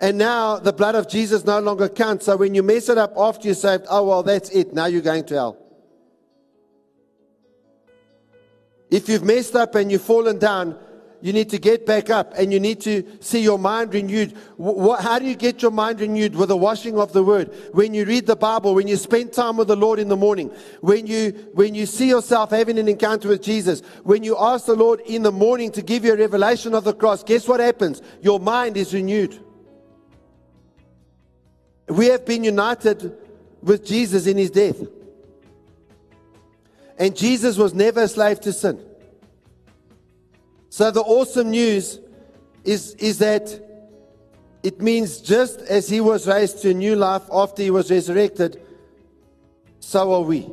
and 0.02 0.18
now 0.18 0.58
the 0.58 0.72
blood 0.72 0.96
of 0.96 1.08
Jesus 1.08 1.44
no 1.44 1.60
longer 1.60 1.88
counts. 1.88 2.26
So 2.26 2.36
when 2.36 2.56
you 2.56 2.64
mess 2.64 2.88
it 2.88 2.98
up 2.98 3.12
after 3.16 3.46
you're 3.46 3.54
saved, 3.54 3.86
oh, 3.88 4.04
well, 4.04 4.24
that's 4.24 4.50
it. 4.50 4.74
Now 4.74 4.86
you're 4.86 5.00
going 5.00 5.24
to 5.26 5.34
hell. 5.34 5.58
If 8.90 9.08
you've 9.08 9.22
messed 9.22 9.54
up 9.54 9.76
and 9.76 9.92
you've 9.92 10.02
fallen 10.02 10.38
down, 10.38 10.76
you 11.22 11.32
need 11.32 11.50
to 11.50 11.58
get 11.58 11.86
back 11.86 12.10
up 12.10 12.34
and 12.36 12.52
you 12.52 12.58
need 12.58 12.80
to 12.80 13.06
see 13.20 13.40
your 13.40 13.58
mind 13.58 13.94
renewed. 13.94 14.36
What, 14.56 15.02
how 15.02 15.20
do 15.20 15.24
you 15.24 15.36
get 15.36 15.62
your 15.62 15.70
mind 15.70 16.00
renewed? 16.00 16.34
With 16.34 16.48
the 16.48 16.56
washing 16.56 16.98
of 16.98 17.12
the 17.12 17.22
word. 17.22 17.54
When 17.70 17.94
you 17.94 18.04
read 18.04 18.26
the 18.26 18.34
Bible, 18.34 18.74
when 18.74 18.88
you 18.88 18.96
spend 18.96 19.32
time 19.32 19.56
with 19.56 19.68
the 19.68 19.76
Lord 19.76 20.00
in 20.00 20.08
the 20.08 20.16
morning, 20.16 20.50
when 20.80 21.06
you, 21.06 21.30
when 21.54 21.76
you 21.76 21.86
see 21.86 22.08
yourself 22.08 22.50
having 22.50 22.76
an 22.76 22.88
encounter 22.88 23.28
with 23.28 23.40
Jesus, 23.40 23.82
when 24.02 24.24
you 24.24 24.36
ask 24.36 24.66
the 24.66 24.74
Lord 24.74 25.00
in 25.02 25.22
the 25.22 25.30
morning 25.30 25.70
to 25.72 25.82
give 25.82 26.04
you 26.04 26.12
a 26.12 26.16
revelation 26.16 26.74
of 26.74 26.82
the 26.82 26.92
cross, 26.92 27.22
guess 27.22 27.46
what 27.46 27.60
happens? 27.60 28.02
Your 28.20 28.40
mind 28.40 28.76
is 28.76 28.92
renewed. 28.92 29.38
We 31.88 32.06
have 32.06 32.26
been 32.26 32.42
united 32.42 33.16
with 33.62 33.86
Jesus 33.86 34.26
in 34.26 34.38
his 34.38 34.50
death. 34.50 34.80
And 36.98 37.14
Jesus 37.14 37.56
was 37.56 37.74
never 37.74 38.02
a 38.02 38.08
slave 38.08 38.40
to 38.40 38.52
sin. 38.52 38.84
So 40.72 40.90
the 40.90 41.02
awesome 41.02 41.50
news 41.50 42.00
is, 42.64 42.94
is 42.94 43.18
that 43.18 43.60
it 44.62 44.80
means 44.80 45.18
just 45.18 45.60
as 45.60 45.86
he 45.86 46.00
was 46.00 46.26
raised 46.26 46.62
to 46.62 46.70
a 46.70 46.72
new 46.72 46.96
life 46.96 47.24
after 47.30 47.62
he 47.62 47.70
was 47.70 47.90
resurrected, 47.90 48.58
so 49.80 50.14
are 50.14 50.22
we. 50.22 50.48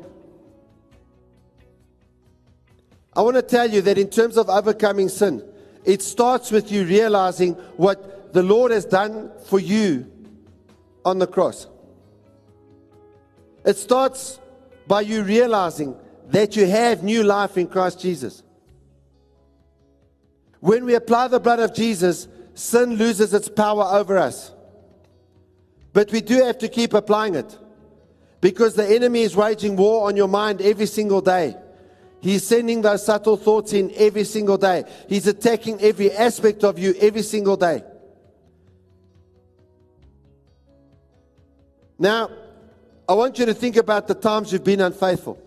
I 3.16 3.22
want 3.22 3.38
to 3.38 3.42
tell 3.42 3.72
you 3.72 3.80
that 3.84 3.98
in 3.98 4.10
terms 4.10 4.36
of 4.36 4.50
overcoming 4.50 5.08
sin, 5.08 5.42
it 5.86 6.02
starts 6.02 6.52
with 6.52 6.70
you 6.70 6.84
realizing 6.84 7.54
what 7.78 8.34
the 8.34 8.44
Lord 8.44 8.74
has 8.74 8.84
done 8.84 9.32
for 9.46 9.58
you 9.58 10.12
on 11.06 11.20
the 11.20 11.28
cross. 11.28 11.66
It 13.64 13.78
starts 13.78 14.38
by 14.86 15.00
you 15.00 15.24
realizing 15.24 15.96
that 16.28 16.58
you 16.58 16.66
have 16.66 17.04
new 17.04 17.24
life 17.24 17.58
in 17.58 17.68
Christ 17.68 18.02
Jesus. 18.02 18.44
When 20.60 20.86
we 20.86 20.96
apply 20.96 21.30
the 21.30 21.40
blood 21.40 21.60
of 21.60 21.74
Jesus, 21.74 22.28
sin 22.54 22.96
loses 22.96 23.34
its 23.34 23.48
power 23.50 23.84
over 23.84 24.18
us. 24.18 24.52
But 25.94 26.12
we 26.12 26.22
do 26.22 26.44
have 26.44 26.58
to 26.60 26.68
keep 26.68 26.94
applying 26.94 27.36
it 27.36 27.58
because 28.42 28.76
the 28.76 28.88
enemy 28.88 29.22
is 29.22 29.36
waging 29.36 29.76
war 29.76 30.08
on 30.08 30.16
your 30.16 30.28
mind 30.28 30.62
every 30.62 30.86
single 30.86 31.22
day. 31.22 31.56
He's 32.22 32.46
sending 32.46 32.82
those 32.82 33.06
subtle 33.06 33.38
thoughts 33.38 33.72
in 33.74 33.92
every 33.96 34.26
single 34.26 34.58
day. 34.58 34.84
He's 35.08 35.26
attacking 35.28 35.82
every 35.82 36.12
aspect 36.12 36.64
of 36.64 36.78
you 36.78 36.94
every 37.00 37.22
single 37.22 37.56
day. 37.56 37.84
Now, 41.98 42.30
I 43.08 43.14
want 43.14 43.40
you 43.40 43.46
to 43.46 43.54
think 43.54 43.78
about 43.78 44.08
the 44.08 44.16
times 44.16 44.52
you've 44.52 44.64
been 44.64 44.82
unfaithful. 44.82 45.42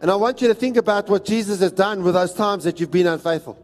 And 0.00 0.10
I 0.10 0.16
want 0.16 0.40
you 0.40 0.48
to 0.48 0.54
think 0.54 0.76
about 0.76 1.08
what 1.08 1.24
Jesus 1.24 1.60
has 1.60 1.72
done 1.72 2.02
with 2.02 2.14
those 2.14 2.32
times 2.32 2.64
that 2.64 2.80
you've 2.80 2.90
been 2.90 3.06
unfaithful. 3.06 3.58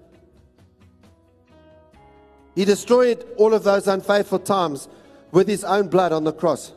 He 2.54 2.64
destroyed 2.64 3.24
all 3.36 3.54
of 3.54 3.64
those 3.64 3.86
unfaithful 3.86 4.38
times 4.38 4.88
with 5.30 5.48
his 5.48 5.64
own 5.64 5.88
blood 5.88 6.12
on 6.12 6.24
the 6.24 6.32
cross. 6.32 6.72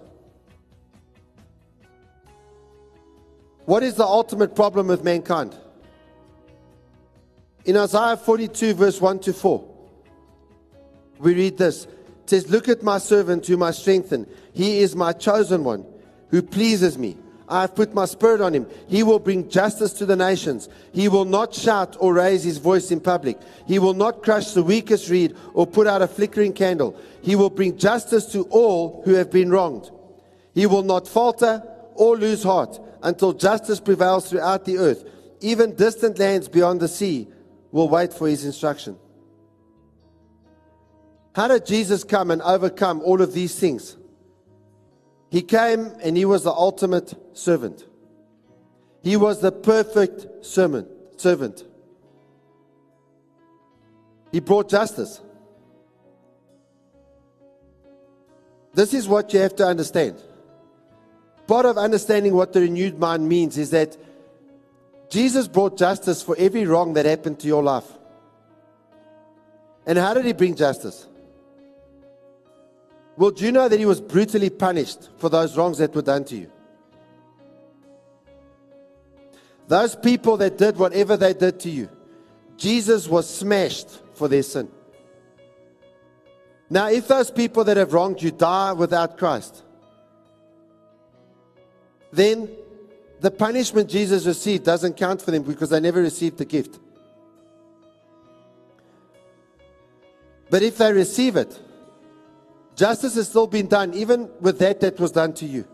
What 3.66 3.84
is 3.84 3.96
the 3.96 4.06
ultimate 4.06 4.56
problem 4.56 4.88
with 4.88 5.04
mankind? 5.04 5.56
In 7.66 7.78
Isaiah 7.78 8.18
42, 8.18 8.74
verse 8.74 9.00
1 9.00 9.20
to 9.20 9.34
4, 9.34 9.64
we 11.20 11.34
read 11.36 11.58
this. 11.58 11.86
It 11.86 12.30
says, 12.30 12.50
Look 12.50 12.68
at 12.68 12.82
my 12.82 12.98
servant 12.98 13.46
whom 13.46 13.62
I 13.62 13.72
strengthen. 13.72 14.28
He 14.54 14.80
is 14.80 14.96
my 14.96 15.14
chosen 15.14 15.64
one 15.64 15.86
who 16.30 16.42
pleases 16.42 16.98
me. 16.98 17.18
I 17.50 17.62
have 17.62 17.76
put 17.76 17.96
my 17.96 18.06
spirit 18.06 18.42
on 18.42 18.54
him. 18.54 18.68
He 18.88 19.02
will 19.02 19.18
bring 19.18 19.50
justice 19.50 19.92
to 19.94 20.06
the 20.06 20.16
nations. 20.16 20.70
He 20.94 21.08
will 21.08 21.26
not 21.26 21.54
shout 21.54 21.98
or 22.00 22.14
raise 22.14 22.44
his 22.44 22.60
voice 22.60 22.92
in 22.92 23.00
public. 23.00 23.40
He 23.68 23.80
will 23.80 23.96
not 23.96 24.22
crush 24.22 24.52
the 24.52 24.62
weakest 24.62 25.10
reed 25.10 25.36
or 25.56 25.66
put 25.66 25.88
out 25.88 26.04
a 26.04 26.08
flickering 26.08 26.54
candle. 26.54 26.96
He 27.24 27.36
will 27.36 27.50
bring 27.50 27.78
justice 27.78 28.28
to 28.34 28.44
all 28.52 29.02
who 29.04 29.16
have 29.16 29.32
been 29.32 29.50
wronged. 29.50 29.90
He 30.54 30.68
will 30.68 30.84
not 30.84 31.08
falter 31.08 31.64
or 31.96 32.16
lose 32.18 32.44
heart 32.44 32.80
until 33.02 33.34
justice 33.34 33.80
prevails 33.80 34.30
throughout 34.30 34.66
the 34.66 34.78
earth. 34.78 35.04
Even 35.42 35.76
distant 35.76 36.20
lands 36.20 36.48
beyond 36.48 36.80
the 36.80 36.88
sea 36.88 37.28
will 37.72 37.90
wait 37.90 38.14
for 38.14 38.28
his 38.28 38.46
instruction. 38.46 38.96
How 41.34 41.48
did 41.48 41.66
Jesus 41.66 42.04
come 42.04 42.30
and 42.30 42.42
overcome 42.42 43.02
all 43.02 43.22
of 43.22 43.34
these 43.34 43.58
things? 43.58 43.96
He 45.30 45.42
came 45.42 45.92
and 46.02 46.18
he 46.18 46.26
was 46.26 46.44
the 46.44 46.52
ultimate 46.52 47.14
servant. 47.38 47.86
He 49.04 49.16
was 49.16 49.42
the 49.42 49.52
perfect 49.52 50.46
servant. 50.46 50.88
servant. 51.18 51.64
He 54.32 54.40
brought 54.40 54.70
justice. 54.70 55.22
This 58.74 58.94
is 58.94 59.08
what 59.08 59.34
you 59.34 59.40
have 59.40 59.56
to 59.58 59.66
understand. 59.66 60.22
Part 61.48 61.66
of 61.66 61.78
understanding 61.78 62.36
what 62.36 62.54
the 62.54 62.62
renewed 62.62 63.00
mind 63.00 63.28
means 63.28 63.58
is 63.58 63.72
that 63.72 63.98
Jesus 65.10 65.48
brought 65.48 65.78
justice 65.78 66.22
for 66.22 66.36
every 66.38 66.66
wrong 66.66 66.94
that 66.94 67.06
happened 67.06 67.40
to 67.40 67.48
your 67.48 67.64
life. 67.64 67.92
And 69.88 69.98
how 69.98 70.14
did 70.14 70.26
he 70.26 70.34
bring 70.34 70.56
justice? 70.56 71.08
Well, 73.20 73.32
do 73.32 73.44
you 73.44 73.52
know 73.52 73.68
that 73.68 73.78
he 73.78 73.86
was 73.86 74.00
brutally 74.00 74.50
punished 74.50 75.10
for 75.18 75.30
those 75.30 75.58
wrongs 75.58 75.80
that 75.80 75.94
were 75.94 76.02
done 76.02 76.24
to 76.24 76.38
you? 76.38 76.50
Those 79.68 79.94
people 79.94 80.38
that 80.38 80.58
did 80.58 80.78
whatever 80.78 81.18
they 81.18 81.34
did 81.34 81.60
to 81.60 81.70
you, 81.70 81.90
Jesus 82.56 83.10
was 83.10 83.30
smashed 83.30 83.90
for 84.14 84.30
their 84.30 84.42
sin. 84.42 84.70
Now, 86.70 86.88
if 86.88 87.10
those 87.10 87.30
people 87.30 87.66
that 87.66 87.76
have 87.76 87.92
wronged 87.92 88.22
you 88.22 88.32
die 88.32 88.72
without 88.72 89.18
Christ, 89.18 89.64
then 92.14 92.50
the 93.20 93.32
punishment 93.32 93.90
Jesus 93.90 94.26
received 94.26 94.64
doesn't 94.64 94.96
count 94.96 95.22
for 95.22 95.32
them 95.32 95.44
because 95.44 95.72
they 95.72 95.82
never 95.82 96.02
received 96.02 96.38
the 96.38 96.46
gift. 96.46 96.80
But 100.50 100.62
if 100.64 100.78
they 100.78 100.94
receive 100.94 101.36
it, 101.36 101.60
justice 102.80 103.16
has 103.16 103.28
still 103.28 103.46
been 103.46 103.68
done, 103.68 103.94
even 103.94 104.30
with 104.40 104.58
that 104.60 104.80
that 104.80 104.98
was 104.98 105.12
done 105.12 105.34
to 105.34 105.46
you. 105.46 105.68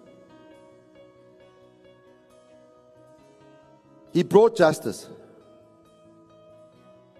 He 4.11 4.23
brought 4.23 4.57
justice. 4.57 5.07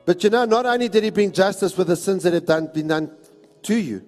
But 0.04 0.24
you 0.24 0.32
know, 0.32 0.46
not 0.46 0.66
only 0.66 0.90
did 0.90 1.04
he 1.04 1.12
bring 1.12 1.32
justice 1.32 1.72
for 1.72 1.84
the 1.84 1.96
sins 1.96 2.24
that 2.24 2.34
have 2.34 2.48
done, 2.48 2.72
been 2.74 2.88
done 2.88 3.12
to 3.64 3.76
you, 3.76 4.04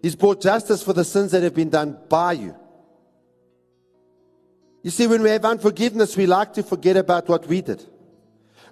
he's 0.00 0.16
brought 0.16 0.40
justice 0.40 0.82
for 0.82 0.94
the 0.94 1.04
sins 1.04 1.32
that 1.32 1.42
have 1.42 1.54
been 1.54 1.68
done 1.68 1.98
by 2.08 2.32
you. 2.32 2.56
You 4.82 4.90
see, 4.90 5.06
when 5.06 5.22
we 5.22 5.28
have 5.30 5.44
unforgiveness, 5.44 6.16
we 6.16 6.24
like 6.24 6.54
to 6.54 6.62
forget 6.62 6.96
about 6.96 7.28
what 7.28 7.46
we 7.46 7.60
did. 7.60 7.84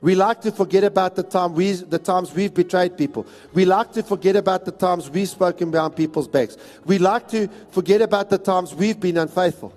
We 0.03 0.15
like 0.15 0.41
to 0.43 0.53
forget 0.53 0.83
about 0.83 1.15
the, 1.15 1.23
time 1.23 1.55
we, 1.55 1.73
the 1.73 1.99
times 1.99 2.33
we've 2.33 2.55
betrayed 2.55 2.97
people. 2.97 3.27
We 3.53 3.67
like 3.67 3.93
to 3.93 4.03
forget 4.03 4.35
about 4.35 4.65
the 4.65 4.73
times 4.73 5.11
we've 5.11 5.29
spoken 5.29 5.71
behind 5.71 5.95
people's 5.95 6.27
backs. 6.27 6.57
We 6.87 6.99
like 6.99 7.29
to 7.29 7.49
forget 7.71 8.01
about 8.01 8.31
the 8.31 8.39
times 8.39 8.75
we've 8.75 8.99
been 8.99 9.19
unfaithful. 9.19 9.75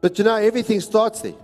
But 0.00 0.16
you 0.18 0.24
know, 0.24 0.36
everything 0.36 0.80
starts 0.80 1.22
there. 1.22 1.34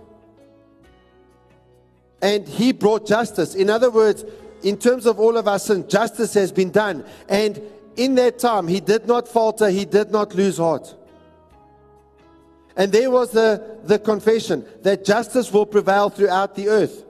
And 2.21 2.47
he 2.47 2.71
brought 2.71 3.05
justice. 3.05 3.55
In 3.55 3.69
other 3.69 3.89
words, 3.89 4.23
in 4.63 4.77
terms 4.77 5.05
of 5.05 5.19
all 5.19 5.37
of 5.37 5.47
our 5.47 5.59
sin, 5.59 5.89
justice 5.89 6.33
has 6.35 6.51
been 6.51 6.71
done. 6.71 7.03
And 7.27 7.61
in 7.97 8.15
that 8.15 8.39
time, 8.39 8.67
he 8.67 8.79
did 8.79 9.07
not 9.07 9.27
falter, 9.27 9.69
he 9.69 9.83
did 9.83 10.11
not 10.11 10.35
lose 10.35 10.57
heart. 10.57 10.95
And 12.75 12.91
there 12.91 13.11
was 13.11 13.31
the, 13.31 13.79
the 13.83 13.99
confession 13.99 14.65
that 14.83 15.03
justice 15.03 15.51
will 15.51 15.65
prevail 15.65 16.09
throughout 16.09 16.55
the 16.55 16.69
earth. 16.69 17.03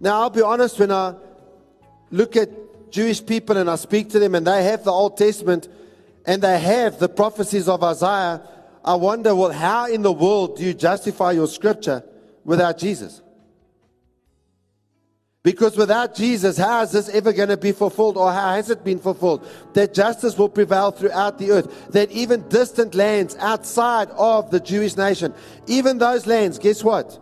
Now, 0.00 0.22
I'll 0.22 0.30
be 0.30 0.42
honest, 0.42 0.78
when 0.78 0.92
I 0.92 1.14
look 2.10 2.36
at 2.36 2.50
Jewish 2.90 3.24
people 3.24 3.56
and 3.56 3.70
I 3.70 3.76
speak 3.76 4.10
to 4.10 4.18
them 4.18 4.34
and 4.34 4.46
they 4.46 4.64
have 4.64 4.84
the 4.84 4.92
Old 4.92 5.16
Testament 5.16 5.68
and 6.24 6.42
they 6.42 6.58
have 6.58 6.98
the 6.98 7.08
prophecies 7.08 7.68
of 7.68 7.82
Isaiah, 7.82 8.42
I 8.84 8.94
wonder, 8.94 9.34
well, 9.34 9.52
how 9.52 9.86
in 9.86 10.02
the 10.02 10.12
world 10.12 10.56
do 10.56 10.64
you 10.64 10.74
justify 10.74 11.32
your 11.32 11.48
scripture 11.48 12.04
without 12.44 12.78
Jesus? 12.78 13.20
Because 15.46 15.76
without 15.76 16.12
Jesus, 16.12 16.58
how 16.58 16.82
is 16.82 16.90
this 16.90 17.08
ever 17.08 17.32
going 17.32 17.50
to 17.50 17.56
be 17.56 17.70
fulfilled 17.70 18.16
or 18.16 18.32
how 18.32 18.56
has 18.56 18.68
it 18.68 18.82
been 18.82 18.98
fulfilled? 18.98 19.46
That 19.74 19.94
justice 19.94 20.36
will 20.36 20.48
prevail 20.48 20.90
throughout 20.90 21.38
the 21.38 21.52
earth. 21.52 21.92
That 21.92 22.10
even 22.10 22.48
distant 22.48 22.96
lands 22.96 23.36
outside 23.36 24.10
of 24.10 24.50
the 24.50 24.58
Jewish 24.58 24.96
nation, 24.96 25.32
even 25.68 25.98
those 25.98 26.26
lands, 26.26 26.58
guess 26.58 26.82
what? 26.82 27.20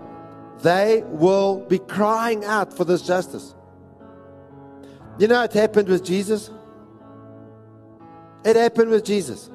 They 0.63 1.03
will 1.05 1.67
be 1.67 1.79
crying 1.79 2.47
out 2.47 2.75
for 2.75 2.87
this 2.87 3.03
justice. 3.03 3.55
You 5.19 5.29
know, 5.29 5.43
it 5.43 5.53
happened 5.53 5.89
with 5.91 6.03
Jesus. 6.03 6.51
It 8.43 8.57
happened 8.57 8.89
with 8.89 9.05
Jesus. 9.05 9.51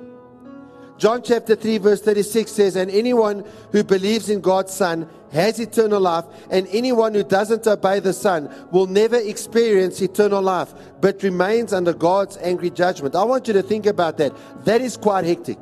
John 1.00 1.24
chapter 1.24 1.56
3, 1.56 1.78
verse 1.78 2.02
36 2.02 2.52
says, 2.52 2.76
And 2.76 2.92
anyone 2.92 3.46
who 3.72 3.86
believes 3.86 4.30
in 4.30 4.42
God's 4.42 4.74
Son 4.74 5.10
has 5.32 5.58
eternal 5.58 6.02
life, 6.02 6.26
and 6.52 6.68
anyone 6.72 7.14
who 7.14 7.24
doesn't 7.24 7.66
obey 7.66 8.02
the 8.02 8.12
Son 8.12 8.54
will 8.72 8.86
never 8.86 9.16
experience 9.16 10.02
eternal 10.02 10.42
life, 10.42 10.74
but 11.00 11.24
remains 11.24 11.72
under 11.72 11.94
God's 11.94 12.36
angry 12.38 12.70
judgment. 12.70 13.16
I 13.16 13.24
want 13.24 13.48
you 13.48 13.54
to 13.54 13.64
think 13.64 13.86
about 13.86 14.18
that. 14.18 14.34
That 14.66 14.82
is 14.82 14.98
quite 14.98 15.24
hectic. 15.24 15.58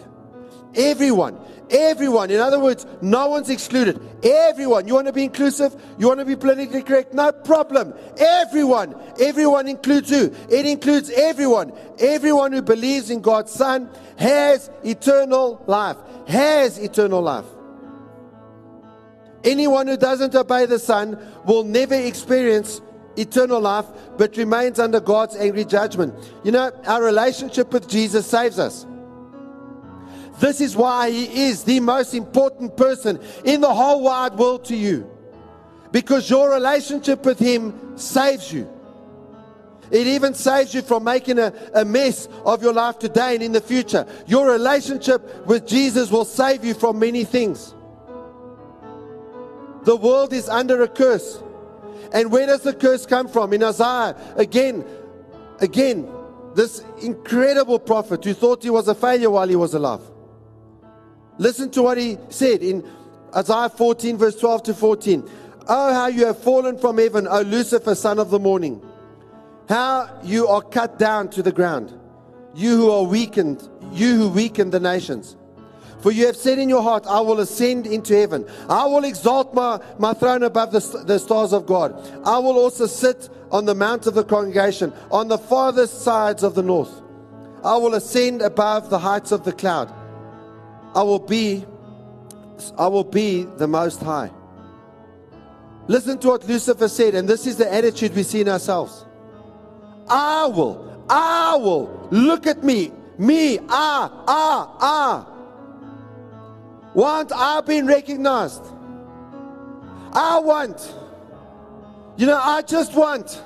Everyone, 0.74 1.38
everyone, 1.72 2.32
in 2.32 2.40
other 2.40 2.60
words, 2.60 2.86
no 3.02 3.30
one's 3.30 3.50
excluded. 3.50 4.00
Everyone, 4.24 4.88
you 4.88 4.94
want 4.94 5.08
to 5.08 5.14
be 5.14 5.24
inclusive? 5.24 5.76
You 5.98 6.08
want 6.08 6.20
to 6.20 6.26
be 6.26 6.36
politically 6.36 6.82
correct? 6.82 7.14
No 7.14 7.32
problem. 7.32 7.94
Everyone, 8.18 8.96
everyone 9.20 9.68
includes 9.68 10.10
who? 10.10 10.34
It 10.50 10.66
includes 10.66 11.10
everyone. 11.10 11.72
Everyone 12.00 12.52
who 12.52 12.62
believes 12.62 13.10
in 13.10 13.22
God's 13.22 13.52
Son 13.52 13.90
has 14.18 14.70
eternal 14.84 15.64
life. 15.68 15.98
Has 16.28 16.78
eternal 16.78 17.22
life. 17.22 17.46
Anyone 19.44 19.88
who 19.88 19.98
doesn't 19.98 20.36
obey 20.36 20.66
the 20.66 20.80
Son 20.80 21.18
will 21.46 21.64
never 21.64 21.96
experience 21.96 22.82
eternal 23.16 23.60
life, 23.60 23.86
but 24.18 24.38
remains 24.38 24.80
under 24.80 25.00
God's 25.00 25.36
angry 25.36 25.66
judgment. 25.66 26.14
You 26.44 26.52
know, 26.52 26.72
our 26.86 27.04
relationship 27.04 27.72
with 27.74 27.88
Jesus 27.88 28.26
saves 28.26 28.60
us. 28.60 28.86
This 30.40 30.62
is 30.62 30.76
why 30.76 31.10
He 31.10 31.48
is 31.48 31.64
the 31.64 31.80
most 31.80 32.14
important 32.14 32.78
person 32.78 33.20
in 33.44 33.62
the 33.62 33.74
whole 33.74 34.04
wide 34.04 34.34
world 34.34 34.66
to 34.66 34.76
you. 34.76 35.10
Because 35.92 36.30
your 36.30 36.52
relationship 36.52 37.26
with 37.26 37.40
Him 37.40 37.98
saves 37.98 38.52
you. 38.52 38.70
It 39.90 40.06
even 40.06 40.34
saves 40.34 40.74
you 40.74 40.82
from 40.82 41.06
making 41.06 41.40
a, 41.40 41.54
a 41.74 41.86
mess 41.86 42.28
of 42.46 42.62
your 42.62 42.74
life 42.74 43.00
today 43.00 43.36
and 43.36 43.44
in 43.44 43.54
the 43.54 43.62
future. 43.62 44.06
Your 44.28 44.52
relationship 44.52 45.46
with 45.48 45.66
Jesus 45.66 46.12
will 46.12 46.26
save 46.26 46.66
you 46.66 46.74
from 46.74 47.00
many 47.00 47.24
things. 47.24 47.74
The 49.84 49.96
world 49.96 50.34
is 50.34 50.50
under 50.50 50.84
a 50.84 50.88
curse. 50.88 51.42
And 52.12 52.32
where 52.32 52.48
does 52.48 52.62
the 52.62 52.74
curse 52.74 53.06
come 53.06 53.30
from? 53.30 53.54
In 53.54 53.64
Isaiah, 53.64 54.16
again, 54.36 54.86
again, 55.60 56.10
this 56.54 56.84
incredible 57.02 57.80
prophet 57.80 58.24
who 58.26 58.34
thought 58.34 58.64
he 58.64 58.70
was 58.70 58.88
a 58.90 58.96
failure 58.96 59.30
while 59.30 59.48
he 59.48 59.56
was 59.56 59.74
alive. 59.74 60.02
Listen 61.38 61.70
to 61.72 61.84
what 61.84 61.98
he 61.98 62.18
said 62.30 62.64
in 62.64 62.84
Isaiah 63.36 63.70
14, 63.70 64.18
verse 64.18 64.36
12 64.36 64.64
to 64.64 64.74
14. 64.74 65.30
Oh, 65.68 65.94
how 65.94 66.08
you 66.08 66.26
have 66.26 66.38
fallen 66.40 66.78
from 66.78 66.98
heaven, 66.98 67.28
O 67.28 67.42
Lucifer, 67.42 67.94
son 67.94 68.20
of 68.20 68.30
the 68.30 68.40
morning. 68.40 68.82
How 69.70 70.20
you 70.24 70.48
are 70.48 70.62
cut 70.62 70.98
down 70.98 71.30
to 71.32 71.44
the 71.44 71.52
ground, 71.52 71.94
you 72.56 72.78
who 72.78 72.92
are 72.92 73.04
weakened, 73.04 73.68
you 73.92 74.16
who 74.16 74.30
weaken 74.30 74.70
the 74.70 74.80
nations. 74.80 75.36
For 76.00 76.12
you 76.12 76.28
have 76.28 76.38
said 76.38 76.60
in 76.60 76.70
your 76.70 76.82
heart, 76.82 77.06
I 77.08 77.20
will 77.22 77.40
ascend 77.40 77.86
into 77.86 78.16
heaven. 78.16 78.48
I 78.70 78.86
will 78.86 79.04
exalt 79.04 79.54
my, 79.54 79.80
my 79.98 80.14
throne 80.14 80.44
above 80.44 80.72
the, 80.72 80.80
the 81.06 81.20
stars 81.20 81.54
of 81.54 81.66
God. 81.66 81.94
I 82.26 82.38
will 82.38 82.58
also 82.58 82.86
sit 82.86 83.30
on 83.52 83.66
the 83.66 83.76
mount 83.76 84.08
of 84.08 84.14
the 84.14 84.24
congregation, 84.24 84.94
on 85.12 85.28
the 85.28 85.38
farthest 85.38 86.04
sides 86.04 86.44
of 86.44 86.56
the 86.56 86.64
north. 86.64 87.02
I 87.64 87.76
will 87.78 87.96
ascend 87.96 88.42
above 88.42 88.90
the 88.90 89.00
heights 89.00 89.32
of 89.32 89.44
the 89.44 89.52
cloud. 89.52 89.92
I 90.96 91.04
will 91.04 91.20
be, 91.20 91.66
I 92.78 92.88
will 92.88 93.04
be 93.04 93.44
the 93.44 93.68
most 93.68 94.02
high. 94.02 94.32
Listen 95.88 96.18
to 96.20 96.28
what 96.30 96.48
Lucifer 96.48 96.88
said, 96.88 97.16
and 97.16 97.28
this 97.28 97.48
is 97.48 97.58
the 97.58 97.72
attitude 97.72 98.14
we 98.16 98.24
see 98.24 98.42
in 98.42 98.50
ourselves. 98.50 99.06
I 100.10 100.48
will, 100.48 101.06
I 101.10 101.56
will, 101.56 102.08
look 102.12 102.46
at 102.48 102.64
me, 102.64 102.92
me, 103.18 103.60
I, 103.60 104.10
I, 104.28 104.68
I. 104.80 105.26
Want 106.94 107.32
I 107.34 107.62
been 107.62 107.86
recognized? 107.86 108.64
I 110.14 110.40
want. 110.40 110.96
You 112.18 112.26
know, 112.26 112.40
I 112.42 112.64
just 112.64 112.96
want. 112.96 113.42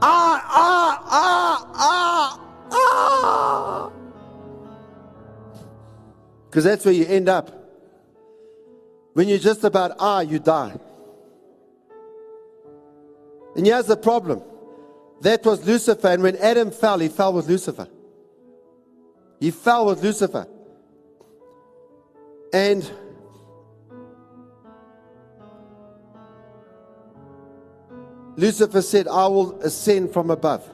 I, 0.00 0.40
I, 0.46 0.98
I, 1.10 1.64
I, 1.74 2.38
I. 2.70 3.90
Because 6.50 6.64
that's 6.64 6.84
where 6.84 6.92
you 6.92 7.06
end 7.06 7.28
up. 7.28 7.56
When 9.12 9.28
you're 9.28 9.38
just 9.38 9.62
about 9.62 9.92
ah, 10.00 10.20
you 10.20 10.40
die. 10.40 10.76
And 13.54 13.64
here's 13.64 13.86
the 13.86 13.96
problem. 13.96 14.42
That 15.20 15.44
was 15.44 15.64
Lucifer, 15.64 16.08
and 16.08 16.22
when 16.22 16.36
Adam 16.36 16.72
fell, 16.72 16.98
he 16.98 17.08
fell 17.08 17.32
with 17.32 17.46
Lucifer. 17.46 17.86
He 19.38 19.52
fell 19.52 19.86
with 19.86 20.02
Lucifer. 20.02 20.46
And 22.52 22.90
Lucifer 28.36 28.82
said, 28.82 29.06
I 29.06 29.26
will 29.28 29.60
ascend 29.60 30.12
from 30.12 30.30
above. 30.30 30.68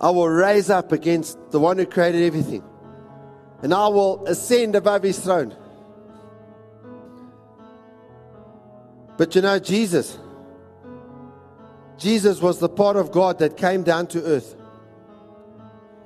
I 0.00 0.10
will 0.10 0.28
raise 0.28 0.70
up 0.70 0.92
against 0.92 1.38
the 1.50 1.60
one 1.60 1.78
who 1.78 1.86
created 1.86 2.22
everything. 2.22 2.62
And 3.64 3.72
I 3.72 3.88
will 3.88 4.26
ascend 4.26 4.76
above 4.76 5.04
his 5.04 5.18
throne. 5.18 5.56
But 9.16 9.34
you 9.34 9.40
know, 9.40 9.58
Jesus, 9.58 10.18
Jesus 11.96 12.42
was 12.42 12.58
the 12.58 12.68
part 12.68 12.96
of 12.96 13.10
God 13.10 13.38
that 13.38 13.56
came 13.56 13.82
down 13.82 14.06
to 14.08 14.22
earth. 14.22 14.54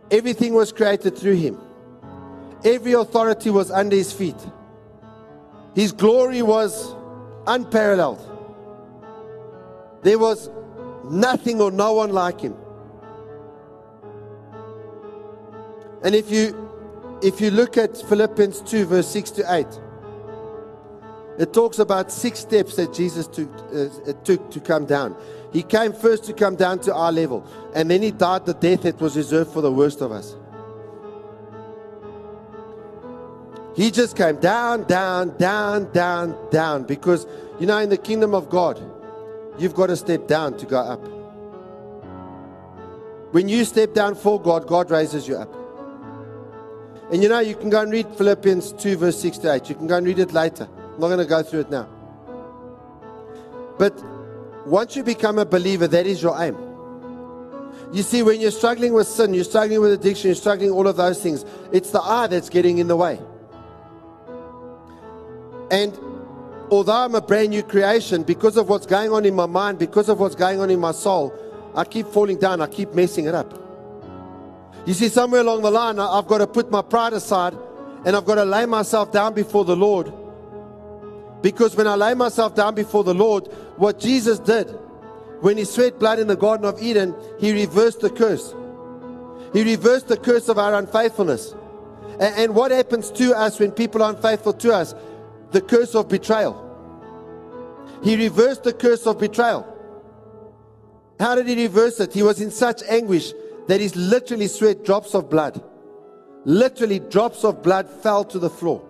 Everything 0.09 0.55
was 0.55 0.71
created 0.71 1.19
through 1.19 1.35
him, 1.35 1.61
every 2.65 2.93
authority 2.93 3.51
was 3.51 3.73
under 3.73 3.97
his 3.97 4.13
feet. 4.13 4.39
His 5.75 5.91
glory 5.91 6.43
was 6.43 6.95
unparalleled. 7.49 8.21
There 10.05 10.19
was 10.21 10.49
nothing 11.11 11.61
or 11.61 11.73
no 11.73 11.95
one 11.95 12.13
like 12.13 12.41
him. 12.41 12.55
And 16.05 16.15
if 16.15 16.31
you 16.31 16.68
if 17.23 17.41
you 17.41 17.51
look 17.51 17.77
at 17.77 17.97
Philippians 17.97 18.61
2 18.63 18.87
verse 18.87 19.09
6 19.09 19.31
to 19.33 19.55
8 19.55 19.67
it 21.39 21.53
talks 21.53 21.79
about 21.79 22.11
six 22.11 22.41
steps 22.41 22.75
that 22.77 22.93
Jesus 22.93 23.29
took, 23.29 23.49
uh, 23.73 24.13
took 24.25 24.51
to 24.51 24.59
come 24.59 24.87
down. 24.87 25.17
He 25.53 25.63
came 25.63 25.93
first 25.93 26.25
to 26.25 26.33
come 26.33 26.57
down 26.57 26.81
to 26.81 26.93
our 26.93 27.13
level, 27.13 27.47
and 27.75 27.89
then 27.89 28.03
he 28.03 28.11
died 28.11 28.45
the 28.45 28.55
death 28.55 28.83
that 28.83 29.01
was 29.01 29.17
reserved 29.17 29.53
for 29.53 29.63
the 29.63 29.71
worst 29.73 30.01
of 30.01 30.11
us. 30.11 30.37
He 33.77 33.93
just 33.93 34.17
came 34.17 34.41
down, 34.41 34.83
down, 34.89 35.37
down, 35.37 35.93
down, 35.93 36.37
down. 36.51 36.83
Because, 36.83 37.29
you 37.61 37.67
know, 37.67 37.79
in 37.79 37.89
the 37.89 37.97
kingdom 37.97 38.35
of 38.35 38.51
God, 38.51 38.83
you've 39.57 39.75
got 39.75 39.87
to 39.87 39.97
step 39.97 40.27
down 40.27 40.57
to 40.57 40.67
go 40.67 40.79
up. 40.79 41.07
When 43.33 43.49
you 43.49 43.65
step 43.65 43.95
down 43.95 44.17
for 44.17 44.43
God, 44.43 44.67
God 44.67 44.91
raises 44.91 45.29
you 45.29 45.37
up. 45.37 45.58
And 47.11 47.23
you 47.23 47.29
know, 47.29 47.41
you 47.41 47.57
can 47.57 47.71
go 47.71 47.81
and 47.81 47.91
read 47.91 48.07
Philippians 48.17 48.73
2, 48.73 48.97
verse 48.99 49.21
6 49.21 49.39
to 49.39 49.55
8. 49.55 49.69
You 49.71 49.75
can 49.75 49.87
go 49.87 49.97
and 49.97 50.07
read 50.07 50.19
it 50.19 50.33
later. 50.33 50.69
I'm 50.77 51.01
not 51.01 51.09
going 51.09 51.19
to 51.19 51.25
go 51.25 51.43
through 51.43 51.61
it 51.61 51.71
now. 51.71 51.89
But 53.79 53.95
once 54.67 54.97
you 54.97 55.03
become 55.03 55.39
a 55.39 55.47
believer, 55.47 55.87
that 55.89 56.07
is 56.07 56.23
your 56.23 56.41
aim. 56.43 56.57
You 57.93 58.03
see, 58.03 58.23
when 58.23 58.41
you're 58.41 58.51
struggling 58.51 58.93
with 58.93 59.07
sin, 59.07 59.33
you're 59.33 59.45
struggling 59.45 59.81
with 59.81 59.93
addiction, 59.93 60.29
you're 60.29 60.35
struggling 60.35 60.71
all 60.71 60.87
of 60.87 60.97
those 60.97 61.23
things, 61.23 61.47
it's 61.73 61.91
the 61.91 62.03
I 62.03 62.27
that's 62.27 62.51
getting 62.51 62.77
in 62.79 62.89
the 62.89 62.97
way. 62.97 63.19
And 65.71 65.99
although 66.71 66.93
I'm 66.93 67.15
a 67.15 67.23
brand 67.23 67.51
new 67.51 67.63
creation, 67.63 68.25
because 68.25 68.59
of 68.59 68.69
what's 68.69 68.85
going 68.85 69.11
on 69.11 69.25
in 69.25 69.35
my 69.35 69.47
mind, 69.47 69.79
because 69.79 70.11
of 70.11 70.21
what's 70.21 70.35
going 70.35 70.61
on 70.61 70.69
in 70.69 70.81
my 70.81 70.93
soul, 70.93 71.33
I 71.75 71.85
keep 71.85 72.07
falling 72.09 72.39
down, 72.39 72.61
I 72.61 72.67
keep 72.67 72.93
messing 72.93 73.25
it 73.25 73.35
up. 73.35 73.68
You 74.89 74.95
see, 74.95 75.09
somewhere 75.09 75.43
along 75.43 75.61
the 75.61 75.71
line, 75.71 75.99
I've 75.99 76.27
got 76.27 76.39
to 76.39 76.47
put 76.47 76.71
my 76.71 76.81
pride 76.81 77.13
aside 77.13 77.55
and 78.07 78.17
I've 78.17 78.25
got 78.25 78.37
to 78.37 78.45
lay 78.47 78.65
myself 78.65 79.13
down 79.13 79.35
before 79.35 79.67
the 79.67 79.77
Lord. 79.77 80.11
Because 81.43 81.77
when 81.77 81.87
I 81.87 81.95
lay 81.95 82.15
myself 82.15 82.55
down 82.55 82.75
before 82.75 83.05
the 83.05 83.13
Lord, 83.13 83.49
what 83.77 84.01
Jesus 84.01 84.39
did 84.39 84.67
when 85.41 85.59
he 85.59 85.65
sweat 85.65 85.99
blood 85.99 86.19
in 86.19 86.27
the 86.27 86.37
Garden 86.37 86.65
of 86.65 86.81
Eden, 86.83 87.15
he 87.39 87.53
reversed 87.53 88.01
the 88.01 88.09
curse. 88.09 88.55
He 89.53 89.63
reversed 89.63 90.09
the 90.09 90.17
curse 90.17 90.49
of 90.49 90.59
our 90.59 90.75
unfaithfulness. 90.75 91.55
And, 92.19 92.35
and 92.37 92.55
what 92.55 92.71
happens 92.71 93.11
to 93.13 93.37
us 93.37 93.61
when 93.61 93.73
people 93.73 94.03
are 94.03 94.15
unfaithful 94.15 94.55
to 94.55 94.73
us? 94.73 94.95
the 95.51 95.61
curse 95.61 95.95
of 95.95 96.09
betrayal. 96.09 96.65
He 98.03 98.17
reversed 98.17 98.65
the 98.65 98.73
curse 98.73 99.07
of 99.07 99.19
betrayal. 99.19 99.67
How 101.19 101.35
did 101.35 101.49
he 101.49 101.63
reverse 101.63 101.99
it? 102.01 102.13
He 102.13 102.23
was 102.23 102.41
in 102.41 102.51
such 102.51 102.83
anguish 102.85 103.33
that 103.69 103.81
he 103.81 103.89
literally 103.91 104.49
sweat 104.49 104.85
drops 104.85 105.15
of 105.15 105.31
blood. 105.31 105.63
Literally, 106.45 106.99
drops 106.99 107.45
of 107.45 107.63
blood 107.63 107.89
fell 107.89 108.25
to 108.25 108.39
the 108.39 108.51
floor. 108.51 108.83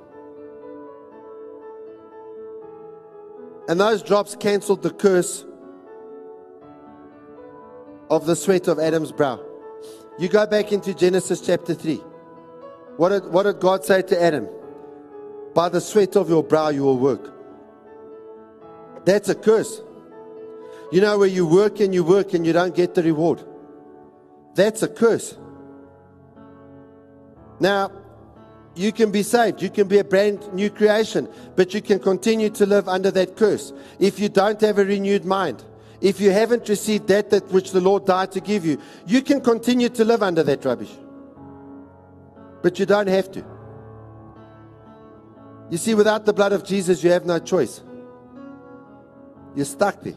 And 3.68 3.78
those 3.78 4.02
drops 4.02 4.36
cancelled 4.36 4.82
the 4.82 4.90
curse 4.90 5.44
of 8.08 8.24
the 8.24 8.36
sweat 8.36 8.68
of 8.68 8.78
Adam's 8.78 9.12
brow. 9.12 9.40
You 10.18 10.28
go 10.28 10.46
back 10.46 10.72
into 10.72 10.94
Genesis 10.94 11.40
chapter 11.40 11.74
3. 11.74 11.96
What 12.96 13.10
did, 13.10 13.26
what 13.26 13.42
did 13.42 13.60
God 13.60 13.84
say 13.84 14.02
to 14.02 14.22
Adam? 14.22 14.48
By 15.54 15.68
the 15.68 15.80
sweat 15.80 16.16
of 16.16 16.28
your 16.28 16.42
brow 16.42 16.68
you 16.68 16.84
will 16.84 16.98
work. 16.98 17.34
That's 19.04 19.28
a 19.28 19.34
curse. 19.34 19.82
You 20.92 21.00
know, 21.00 21.18
where 21.18 21.28
you 21.28 21.46
work 21.46 21.80
and 21.80 21.92
you 21.92 22.04
work 22.04 22.32
and 22.32 22.46
you 22.46 22.52
don't 22.52 22.74
get 22.74 22.94
the 22.94 23.02
reward. 23.02 23.44
That's 24.54 24.82
a 24.82 24.88
curse. 24.88 25.36
Now, 27.60 27.92
you 28.74 28.92
can 28.92 29.10
be 29.10 29.22
saved. 29.22 29.60
You 29.60 29.70
can 29.70 29.88
be 29.88 29.98
a 29.98 30.04
brand 30.04 30.52
new 30.52 30.70
creation, 30.70 31.28
but 31.56 31.74
you 31.74 31.82
can 31.82 31.98
continue 31.98 32.50
to 32.50 32.66
live 32.66 32.88
under 32.88 33.10
that 33.10 33.36
curse 33.36 33.72
if 33.98 34.20
you 34.20 34.28
don't 34.28 34.60
have 34.60 34.78
a 34.78 34.84
renewed 34.84 35.24
mind. 35.24 35.64
If 36.00 36.20
you 36.20 36.30
haven't 36.30 36.68
received 36.68 37.08
that, 37.08 37.30
that 37.30 37.48
which 37.50 37.72
the 37.72 37.80
Lord 37.80 38.06
died 38.06 38.30
to 38.32 38.40
give 38.40 38.64
you, 38.64 38.80
you 39.04 39.20
can 39.20 39.40
continue 39.40 39.88
to 39.88 40.04
live 40.04 40.22
under 40.22 40.44
that 40.44 40.64
rubbish. 40.64 40.92
But 42.62 42.78
you 42.78 42.86
don't 42.86 43.08
have 43.08 43.32
to. 43.32 43.44
You 45.70 45.76
see, 45.76 45.94
without 45.94 46.24
the 46.24 46.32
blood 46.32 46.52
of 46.52 46.64
Jesus, 46.64 47.02
you 47.02 47.10
have 47.10 47.26
no 47.26 47.40
choice. 47.40 47.82
You're 49.56 49.64
stuck 49.64 50.02
there. 50.02 50.14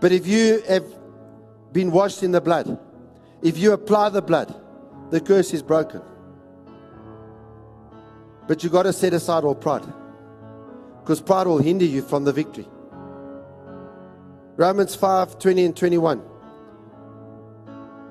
But 0.00 0.10
if 0.10 0.26
you 0.26 0.62
have 0.68 0.84
been 1.74 1.90
washed 1.90 2.22
in 2.22 2.30
the 2.30 2.40
blood, 2.40 2.78
if 3.42 3.58
you 3.58 3.72
apply 3.72 4.08
the 4.08 4.22
blood, 4.22 4.54
the 5.10 5.20
curse 5.20 5.52
is 5.52 5.62
broken. 5.62 6.00
But 8.46 8.62
you've 8.62 8.72
got 8.72 8.84
to 8.84 8.92
set 8.92 9.12
aside 9.12 9.44
all 9.44 9.54
pride. 9.54 9.84
Because 11.00 11.20
pride 11.20 11.46
will 11.46 11.58
hinder 11.58 11.84
you 11.84 12.00
from 12.00 12.24
the 12.24 12.32
victory. 12.32 12.66
Romans 14.56 14.94
5 14.94 15.38
20 15.38 15.64
and 15.64 15.76
21. 15.76 16.18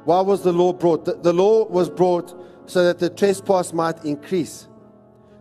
Why 0.03 0.19
was 0.21 0.43
the 0.43 0.51
law 0.51 0.73
brought? 0.73 1.05
The, 1.05 1.13
the 1.13 1.31
law 1.31 1.65
was 1.65 1.89
brought 1.89 2.37
so 2.69 2.83
that 2.83 2.99
the 2.99 3.09
trespass 3.09 3.71
might 3.71 4.03
increase. 4.03 4.67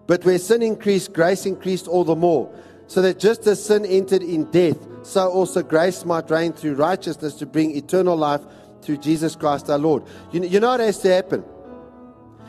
But 0.07 0.25
where 0.25 0.39
sin 0.39 0.63
increased, 0.63 1.13
grace 1.13 1.45
increased 1.45 1.89
all 1.89 2.05
the 2.05 2.15
more. 2.15 2.55
So 2.87 3.03
that 3.03 3.19
just 3.19 3.47
as 3.49 3.65
sin 3.65 3.85
entered 3.85 4.23
in 4.23 4.45
death, 4.51 4.79
so 5.03 5.29
also 5.29 5.62
grace 5.62 6.05
might 6.05 6.31
reign 6.31 6.53
through 6.53 6.75
righteousness 6.75 7.35
to 7.35 7.47
bring 7.47 7.77
eternal 7.77 8.17
life 8.17 8.41
through 8.83 8.99
Jesus 8.99 9.37
Christ 9.37 9.71
our 9.71 9.79
Lord. 9.79 10.05
You, 10.33 10.43
you 10.43 10.61
know 10.61 10.71
what 10.71 10.81
has 10.81 10.99
to 10.99 11.12
happen? 11.12 11.45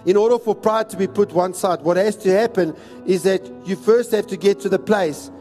In 0.05 0.17
order 0.17 0.37
for 0.37 0.53
pride 0.53 0.89
to 0.89 0.97
be 0.97 1.07
put 1.07 1.31
one 1.31 1.53
side, 1.53 1.81
what 1.81 1.97
has 1.97 2.15
to 2.17 2.31
happen 2.31 2.75
is 3.05 3.23
that 3.23 3.49
you 3.65 3.75
first 3.75 4.11
have 4.11 4.27
to 4.27 4.37
get 4.37 4.59
to 4.61 4.69
the 4.69 4.79
place 4.79 5.31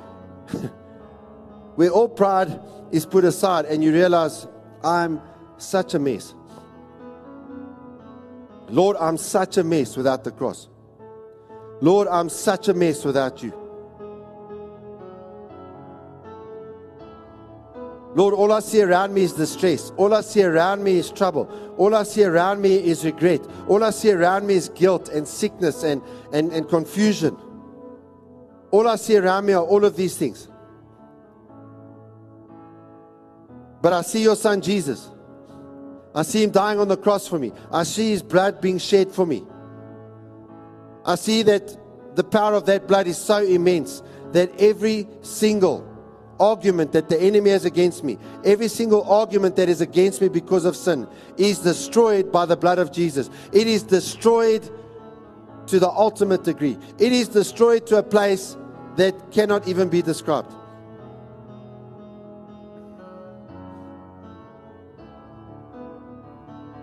where 1.75 1.91
all 1.91 2.09
pride 2.09 2.61
is 2.93 3.05
put 3.05 3.25
aside 3.25 3.65
and 3.65 3.83
you 3.83 3.93
realize, 3.93 4.47
I'm 4.85 5.21
such 5.59 5.95
a 5.95 5.99
mess. 5.99 6.35
Lord, 8.69 8.97
I'm 8.99 9.17
such 9.17 9.57
a 9.57 9.65
mess 9.65 9.97
without 9.97 10.25
the 10.25 10.31
cross. 10.31 10.69
Lord, 11.81 12.07
I'm 12.09 12.29
such 12.29 12.69
a 12.69 12.75
mess 12.75 13.05
without 13.05 13.43
you. 13.43 13.62
Lord, 18.15 18.35
all 18.35 18.53
I 18.53 18.61
see 18.61 18.83
around 18.83 19.15
me 19.15 19.23
is 19.23 19.33
distress. 19.33 19.91
All 19.97 20.13
I 20.13 20.21
see 20.21 20.43
around 20.43 20.85
me 20.85 20.99
is 20.99 21.11
trouble. 21.11 21.49
All 21.79 21.95
I 21.95 22.03
see 22.03 22.25
around 22.25 22.61
me 22.61 22.77
is 22.77 23.05
regret. 23.05 23.41
All 23.69 23.83
I 23.83 23.91
see 23.91 24.11
around 24.11 24.47
me 24.47 24.55
is 24.55 24.69
guilt 24.69 25.09
and 25.09 25.27
sickness 25.27 25.83
and, 25.83 26.03
and, 26.33 26.53
and 26.53 26.69
confusion. 26.69 27.37
All 28.71 28.87
I 28.87 28.97
see 28.97 29.17
around 29.17 29.47
me 29.47 29.55
are 29.55 29.65
all 29.65 29.85
of 29.85 29.97
these 29.97 30.17
things. 30.17 30.49
But 33.81 33.95
I 33.95 34.03
see 34.03 34.23
your 34.23 34.37
son 34.37 34.61
Jesus. 34.61 35.11
I 36.15 36.23
see 36.23 36.43
him 36.43 36.51
dying 36.51 36.79
on 36.79 36.89
the 36.89 36.97
cross 36.99 37.27
for 37.27 37.39
me. 37.39 37.53
I 37.73 37.85
see 37.85 38.11
his 38.11 38.23
blood 38.23 38.61
being 38.61 38.79
shed 38.79 39.11
for 39.11 39.27
me. 39.27 39.43
I 41.07 41.15
see 41.15 41.43
that 41.45 41.77
the 42.15 42.25
power 42.25 42.55
of 42.55 42.67
that 42.67 42.87
blood 42.87 43.07
is 43.07 43.17
so 43.17 43.39
immense 43.43 44.03
that 44.33 44.51
every 44.61 45.09
single 45.23 45.89
argument 46.43 46.93
that 46.93 47.09
the 47.09 47.21
enemy 47.21 47.51
has 47.51 47.65
against 47.65 48.03
me, 48.03 48.19
every 48.45 48.69
single 48.69 49.03
argument 49.11 49.57
that 49.57 49.69
is 49.69 49.81
against 49.81 50.21
me 50.21 50.29
because 50.29 50.65
of 50.65 50.77
sin, 50.77 51.07
is 51.37 51.61
destroyed 51.61 52.33
by 52.33 52.45
the 52.45 52.57
blood 52.57 52.79
of 52.79 52.93
Jesus. 52.93 53.31
It 53.53 53.67
is 53.67 53.83
destroyed 53.83 54.69
to 55.69 55.79
the 55.79 55.89
ultimate 55.89 56.43
degree. 56.43 56.77
It 56.99 57.13
is 57.13 57.29
destroyed 57.29 57.87
to 57.87 57.99
a 57.99 58.03
place 58.03 58.57
that 58.97 59.15
cannot 59.31 59.69
even 59.69 59.89
be 59.89 60.03
described. 60.03 60.53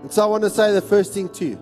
And 0.01 0.11
so 0.11 0.23
I 0.23 0.25
want 0.27 0.43
to 0.43 0.49
say 0.49 0.71
the 0.71 0.81
first 0.81 1.13
thing 1.13 1.29
to 1.29 1.45
you. 1.45 1.55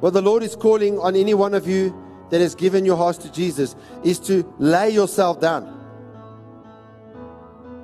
What 0.00 0.12
the 0.12 0.22
Lord 0.22 0.42
is 0.42 0.54
calling 0.54 0.98
on 0.98 1.16
any 1.16 1.34
one 1.34 1.54
of 1.54 1.66
you 1.66 1.94
that 2.30 2.40
has 2.40 2.54
given 2.54 2.84
your 2.84 2.96
heart 2.96 3.20
to 3.20 3.32
Jesus 3.32 3.74
is 4.04 4.18
to 4.20 4.44
lay 4.58 4.90
yourself 4.90 5.40
down, 5.40 5.77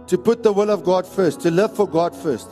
to 0.07 0.19
put 0.19 0.43
the 0.43 0.53
will 0.53 0.71
of 0.71 0.85
God 0.85 1.07
first, 1.07 1.41
to 1.43 1.51
live 1.51 1.75
for 1.75 1.89
God 1.89 2.15
first. 2.15 2.51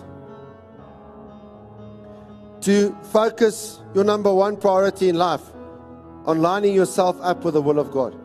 to 2.62 2.96
focus 3.12 3.80
your 3.92 4.05
number 4.05 4.32
one 4.32 4.57
priority 4.57 5.09
in 5.09 5.16
life 5.16 5.42
on 6.24 6.40
lining 6.40 6.74
yourself 6.74 7.18
up 7.20 7.44
with 7.44 7.55
the 7.55 7.62
will 7.62 7.78
of 7.78 7.90
God. 7.90 8.16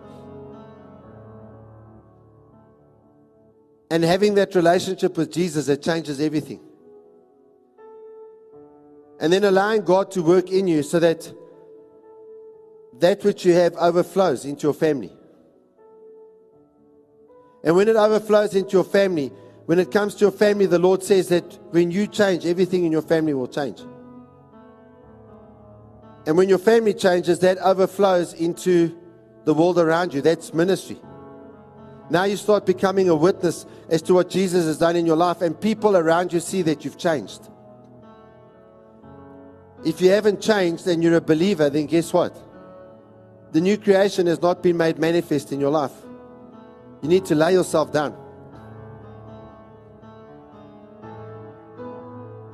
And 3.90 4.04
having 4.04 4.36
that 4.36 4.54
relationship 4.54 5.18
with 5.18 5.32
Jesus 5.32 5.66
that 5.66 5.82
changes 5.82 6.20
everything. 6.20 6.60
And 9.20 9.34
then 9.34 9.44
allowing 9.44 9.82
God 9.82 10.12
to 10.12 10.22
work 10.22 10.52
in 10.52 10.68
you 10.68 10.84
so 10.84 11.00
that 11.00 11.34
that 13.00 13.24
which 13.24 13.46
you 13.46 13.54
have 13.54 13.76
overflows 13.76 14.46
into 14.46 14.68
your 14.68 14.74
family. 14.74 15.17
And 17.64 17.76
when 17.76 17.88
it 17.88 17.96
overflows 17.96 18.56
into 18.56 18.72
your 18.72 18.84
family, 18.84 19.32
when 19.66 19.80
it 19.80 19.92
comes 19.92 20.16
to 20.16 20.26
your 20.26 20.32
family, 20.32 20.66
the 20.66 20.80
Lord 20.80 21.04
says 21.04 21.28
that 21.30 21.60
when 21.72 21.92
you 21.92 22.08
change, 22.08 22.46
everything 22.46 22.86
in 22.86 22.92
your 22.92 23.02
family 23.02 23.34
will 23.34 23.48
change. 23.48 23.82
And 26.26 26.38
when 26.38 26.50
your 26.50 26.58
family 26.58 26.94
changes, 26.94 27.40
that 27.40 27.58
overflows 27.60 28.34
into 28.34 28.98
the 29.46 29.54
world 29.54 29.80
around 29.80 30.14
you. 30.14 30.22
That's 30.22 30.54
ministry. 30.54 31.00
Now 32.10 32.24
you 32.24 32.38
start 32.38 32.66
becoming 32.66 33.10
a 33.10 33.16
witness 33.16 33.66
as 33.90 34.02
to 34.04 34.14
what 34.14 34.30
Jesus 34.30 34.66
has 34.66 34.78
done 34.78 34.96
in 34.96 35.06
your 35.06 35.18
life, 35.18 35.42
and 35.42 35.60
people 35.60 35.98
around 35.98 36.32
you 36.32 36.40
see 36.40 36.62
that 36.64 36.86
you've 36.86 36.98
changed. 36.98 37.50
If 39.86 40.02
you 40.02 40.10
haven't 40.10 40.42
changed 40.42 40.88
and 40.88 41.04
you're 41.04 41.16
a 41.16 41.22
believer, 41.22 41.70
then 41.70 41.86
guess 41.86 42.12
what? 42.12 42.36
The 43.52 43.62
new 43.62 43.78
creation 43.78 44.28
has 44.28 44.42
not 44.42 44.64
been 44.64 44.78
made 44.78 45.00
manifest 45.00 45.52
in 45.52 45.60
your 45.60 45.72
life. 45.72 45.92
You 47.02 47.10
need 47.10 47.26
to 47.26 47.36
lay 47.36 47.54
yourself 47.54 47.92
down. 47.92 48.16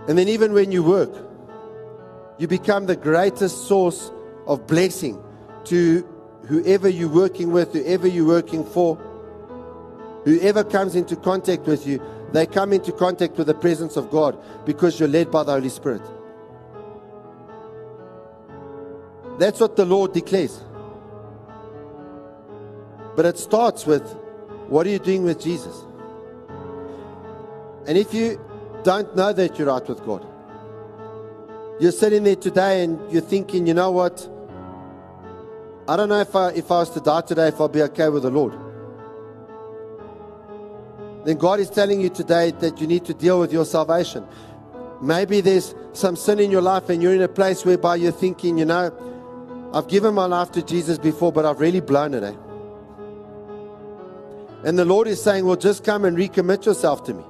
And 0.08 0.18
then, 0.18 0.28
even 0.28 0.52
when 0.52 0.72
you 0.72 0.84
work, 0.84 1.12
you 2.38 2.48
become 2.48 2.88
the 2.88 2.96
greatest 2.96 3.68
source 3.68 4.12
of 4.48 4.68
blessing 4.68 5.24
to 5.66 6.08
whoever 6.48 6.90
you're 6.90 7.08
working 7.08 7.52
with, 7.52 7.72
whoever 7.72 8.08
you're 8.08 8.28
working 8.28 8.66
for, 8.66 8.98
whoever 10.26 10.64
comes 10.64 10.96
into 10.96 11.16
contact 11.16 11.66
with 11.66 11.88
you, 11.88 12.02
they 12.34 12.46
come 12.46 12.74
into 12.74 12.92
contact 12.92 13.38
with 13.38 13.48
the 13.48 13.54
presence 13.54 13.96
of 13.96 14.10
God 14.10 14.38
because 14.66 15.00
you're 15.00 15.08
led 15.08 15.32
by 15.32 15.44
the 15.44 15.54
Holy 15.54 15.70
Spirit. 15.70 16.02
That's 19.40 19.60
what 19.60 19.76
the 19.76 19.86
Lord 19.86 20.14
declares. 20.14 20.62
But 23.16 23.26
it 23.26 23.38
starts 23.38 23.86
with 23.86 24.04
what 24.74 24.88
are 24.88 24.90
you 24.90 24.98
doing 24.98 25.24
with 25.24 25.40
Jesus? 25.40 25.86
And 27.86 27.96
if 27.96 28.12
you 28.12 28.42
don't 28.84 29.16
know 29.16 29.32
that 29.32 29.60
you're 29.60 29.68
right 29.68 29.88
with 29.88 30.04
God, 30.04 30.26
you're 31.80 31.92
sitting 31.92 32.24
there 32.24 32.36
today 32.36 32.84
and 32.84 33.00
you're 33.12 33.22
thinking, 33.22 33.68
you 33.68 33.76
know 33.76 33.92
what? 33.92 34.28
I 35.88 35.96
don't 35.96 36.10
know 36.10 36.22
if 36.22 36.36
I, 36.36 36.50
if 36.54 36.72
I 36.72 36.80
was 36.80 36.90
to 36.96 37.02
die 37.02 37.22
today, 37.22 37.50
if 37.50 37.62
I'll 37.62 37.68
be 37.68 37.84
okay 37.84 38.10
with 38.10 38.24
the 38.24 38.32
Lord. 38.32 38.54
Then 41.24 41.38
God 41.38 41.60
is 41.60 41.70
telling 41.70 42.02
you 42.02 42.10
today 42.10 42.50
that 42.50 42.82
you 42.82 42.88
need 42.88 43.06
to 43.06 43.14
deal 43.14 43.40
with 43.40 43.54
your 43.54 43.66
salvation. 43.66 44.26
Maybe 45.04 45.40
there's 45.42 45.76
some 45.92 46.16
sin 46.16 46.40
in 46.40 46.50
your 46.50 46.64
life 46.64 46.90
and 46.90 47.00
you're 47.00 47.14
in 47.14 47.22
a 47.22 47.28
place 47.28 47.64
whereby 47.64 47.98
you're 47.98 48.12
thinking, 48.12 48.58
you 48.58 48.66
know, 48.66 48.92
I've 49.72 49.88
given 49.88 50.16
my 50.16 50.26
life 50.26 50.52
to 50.54 50.64
Jesus 50.64 50.98
before, 50.98 51.32
but 51.32 51.46
I've 51.46 51.60
really 51.60 51.80
blown 51.80 52.16
it. 52.16 52.24
Eh? 52.24 52.34
And 54.64 54.80
the 54.80 54.86
Lord 54.86 55.08
is 55.08 55.22
saying, 55.22 55.46
Well, 55.46 55.58
just 55.58 55.84
come 55.84 56.06
and 56.06 56.18
recommit 56.18 56.66
yourself 56.66 57.04
to 57.06 57.14
me. 57.14 57.24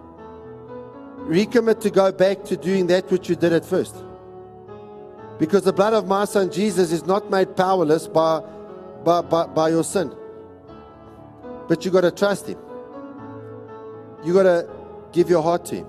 Recommit 1.21 1.79
to 1.81 1.89
go 1.89 2.11
back 2.11 2.43
to 2.45 2.57
doing 2.57 2.87
that 2.87 3.09
which 3.09 3.27
you 3.29 3.35
did 3.35 3.53
at 3.53 3.65
first. 3.65 3.95
Because 5.39 5.63
the 5.63 5.73
blood 5.73 5.93
of 5.93 6.07
my 6.07 6.25
son 6.25 6.51
Jesus 6.51 6.91
is 6.91 7.05
not 7.05 7.31
made 7.31 7.55
powerless 7.55 8.07
by, 8.07 8.41
by, 9.03 9.21
by, 9.21 9.47
by 9.47 9.69
your 9.69 9.83
sin. 9.83 10.13
But 11.67 11.83
you 11.83 11.91
got 11.91 12.01
to 12.01 12.11
trust 12.11 12.47
him. 12.47 12.59
You 14.23 14.33
got 14.33 14.43
to 14.43 14.69
give 15.11 15.29
your 15.29 15.41
heart 15.41 15.65
to 15.65 15.75
him. 15.77 15.87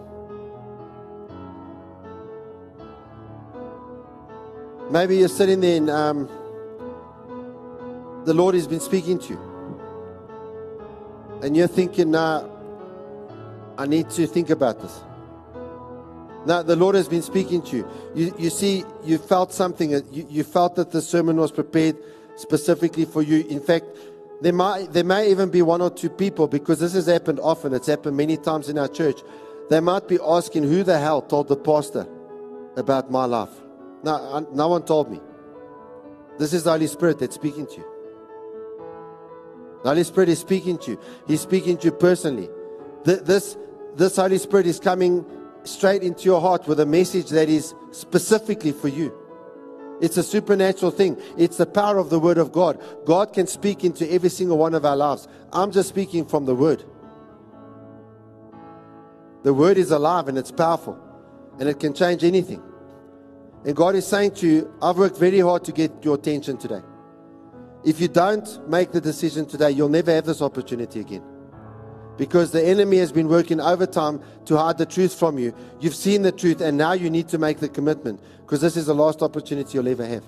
Maybe 4.91 5.19
you're 5.19 5.29
sitting 5.29 5.61
there 5.61 5.77
and 5.77 5.91
um, 5.91 6.29
the 8.25 8.33
Lord 8.33 8.55
has 8.55 8.67
been 8.67 8.81
speaking 8.81 9.19
to 9.19 9.35
you 9.35 9.54
and 11.45 11.55
you're 11.55 11.69
thinking, 11.69 12.11
nah, 12.11 12.49
I 13.77 13.85
need 13.85 14.09
to 14.11 14.27
think 14.27 14.49
about 14.49 14.81
this. 14.81 15.03
Now, 16.47 16.63
the 16.63 16.75
Lord 16.75 16.95
has 16.95 17.07
been 17.07 17.21
speaking 17.21 17.61
to 17.63 17.77
you. 17.77 17.89
You, 18.15 18.35
you 18.39 18.51
see, 18.51 18.83
you 19.05 19.19
felt 19.19 19.53
something. 19.53 19.95
Uh, 19.95 20.01
you, 20.11 20.27
you 20.31 20.43
felt 20.43 20.77
that 20.77 20.91
the 20.91 21.03
sermon 21.03 21.37
was 21.37 21.53
prepared 21.53 21.97
specifically 22.37 23.05
for 23.05 23.21
you. 23.21 23.45
In 23.49 23.61
fact, 23.61 23.85
there 24.41 24.55
might, 24.55 24.91
there 24.95 25.05
may 25.05 25.31
even 25.31 25.51
be 25.51 25.61
one 25.61 25.83
or 25.83 25.91
two 25.91 26.09
people, 26.09 26.49
because 26.49 26.81
this 26.81 26.95
has 26.95 27.07
happened 27.07 27.41
often, 27.41 27.75
it's 27.75 27.89
happened 27.89 28.17
many 28.17 28.39
times 28.39 28.71
in 28.71 28.79
our 28.79 28.89
church. 28.89 29.21
They 29.69 29.81
might 29.81 30.09
be 30.09 30.19
asking, 30.25 30.63
Who 30.65 30.83
the 30.83 30.99
hell 30.99 31.21
told 31.21 31.49
the 31.49 31.57
pastor 31.57 32.07
about 32.77 33.11
my 33.11 33.27
life? 33.27 33.53
No, 34.03 34.47
no 34.51 34.69
one 34.69 34.85
told 34.85 35.11
me. 35.11 35.21
This 36.39 36.55
is 36.55 36.65
the 36.65 36.71
Holy 36.71 36.87
Spirit 36.87 37.19
that's 37.19 37.35
speaking 37.35 37.67
to 37.67 37.77
you. 37.77 37.94
The 39.85 39.91
Holy 39.91 40.03
Spirit 40.03 40.31
is 40.31 40.39
speaking 40.39 40.79
to 40.79 40.93
you. 40.93 41.01
He's 41.27 41.43
speaking 41.43 41.77
to 41.77 41.89
you 41.89 41.93
personally. 41.93 42.49
This, 43.05 43.59
this 43.95 44.17
Holy 44.17 44.39
Spirit 44.39 44.67
is 44.67 44.81
coming 44.81 45.27
straight 45.65 46.03
into 46.03 46.25
your 46.25 46.41
heart 46.41 46.67
with 46.67 46.81
a 46.81 46.87
message 46.87 47.29
that 47.29 47.51
is 47.51 47.75
specifically 47.91 48.73
for 48.73 48.89
you. 48.89 49.13
It's 50.01 50.17
a 50.17 50.23
supernatural 50.23 50.91
thing. 50.91 51.21
It's 51.37 51.59
the 51.59 51.67
power 51.67 51.99
of 51.99 52.09
the 52.09 52.19
Word 52.19 52.39
of 52.39 52.51
God. 52.51 52.83
God 53.05 53.35
can 53.35 53.47
speak 53.47 53.85
into 53.85 54.11
every 54.11 54.31
single 54.31 54.57
one 54.57 54.73
of 54.73 54.87
our 54.87 54.97
lives. 54.97 55.29
I'm 55.53 55.71
just 55.71 55.91
speaking 55.91 56.25
from 56.25 56.47
the 56.47 56.55
Word. 56.55 56.83
The 59.43 59.53
Word 59.53 59.77
is 59.77 59.91
alive 59.91 60.29
and 60.29 60.39
it's 60.39 60.51
powerful, 60.51 60.99
and 61.61 61.69
it 61.69 61.79
can 61.79 61.93
change 61.93 62.25
anything. 62.25 62.63
And 63.67 63.77
God 63.77 63.97
is 63.97 64.07
saying 64.07 64.31
to 64.37 64.49
you, 64.49 64.75
I've 64.81 64.97
worked 64.97 65.19
very 65.19 65.41
hard 65.41 65.63
to 65.65 65.73
get 65.73 65.93
your 66.03 66.15
attention 66.15 66.57
today. 66.57 66.81
If 67.85 68.01
you 68.01 68.09
don't 68.09 68.69
make 68.69 68.93
the 68.93 69.01
decision 69.01 69.45
today, 69.45 69.71
you'll 69.71 69.91
never 69.91 70.11
have 70.11 70.25
this 70.25 70.41
opportunity 70.41 71.01
again. 71.01 71.23
Because 72.17 72.51
the 72.51 72.65
enemy 72.65 72.99
has 72.99 73.13
been 73.13 73.29
working 73.29 73.61
overtime 73.61 74.23
to 74.47 74.57
hide 74.57 74.79
the 74.79 74.87
truth 74.87 75.15
from 75.19 75.39
you. 75.39 75.55
You've 75.81 75.95
seen 75.95 76.23
the 76.23 76.33
truth, 76.33 76.61
and 76.61 76.79
now 76.79 76.93
you 76.93 77.11
need 77.11 77.29
to 77.29 77.39
make 77.39 77.59
the 77.59 77.69
commitment 77.69 78.21
because 78.41 78.61
this 78.61 78.77
is 78.77 78.87
the 78.87 78.95
last 78.95 79.21
opportunity 79.21 79.75
you'll 79.75 79.89
ever 79.89 80.07
have. 80.07 80.25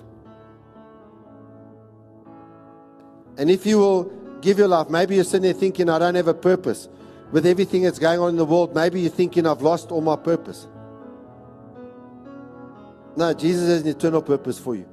And 3.37 3.49
if 3.49 3.65
you 3.65 3.77
will 3.77 4.03
give 4.41 4.57
your 4.59 4.67
life, 4.67 4.89
maybe 4.89 5.15
you're 5.15 5.23
sitting 5.23 5.43
there 5.43 5.53
thinking, 5.53 5.89
I 5.89 5.99
don't 5.99 6.15
have 6.15 6.27
a 6.27 6.33
purpose. 6.33 6.89
With 7.31 7.45
everything 7.45 7.83
that's 7.83 7.99
going 7.99 8.19
on 8.19 8.29
in 8.29 8.35
the 8.35 8.45
world, 8.45 8.75
maybe 8.75 9.01
you're 9.01 9.09
thinking, 9.09 9.47
I've 9.47 9.61
lost 9.61 9.91
all 9.91 10.01
my 10.01 10.15
purpose. 10.15 10.67
No, 13.15 13.33
Jesus 13.33 13.67
has 13.67 13.81
an 13.81 13.87
eternal 13.87 14.21
purpose 14.21 14.59
for 14.59 14.75
you. 14.75 14.87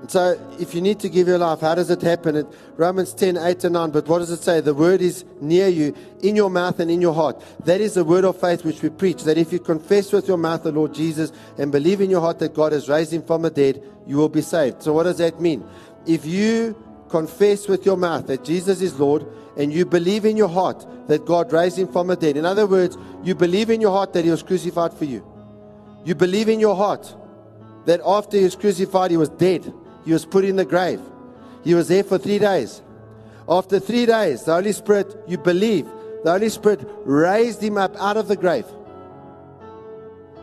And 0.00 0.08
so, 0.08 0.38
if 0.60 0.74
you 0.76 0.80
need 0.80 1.00
to 1.00 1.08
give 1.08 1.26
your 1.26 1.38
life, 1.38 1.60
how 1.60 1.74
does 1.74 1.90
it 1.90 2.00
happen? 2.02 2.36
In 2.36 2.46
Romans 2.76 3.12
10, 3.14 3.36
8 3.36 3.64
and 3.64 3.72
9. 3.72 3.90
But 3.90 4.06
what 4.06 4.20
does 4.20 4.30
it 4.30 4.42
say? 4.42 4.60
The 4.60 4.74
word 4.74 5.00
is 5.00 5.24
near 5.40 5.66
you, 5.66 5.92
in 6.22 6.36
your 6.36 6.50
mouth 6.50 6.78
and 6.78 6.88
in 6.88 7.00
your 7.00 7.14
heart. 7.14 7.42
That 7.64 7.80
is 7.80 7.94
the 7.94 8.04
word 8.04 8.24
of 8.24 8.40
faith 8.40 8.64
which 8.64 8.80
we 8.80 8.90
preach. 8.90 9.24
That 9.24 9.38
if 9.38 9.52
you 9.52 9.58
confess 9.58 10.12
with 10.12 10.28
your 10.28 10.36
mouth 10.36 10.62
the 10.62 10.70
Lord 10.70 10.94
Jesus 10.94 11.32
and 11.58 11.72
believe 11.72 12.00
in 12.00 12.10
your 12.10 12.20
heart 12.20 12.38
that 12.38 12.54
God 12.54 12.70
has 12.72 12.88
raised 12.88 13.12
him 13.12 13.22
from 13.22 13.42
the 13.42 13.50
dead, 13.50 13.82
you 14.06 14.16
will 14.16 14.28
be 14.28 14.40
saved. 14.40 14.84
So, 14.84 14.92
what 14.92 15.02
does 15.02 15.18
that 15.18 15.40
mean? 15.40 15.68
If 16.06 16.24
you 16.24 16.76
confess 17.08 17.66
with 17.66 17.84
your 17.84 17.96
mouth 17.96 18.28
that 18.28 18.44
Jesus 18.44 18.80
is 18.80 19.00
Lord 19.00 19.26
and 19.56 19.72
you 19.72 19.84
believe 19.84 20.24
in 20.24 20.36
your 20.36 20.48
heart 20.48 20.86
that 21.08 21.26
God 21.26 21.52
raised 21.52 21.76
him 21.76 21.88
from 21.88 22.06
the 22.06 22.14
dead, 22.14 22.36
in 22.36 22.46
other 22.46 22.68
words, 22.68 22.96
you 23.24 23.34
believe 23.34 23.68
in 23.68 23.80
your 23.80 23.90
heart 23.90 24.12
that 24.12 24.24
he 24.24 24.30
was 24.30 24.44
crucified 24.44 24.94
for 24.94 25.06
you. 25.06 25.26
You 26.04 26.14
believe 26.14 26.48
in 26.48 26.60
your 26.60 26.76
heart 26.76 27.12
that 27.86 28.00
after 28.06 28.36
he 28.36 28.44
was 28.44 28.54
crucified, 28.54 29.10
he 29.10 29.16
was 29.16 29.30
dead 29.30 29.72
he 30.08 30.14
was 30.14 30.24
put 30.24 30.42
in 30.42 30.56
the 30.56 30.64
grave. 30.64 31.02
He 31.64 31.74
was 31.74 31.88
there 31.88 32.02
for 32.02 32.16
three 32.16 32.38
days. 32.38 32.80
After 33.46 33.78
three 33.78 34.06
days, 34.06 34.42
the 34.42 34.54
Holy 34.54 34.72
Spirit, 34.72 35.14
you 35.28 35.36
believe, 35.36 35.84
the 36.24 36.30
Holy 36.30 36.48
Spirit 36.48 36.80
raised 37.04 37.62
him 37.62 37.76
up 37.76 37.94
out 37.98 38.16
of 38.16 38.26
the 38.26 38.34
grave. 38.34 38.64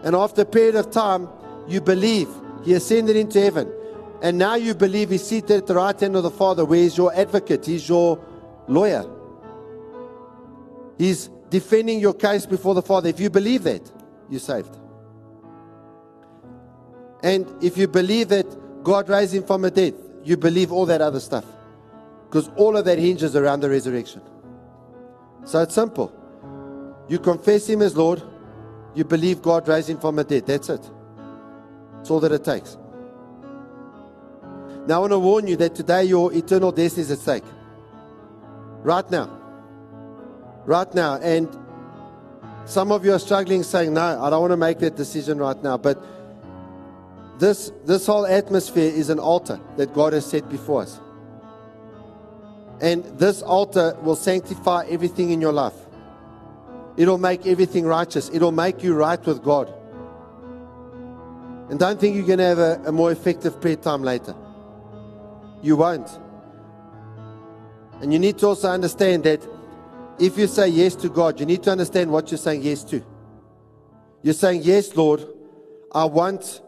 And 0.03 0.15
after 0.15 0.43
a 0.43 0.45
period 0.45 0.75
of 0.75 0.91
time, 0.91 1.27
you 1.67 1.81
believe 1.81 2.27
he 2.63 2.75
ascended 2.75 3.15
into 3.15 3.41
heaven. 3.41 3.73
And 4.21 4.37
now 4.37 4.53
you 4.53 4.75
believe 4.75 5.09
he's 5.09 5.25
seated 5.25 5.57
at 5.57 5.65
the 5.65 5.73
right 5.73 5.99
hand 5.99 6.15
of 6.15 6.21
the 6.21 6.29
Father, 6.29 6.63
where 6.63 6.77
he's 6.77 6.95
your 6.95 7.11
advocate, 7.15 7.65
he's 7.65 7.89
your 7.89 8.23
lawyer. 8.67 9.03
He's 10.99 11.31
defending 11.49 11.99
your 11.99 12.13
case 12.13 12.45
before 12.45 12.75
the 12.75 12.83
Father. 12.83 13.09
If 13.09 13.19
you 13.19 13.31
believe 13.31 13.63
that, 13.63 13.91
you're 14.29 14.39
saved. 14.39 14.77
And 17.23 17.51
if 17.63 17.79
you 17.79 17.87
believe 17.87 18.27
that 18.27 18.45
God 18.85 19.09
raised 19.09 19.33
him 19.33 19.43
from 19.43 19.63
the 19.63 19.71
dead, 19.71 19.95
you 20.23 20.37
believe 20.37 20.71
all 20.71 20.85
that 20.85 21.01
other 21.01 21.19
stuff. 21.19 21.43
Because 22.29 22.49
all 22.55 22.77
of 22.77 22.85
that 22.85 22.99
hinges 22.99 23.35
around 23.35 23.61
the 23.61 23.69
resurrection. 23.69 24.21
So 25.43 25.61
it's 25.63 25.73
simple. 25.73 26.13
You 27.09 27.17
confess 27.19 27.67
him 27.67 27.81
as 27.81 27.97
Lord, 27.97 28.21
You 28.93 29.03
believe 29.03 29.41
God 29.41 29.67
raised 29.67 29.89
him 29.89 29.99
from 29.99 30.15
the 30.15 30.23
dead. 30.23 30.45
That's 30.45 30.69
it. 30.69 30.89
That's 31.97 32.09
all 32.09 32.21
that 32.21 32.31
it 32.31 32.45
takes. 32.45 32.77
Now, 34.87 34.97
I 34.97 34.99
want 34.99 35.11
to 35.11 35.19
warn 35.19 35.47
you 35.47 35.57
that 35.57 35.75
today 35.75 36.05
your 36.05 36.31
eternal 36.31 36.71
destiny 36.71 37.01
is 37.01 37.11
at 37.11 37.19
stake. 37.19 37.43
Right 38.83 39.09
now. 39.11 39.27
Right 40.65 40.93
now. 40.93 41.15
And 41.15 41.49
some 42.63 42.93
of 42.93 43.03
you 43.03 43.11
are 43.13 43.19
struggling 43.19 43.63
saying, 43.63 43.93
No, 43.93 44.23
I 44.23 44.29
don't 44.29 44.39
want 44.39 44.51
to 44.51 44.57
make 44.57 44.79
that 44.79 44.95
decision 44.95 45.39
right 45.39 45.61
now. 45.61 45.77
But 45.77 46.01
this, 47.39 47.71
this 47.85 48.05
whole 48.05 48.25
atmosphere 48.25 48.91
is 48.91 49.09
an 49.09 49.19
altar 49.19 49.59
that 49.77 49.93
God 49.93 50.13
has 50.13 50.25
set 50.25 50.49
before 50.49 50.83
us. 50.83 50.99
And 52.81 53.03
this 53.19 53.41
altar 53.41 53.97
will 54.01 54.15
sanctify 54.15 54.85
everything 54.89 55.31
in 55.31 55.41
your 55.41 55.53
life. 55.53 55.73
It'll 56.97 57.17
make 57.17 57.45
everything 57.45 57.85
righteous. 57.85 58.29
It'll 58.33 58.51
make 58.51 58.83
you 58.83 58.93
right 58.95 59.23
with 59.25 59.43
God. 59.43 59.73
And 61.69 61.79
don't 61.79 61.99
think 61.99 62.15
you're 62.15 62.25
going 62.25 62.39
to 62.39 62.45
have 62.45 62.59
a, 62.59 62.81
a 62.85 62.91
more 62.91 63.11
effective 63.11 63.59
prayer 63.59 63.75
time 63.75 64.03
later. 64.03 64.35
You 65.61 65.75
won't. 65.77 66.09
And 68.01 68.13
you 68.13 68.19
need 68.19 68.37
to 68.39 68.47
also 68.47 68.69
understand 68.69 69.23
that 69.23 69.45
if 70.19 70.37
you 70.37 70.47
say 70.47 70.67
yes 70.67 70.95
to 70.95 71.09
God, 71.09 71.39
you 71.39 71.45
need 71.45 71.63
to 71.63 71.71
understand 71.71 72.11
what 72.11 72.31
you're 72.31 72.37
saying 72.37 72.61
yes 72.61 72.83
to. 72.85 73.03
You're 74.21 74.33
saying, 74.33 74.61
Yes, 74.63 74.95
Lord, 74.95 75.25
I 75.91 76.05
want 76.05 76.61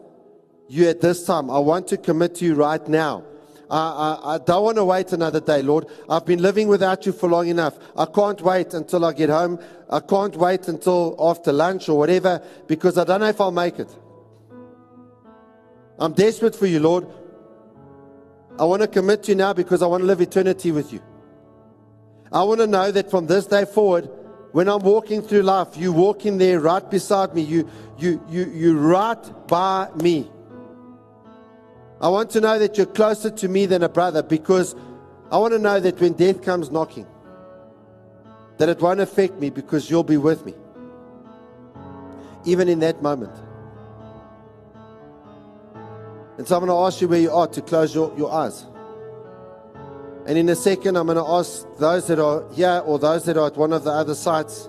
you 0.68 0.88
at 0.88 1.00
this 1.00 1.24
time. 1.24 1.50
I 1.50 1.58
want 1.58 1.88
to 1.88 1.96
commit 1.96 2.36
to 2.36 2.44
you 2.44 2.54
right 2.54 2.86
now. 2.88 3.24
I, 3.70 3.76
I, 4.22 4.34
I 4.34 4.38
don't 4.38 4.64
want 4.64 4.76
to 4.76 4.84
wait 4.84 5.12
another 5.12 5.40
day, 5.40 5.62
Lord. 5.62 5.86
I've 6.08 6.24
been 6.24 6.40
living 6.40 6.68
without 6.68 7.04
you 7.04 7.12
for 7.12 7.28
long 7.28 7.48
enough. 7.48 7.78
I 7.96 8.06
can't 8.06 8.40
wait 8.40 8.72
until 8.74 9.04
I 9.04 9.12
get 9.12 9.28
home. 9.28 9.58
I 9.90 10.00
can't 10.00 10.34
wait 10.36 10.68
until 10.68 11.16
after 11.18 11.52
lunch 11.52 11.88
or 11.88 11.98
whatever 11.98 12.42
because 12.66 12.96
I 12.96 13.04
don't 13.04 13.20
know 13.20 13.28
if 13.28 13.40
I'll 13.40 13.50
make 13.50 13.78
it. 13.78 13.94
I'm 15.98 16.12
desperate 16.12 16.54
for 16.54 16.66
you, 16.66 16.80
Lord. 16.80 17.06
I 18.58 18.64
want 18.64 18.82
to 18.82 18.88
commit 18.88 19.24
to 19.24 19.32
you 19.32 19.36
now 19.36 19.52
because 19.52 19.82
I 19.82 19.86
want 19.86 20.02
to 20.02 20.06
live 20.06 20.20
eternity 20.20 20.72
with 20.72 20.92
you. 20.92 21.02
I 22.32 22.42
want 22.42 22.60
to 22.60 22.66
know 22.66 22.90
that 22.90 23.10
from 23.10 23.26
this 23.26 23.46
day 23.46 23.64
forward, 23.64 24.08
when 24.52 24.68
I'm 24.68 24.80
walking 24.80 25.22
through 25.22 25.42
life, 25.42 25.76
you 25.76 25.92
walk 25.92 26.24
in 26.24 26.38
there 26.38 26.60
right 26.60 26.88
beside 26.90 27.34
me. 27.34 27.42
You, 27.42 27.68
you, 27.98 28.22
you, 28.28 28.50
you 28.50 28.78
right 28.78 29.46
by 29.46 29.90
me. 30.02 30.30
I 32.00 32.08
want 32.08 32.30
to 32.30 32.40
know 32.40 32.58
that 32.58 32.76
you're 32.76 32.86
closer 32.86 33.30
to 33.30 33.48
me 33.48 33.66
than 33.66 33.82
a 33.82 33.88
brother 33.88 34.22
because 34.22 34.76
I 35.30 35.38
want 35.38 35.52
to 35.52 35.58
know 35.58 35.80
that 35.80 36.00
when 36.00 36.12
death 36.12 36.42
comes 36.42 36.70
knocking, 36.70 37.06
that 38.58 38.68
it 38.68 38.80
won't 38.80 39.00
affect 39.00 39.34
me 39.40 39.50
because 39.50 39.90
you'll 39.90 40.04
be 40.04 40.16
with 40.16 40.44
me. 40.46 40.54
Even 42.44 42.68
in 42.68 42.78
that 42.80 43.02
moment. 43.02 43.34
And 46.38 46.46
so 46.46 46.56
I'm 46.56 46.64
going 46.64 46.70
to 46.70 46.86
ask 46.86 47.00
you 47.00 47.08
where 47.08 47.18
you 47.18 47.32
are 47.32 47.48
to 47.48 47.60
close 47.60 47.92
your, 47.94 48.16
your 48.16 48.32
eyes. 48.32 48.64
And 50.26 50.38
in 50.38 50.48
a 50.48 50.54
second, 50.54 50.96
I'm 50.96 51.06
going 51.06 51.16
to 51.16 51.28
ask 51.28 51.66
those 51.78 52.06
that 52.06 52.20
are 52.20 52.48
here 52.52 52.82
or 52.86 52.98
those 52.98 53.24
that 53.24 53.36
are 53.36 53.48
at 53.48 53.56
one 53.56 53.72
of 53.72 53.82
the 53.82 53.90
other 53.90 54.14
sites 54.14 54.68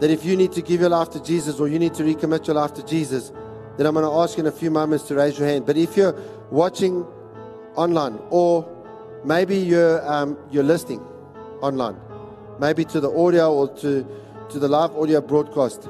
that 0.00 0.10
if 0.10 0.24
you 0.24 0.36
need 0.36 0.52
to 0.52 0.62
give 0.62 0.80
your 0.80 0.90
life 0.90 1.10
to 1.10 1.22
Jesus 1.22 1.60
or 1.60 1.68
you 1.68 1.78
need 1.78 1.92
to 1.94 2.02
recommit 2.02 2.46
your 2.46 2.54
life 2.54 2.72
to 2.74 2.84
Jesus, 2.84 3.32
then 3.78 3.86
I'm 3.86 3.94
going 3.94 4.04
to 4.04 4.12
ask 4.12 4.36
you 4.36 4.42
in 4.42 4.48
a 4.48 4.52
few 4.52 4.72
moments 4.72 5.04
to 5.04 5.14
raise 5.14 5.38
your 5.38 5.46
hand. 5.46 5.64
But 5.64 5.76
if 5.76 5.96
you're 5.96 6.12
watching 6.50 7.06
online 7.76 8.18
or 8.28 8.68
maybe 9.24 9.56
you're, 9.56 10.06
um, 10.10 10.36
you're 10.50 10.64
listening 10.64 11.00
online, 11.62 11.96
maybe 12.58 12.84
to 12.86 13.00
the 13.00 13.10
audio 13.10 13.54
or 13.54 13.68
to, 13.76 14.04
to 14.50 14.58
the 14.58 14.66
live 14.66 14.90
audio 14.96 15.20
broadcast, 15.20 15.88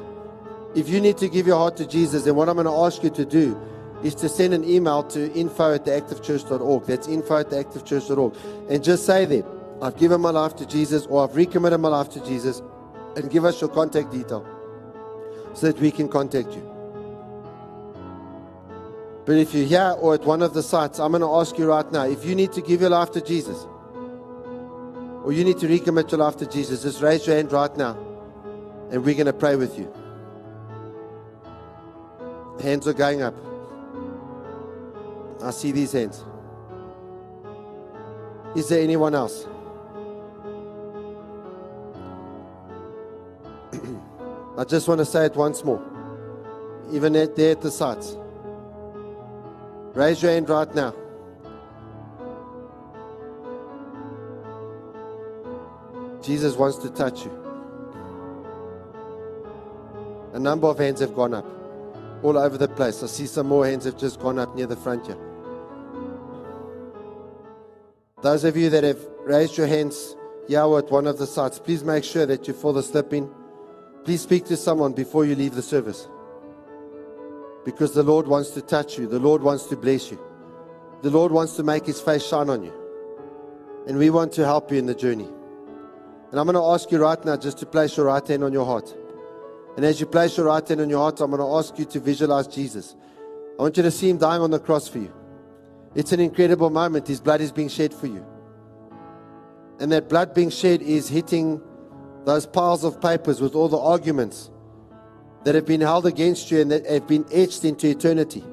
if 0.74 0.86
you 0.90 1.00
need 1.00 1.16
to 1.16 1.30
give 1.30 1.46
your 1.46 1.56
heart 1.56 1.78
to 1.78 1.86
Jesus, 1.86 2.24
then 2.24 2.34
what 2.34 2.50
I'm 2.50 2.56
going 2.56 2.66
to 2.66 2.72
ask 2.72 3.02
you 3.02 3.08
to 3.08 3.24
do 3.24 3.58
is 4.04 4.14
to 4.16 4.28
send 4.28 4.52
an 4.52 4.64
email 4.64 5.02
to 5.04 5.32
info 5.32 5.74
at 5.74 5.86
theactivechurch.org. 5.86 6.84
That's 6.84 7.08
info 7.08 7.38
at 7.38 7.48
theactivechurch.org. 7.48 8.36
And 8.68 8.84
just 8.84 9.06
say 9.06 9.24
that 9.24 9.46
I've 9.80 9.96
given 9.96 10.20
my 10.20 10.30
life 10.30 10.56
to 10.56 10.66
Jesus 10.66 11.06
or 11.06 11.24
I've 11.24 11.34
recommitted 11.34 11.80
my 11.80 11.88
life 11.88 12.10
to 12.10 12.24
Jesus 12.24 12.60
and 13.16 13.30
give 13.30 13.46
us 13.46 13.62
your 13.62 13.70
contact 13.70 14.12
detail 14.12 14.46
so 15.54 15.68
that 15.68 15.80
we 15.80 15.90
can 15.90 16.08
contact 16.08 16.52
you. 16.52 16.77
But 19.28 19.36
if 19.36 19.52
you're 19.52 19.66
here 19.66 19.94
or 20.00 20.14
at 20.14 20.24
one 20.24 20.40
of 20.40 20.54
the 20.54 20.62
sites, 20.62 20.98
I'm 20.98 21.10
going 21.10 21.20
to 21.20 21.28
ask 21.28 21.58
you 21.58 21.68
right 21.68 21.92
now 21.92 22.06
if 22.06 22.24
you 22.24 22.34
need 22.34 22.50
to 22.52 22.62
give 22.62 22.80
your 22.80 22.88
life 22.88 23.10
to 23.10 23.20
Jesus 23.20 23.66
or 25.22 25.34
you 25.34 25.44
need 25.44 25.58
to 25.58 25.66
recommit 25.68 26.10
your 26.10 26.20
life 26.20 26.38
to 26.38 26.46
Jesus, 26.46 26.82
just 26.82 27.02
raise 27.02 27.26
your 27.26 27.36
hand 27.36 27.52
right 27.52 27.76
now 27.76 27.92
and 28.90 29.04
we're 29.04 29.12
going 29.12 29.26
to 29.26 29.34
pray 29.34 29.54
with 29.56 29.78
you. 29.78 29.92
Hands 32.62 32.88
are 32.88 32.94
going 32.94 33.20
up. 33.20 33.34
I 35.42 35.50
see 35.50 35.72
these 35.72 35.92
hands. 35.92 36.24
Is 38.56 38.70
there 38.70 38.80
anyone 38.80 39.14
else? 39.14 39.46
I 44.56 44.64
just 44.64 44.88
want 44.88 45.00
to 45.00 45.04
say 45.04 45.26
it 45.26 45.36
once 45.36 45.62
more. 45.66 45.82
Even 46.90 47.14
at, 47.14 47.36
there 47.36 47.50
at 47.50 47.60
the 47.60 47.70
sites. 47.70 48.16
Raise 49.98 50.22
your 50.22 50.30
hand 50.30 50.48
right 50.48 50.72
now. 50.76 50.94
Jesus 56.22 56.54
wants 56.54 56.78
to 56.78 56.90
touch 56.90 57.24
you. 57.24 57.32
A 60.34 60.38
number 60.38 60.68
of 60.68 60.78
hands 60.78 61.00
have 61.00 61.16
gone 61.16 61.34
up 61.34 61.44
all 62.22 62.38
over 62.38 62.56
the 62.56 62.68
place. 62.68 63.02
I 63.02 63.08
see 63.08 63.26
some 63.26 63.48
more 63.48 63.66
hands 63.66 63.86
have 63.86 63.98
just 63.98 64.20
gone 64.20 64.38
up 64.38 64.54
near 64.54 64.68
the 64.68 64.76
front 64.76 65.04
here. 65.04 65.18
Those 68.22 68.44
of 68.44 68.56
you 68.56 68.70
that 68.70 68.84
have 68.84 69.04
raised 69.24 69.58
your 69.58 69.66
hands 69.66 70.14
here 70.46 70.60
at 70.78 70.92
one 70.92 71.08
of 71.08 71.18
the 71.18 71.26
sites, 71.26 71.58
please 71.58 71.82
make 71.82 72.04
sure 72.04 72.24
that 72.24 72.46
you 72.46 72.54
fall 72.54 72.78
asleep 72.78 73.12
in. 73.14 73.28
Please 74.04 74.20
speak 74.20 74.44
to 74.44 74.56
someone 74.56 74.92
before 74.92 75.24
you 75.24 75.34
leave 75.34 75.56
the 75.56 75.62
service. 75.62 76.06
Because 77.64 77.92
the 77.92 78.02
Lord 78.02 78.26
wants 78.26 78.50
to 78.50 78.62
touch 78.62 78.98
you, 78.98 79.06
the 79.06 79.18
Lord 79.18 79.42
wants 79.42 79.64
to 79.66 79.76
bless 79.76 80.10
you, 80.10 80.18
the 81.02 81.10
Lord 81.10 81.32
wants 81.32 81.56
to 81.56 81.62
make 81.62 81.86
his 81.86 82.00
face 82.00 82.26
shine 82.26 82.48
on 82.48 82.62
you. 82.64 82.72
And 83.86 83.98
we 83.98 84.10
want 84.10 84.32
to 84.34 84.44
help 84.44 84.70
you 84.70 84.78
in 84.78 84.86
the 84.86 84.94
journey. 84.94 85.28
And 86.30 86.38
I'm 86.38 86.46
going 86.46 86.54
to 86.54 86.64
ask 86.74 86.90
you 86.90 86.98
right 86.98 87.22
now 87.24 87.36
just 87.36 87.58
to 87.58 87.66
place 87.66 87.96
your 87.96 88.06
right 88.06 88.26
hand 88.26 88.44
on 88.44 88.52
your 88.52 88.66
heart. 88.66 88.94
And 89.76 89.84
as 89.84 90.00
you 90.00 90.06
place 90.06 90.36
your 90.36 90.46
right 90.46 90.66
hand 90.66 90.80
on 90.80 90.90
your 90.90 90.98
heart, 90.98 91.20
I'm 91.20 91.30
going 91.30 91.40
to 91.40 91.56
ask 91.56 91.78
you 91.78 91.84
to 91.86 92.00
visualize 92.00 92.46
Jesus. 92.46 92.96
I 93.58 93.62
want 93.62 93.76
you 93.76 93.82
to 93.82 93.90
see 93.90 94.10
him 94.10 94.18
dying 94.18 94.42
on 94.42 94.50
the 94.50 94.58
cross 94.58 94.88
for 94.88 94.98
you. 94.98 95.12
It's 95.94 96.12
an 96.12 96.20
incredible 96.20 96.70
moment. 96.70 97.08
His 97.08 97.20
blood 97.20 97.40
is 97.40 97.50
being 97.50 97.68
shed 97.68 97.94
for 97.94 98.06
you. 98.06 98.24
And 99.80 99.90
that 99.92 100.08
blood 100.08 100.34
being 100.34 100.50
shed 100.50 100.82
is 100.82 101.08
hitting 101.08 101.62
those 102.24 102.46
piles 102.46 102.84
of 102.84 103.00
papers 103.00 103.40
with 103.40 103.54
all 103.54 103.68
the 103.68 103.78
arguments 103.78 104.50
that 105.48 105.54
have 105.54 105.64
been 105.64 105.80
held 105.80 106.04
against 106.04 106.50
you 106.50 106.60
and 106.60 106.70
that 106.70 106.84
have 106.84 107.06
been 107.06 107.24
etched 107.32 107.64
into 107.64 107.88
eternity. 107.88 108.44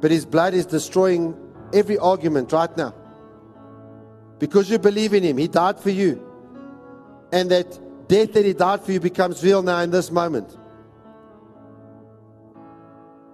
But 0.00 0.10
his 0.10 0.24
blood 0.24 0.54
is 0.54 0.64
destroying 0.64 1.36
every 1.70 1.98
argument 1.98 2.50
right 2.50 2.74
now. 2.78 2.94
Because 4.38 4.70
you 4.70 4.78
believe 4.78 5.12
in 5.12 5.22
him, 5.22 5.36
he 5.36 5.48
died 5.48 5.78
for 5.78 5.90
you. 5.90 6.26
And 7.30 7.50
that 7.50 7.78
death 8.08 8.32
that 8.32 8.46
he 8.46 8.54
died 8.54 8.84
for 8.84 8.92
you 8.92 9.00
becomes 9.00 9.44
real 9.44 9.60
now 9.60 9.80
in 9.80 9.90
this 9.90 10.10
moment. 10.10 10.56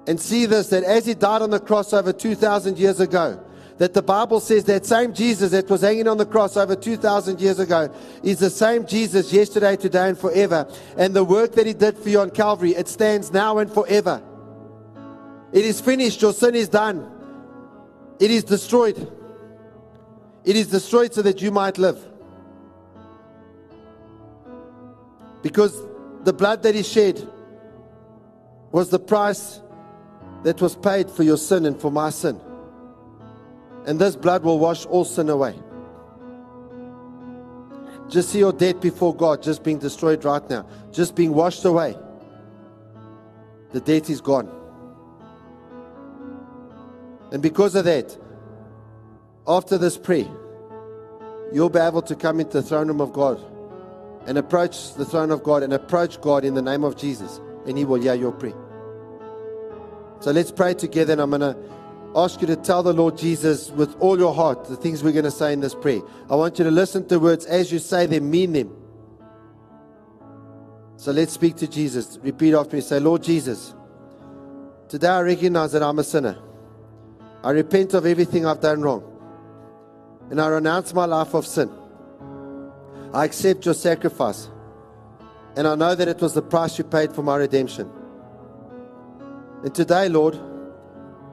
And 0.09 0.21
see 0.21 0.47
this 0.47 0.71
that 0.71 0.83
as 0.83 1.07
he 1.07 1.15
died 1.15 1.43
on 1.43 1.51
the 1.51 1.61
cross 1.61 1.93
over 1.93 2.13
2,000 2.13 2.77
years 2.77 2.99
ago, 2.99 3.41
that 3.79 3.95
the 3.95 4.03
Bible 4.03 4.41
says 4.41 4.65
that 4.65 4.85
same 4.85 5.15
Jesus 5.15 5.53
that 5.53 5.71
was 5.71 5.83
hanging 5.83 6.09
on 6.09 6.19
the 6.19 6.27
cross 6.27 6.57
over 6.57 6.75
2,000 6.75 7.41
years 7.41 7.61
ago 7.61 7.93
is 8.25 8.41
the 8.41 8.51
same 8.51 8.85
Jesus 8.87 9.33
yesterday, 9.33 9.77
today, 9.77 10.09
and 10.09 10.19
forever. 10.19 10.69
And 10.97 11.15
the 11.15 11.25
work 11.25 11.53
that 11.53 11.65
he 11.65 11.75
did 11.75 11.97
for 11.97 12.09
you 12.09 12.21
on 12.21 12.31
Calvary, 12.31 12.75
it 12.75 12.89
stands 12.89 13.33
now 13.33 13.59
and 13.59 13.73
forever. 13.73 14.21
It 15.53 15.65
is 15.65 15.81
finished. 15.81 16.21
Your 16.21 16.33
sin 16.33 16.57
is 16.57 16.69
done. 16.69 17.09
It 18.19 18.33
is 18.33 18.43
destroyed. 18.43 19.13
It 20.45 20.57
is 20.57 20.67
destroyed 20.67 21.15
so 21.15 21.23
that 21.23 21.41
you 21.41 21.53
might 21.53 21.79
live. 21.79 22.05
Because 25.41 25.81
the 26.25 26.33
blood 26.33 26.65
that 26.65 26.75
he 26.75 26.83
shed 26.83 27.27
was 28.73 28.91
the 28.91 28.99
price 28.99 29.61
that 30.43 30.61
was 30.61 30.75
paid 30.75 31.09
for 31.09 31.23
your 31.23 31.37
sin 31.37 31.65
and 31.65 31.81
for 31.81 31.93
my 31.93 32.11
sin. 32.11 32.41
And 33.89 33.99
this 33.99 34.17
blood 34.17 34.45
will 34.45 34.59
wash 34.59 34.85
all 34.85 35.07
sin 35.07 35.31
away. 35.31 35.55
Just 38.11 38.29
see 38.29 38.39
your 38.39 38.53
debt 38.53 38.83
before 38.83 39.17
God 39.17 39.43
just 39.43 39.65
being 39.65 39.79
destroyed 39.79 40.27
right 40.27 40.49
now, 40.51 40.69
just 40.93 41.15
being 41.15 41.33
washed 41.33 41.65
away. 41.65 41.97
The 43.73 43.81
debt 43.81 44.11
is 44.11 44.21
gone. 44.21 44.51
And 47.33 47.43
because 47.43 47.75
of 47.75 47.87
that, 47.87 48.15
after 49.47 49.79
this 49.79 49.97
prayer, 49.97 50.29
you'll 51.51 51.71
be 51.71 51.79
able 51.79 52.03
to 52.03 52.15
come 52.15 52.41
into 52.41 52.61
the 52.61 52.63
throne 52.63 52.89
room 52.89 53.01
of 53.01 53.15
God 53.15 53.41
and 54.27 54.37
approach 54.37 54.93
the 54.97 55.07
throne 55.07 55.31
of 55.31 55.43
God 55.43 55.63
and 55.63 55.73
approach 55.73 56.21
God 56.21 56.45
in 56.45 56.53
the 56.53 56.61
name 56.61 56.85
of 56.85 56.99
Jesus, 56.99 57.41
and 57.67 57.79
He 57.79 57.87
will 57.87 58.03
hear 58.03 58.15
your 58.15 58.33
prayer. 58.33 58.53
So 60.21 60.31
let's 60.31 60.53
pray 60.53 60.75
together, 60.75 61.15
and 61.15 61.23
I'm 61.23 61.31
going 61.31 61.41
to 61.41 61.57
ask 62.17 62.41
you 62.41 62.47
to 62.47 62.57
tell 62.57 62.83
the 62.83 62.93
Lord 62.93 63.17
Jesus 63.17 63.71
with 63.71 63.95
all 64.01 64.19
your 64.19 64.35
heart 64.35 64.65
the 64.67 64.77
things 64.77 65.03
we're 65.03 65.13
going 65.13 65.25
to 65.25 65.31
say 65.31 65.53
in 65.53 65.61
this 65.61 65.75
prayer. 65.75 66.01
I 66.31 66.37
want 66.37 66.59
you 66.59 66.65
to 66.65 66.71
listen 66.71 67.07
to 67.09 67.19
words 67.19 67.45
as 67.47 67.71
you 67.71 67.79
say 67.79 68.07
them, 68.07 68.31
mean 68.31 68.53
them. 68.53 68.75
So 70.97 71.13
let's 71.13 71.33
speak 71.33 71.57
to 71.57 71.69
Jesus. 71.69 72.19
Repeat 72.23 72.55
after 72.55 72.77
me. 72.77 72.83
Say, 72.83 72.99
Lord 72.99 73.23
Jesus, 73.23 73.75
today 74.89 75.09
I 75.09 75.21
recognize 75.21 75.73
that 75.73 75.83
I'm 75.83 75.99
a 75.99 76.05
sinner. 76.05 76.39
I 77.45 77.51
repent 77.51 77.95
of 77.95 78.05
everything 78.05 78.47
I've 78.47 78.61
done 78.61 78.83
wrong. 78.83 79.05
And 80.31 80.41
I 80.41 80.49
renounce 80.49 80.93
my 80.93 81.05
life 81.05 81.35
of 81.35 81.47
sin. 81.47 81.71
I 83.15 83.25
accept 83.25 83.65
your 83.65 83.75
sacrifice. 83.75 84.51
And 85.57 85.67
I 85.67 85.75
know 85.75 85.95
that 85.95 86.09
it 86.09 86.21
was 86.21 86.35
the 86.35 86.43
price 86.43 86.79
you 86.79 86.85
paid 86.85 87.13
for 87.13 87.23
my 87.23 87.37
redemption. 87.37 87.91
And 89.63 89.75
today, 89.75 90.09
Lord, 90.09 90.39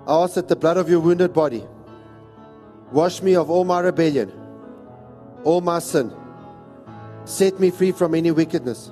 I 0.08 0.24
ask 0.24 0.36
that 0.36 0.48
the 0.48 0.56
blood 0.56 0.78
of 0.78 0.90
your 0.90 1.00
wounded 1.00 1.34
body 1.34 1.66
wash 2.92 3.22
me 3.22 3.36
of 3.36 3.50
all 3.50 3.66
my 3.66 3.80
rebellion, 3.80 4.32
all 5.44 5.62
my 5.62 5.80
sin, 5.80 6.14
set 7.26 7.60
me 7.60 7.72
free 7.72 7.92
from 7.92 8.14
any 8.14 8.32
wickedness, 8.32 8.92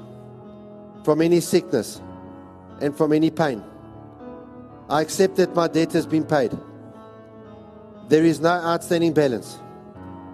from 1.03 1.21
any 1.21 1.39
sickness, 1.39 2.01
and 2.81 2.95
from 2.97 3.13
any 3.13 3.29
pain. 3.29 3.63
I 4.89 5.01
accept 5.01 5.35
that 5.37 5.55
my 5.55 5.67
debt 5.67 5.93
has 5.93 6.07
been 6.07 6.25
paid. 6.25 6.51
There 8.09 8.23
is 8.23 8.39
no 8.39 8.49
outstanding 8.49 9.13
balance 9.13 9.57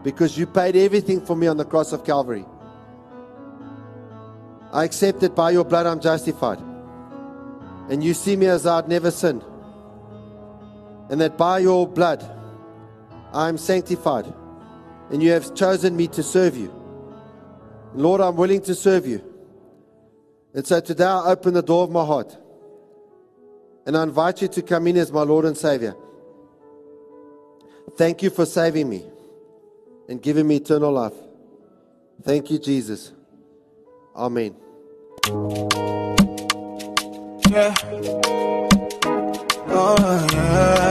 because 0.04 0.38
you 0.38 0.48
paid 0.48 0.76
everything 0.76 1.22
for 1.26 1.36
me 1.36 1.48
on 1.48 1.58
the 1.58 1.66
cross 1.66 1.92
of 1.92 2.06
Calvary. 2.06 2.46
I 4.72 4.86
accept 4.86 5.20
that 5.22 5.36
by 5.36 5.52
your 5.52 5.66
blood 5.66 5.86
I'm 5.86 6.00
justified. 6.00 6.60
And 7.90 8.04
you 8.04 8.14
see 8.14 8.36
me 8.36 8.46
as 8.46 8.66
I'd 8.66 8.88
never 8.88 9.12
sinned. 9.12 9.44
And 11.10 11.20
that 11.22 11.38
by 11.38 11.60
your 11.60 11.88
blood 11.88 12.24
I 13.34 13.50
am 13.50 13.58
sanctified. 13.58 14.32
And 15.12 15.24
you 15.24 15.32
have 15.32 15.56
chosen 15.56 15.96
me 15.96 16.08
to 16.10 16.22
serve 16.22 16.56
you. 16.56 16.74
Lord, 17.94 18.22
I'm 18.22 18.36
willing 18.36 18.62
to 18.64 18.76
serve 18.76 19.08
you. 19.08 19.24
And 20.54 20.66
so 20.66 20.80
today 20.80 21.06
I 21.06 21.32
open 21.32 21.54
the 21.54 21.64
door 21.64 21.84
of 21.84 21.92
my 21.92 22.06
heart. 22.06 22.38
And 23.86 23.98
I 23.98 24.04
invite 24.04 24.42
you 24.42 24.48
to 24.50 24.62
come 24.62 24.88
in 24.88 24.98
as 24.98 25.12
my 25.12 25.24
Lord 25.24 25.46
and 25.46 25.58
Savior. 25.58 25.96
Thank 27.98 28.22
you 28.22 28.30
for 28.30 28.46
saving 28.46 28.88
me 28.88 29.04
and 30.08 30.22
giving 30.22 30.48
me 30.48 30.58
eternal 30.58 30.92
life. 30.92 31.14
Thank 32.22 32.52
you, 32.52 32.60
Jesus. 32.60 33.12
Amen. 34.16 34.56
Yeah. 37.50 37.74
Oh, 39.72 40.28
yeah. 40.34 40.89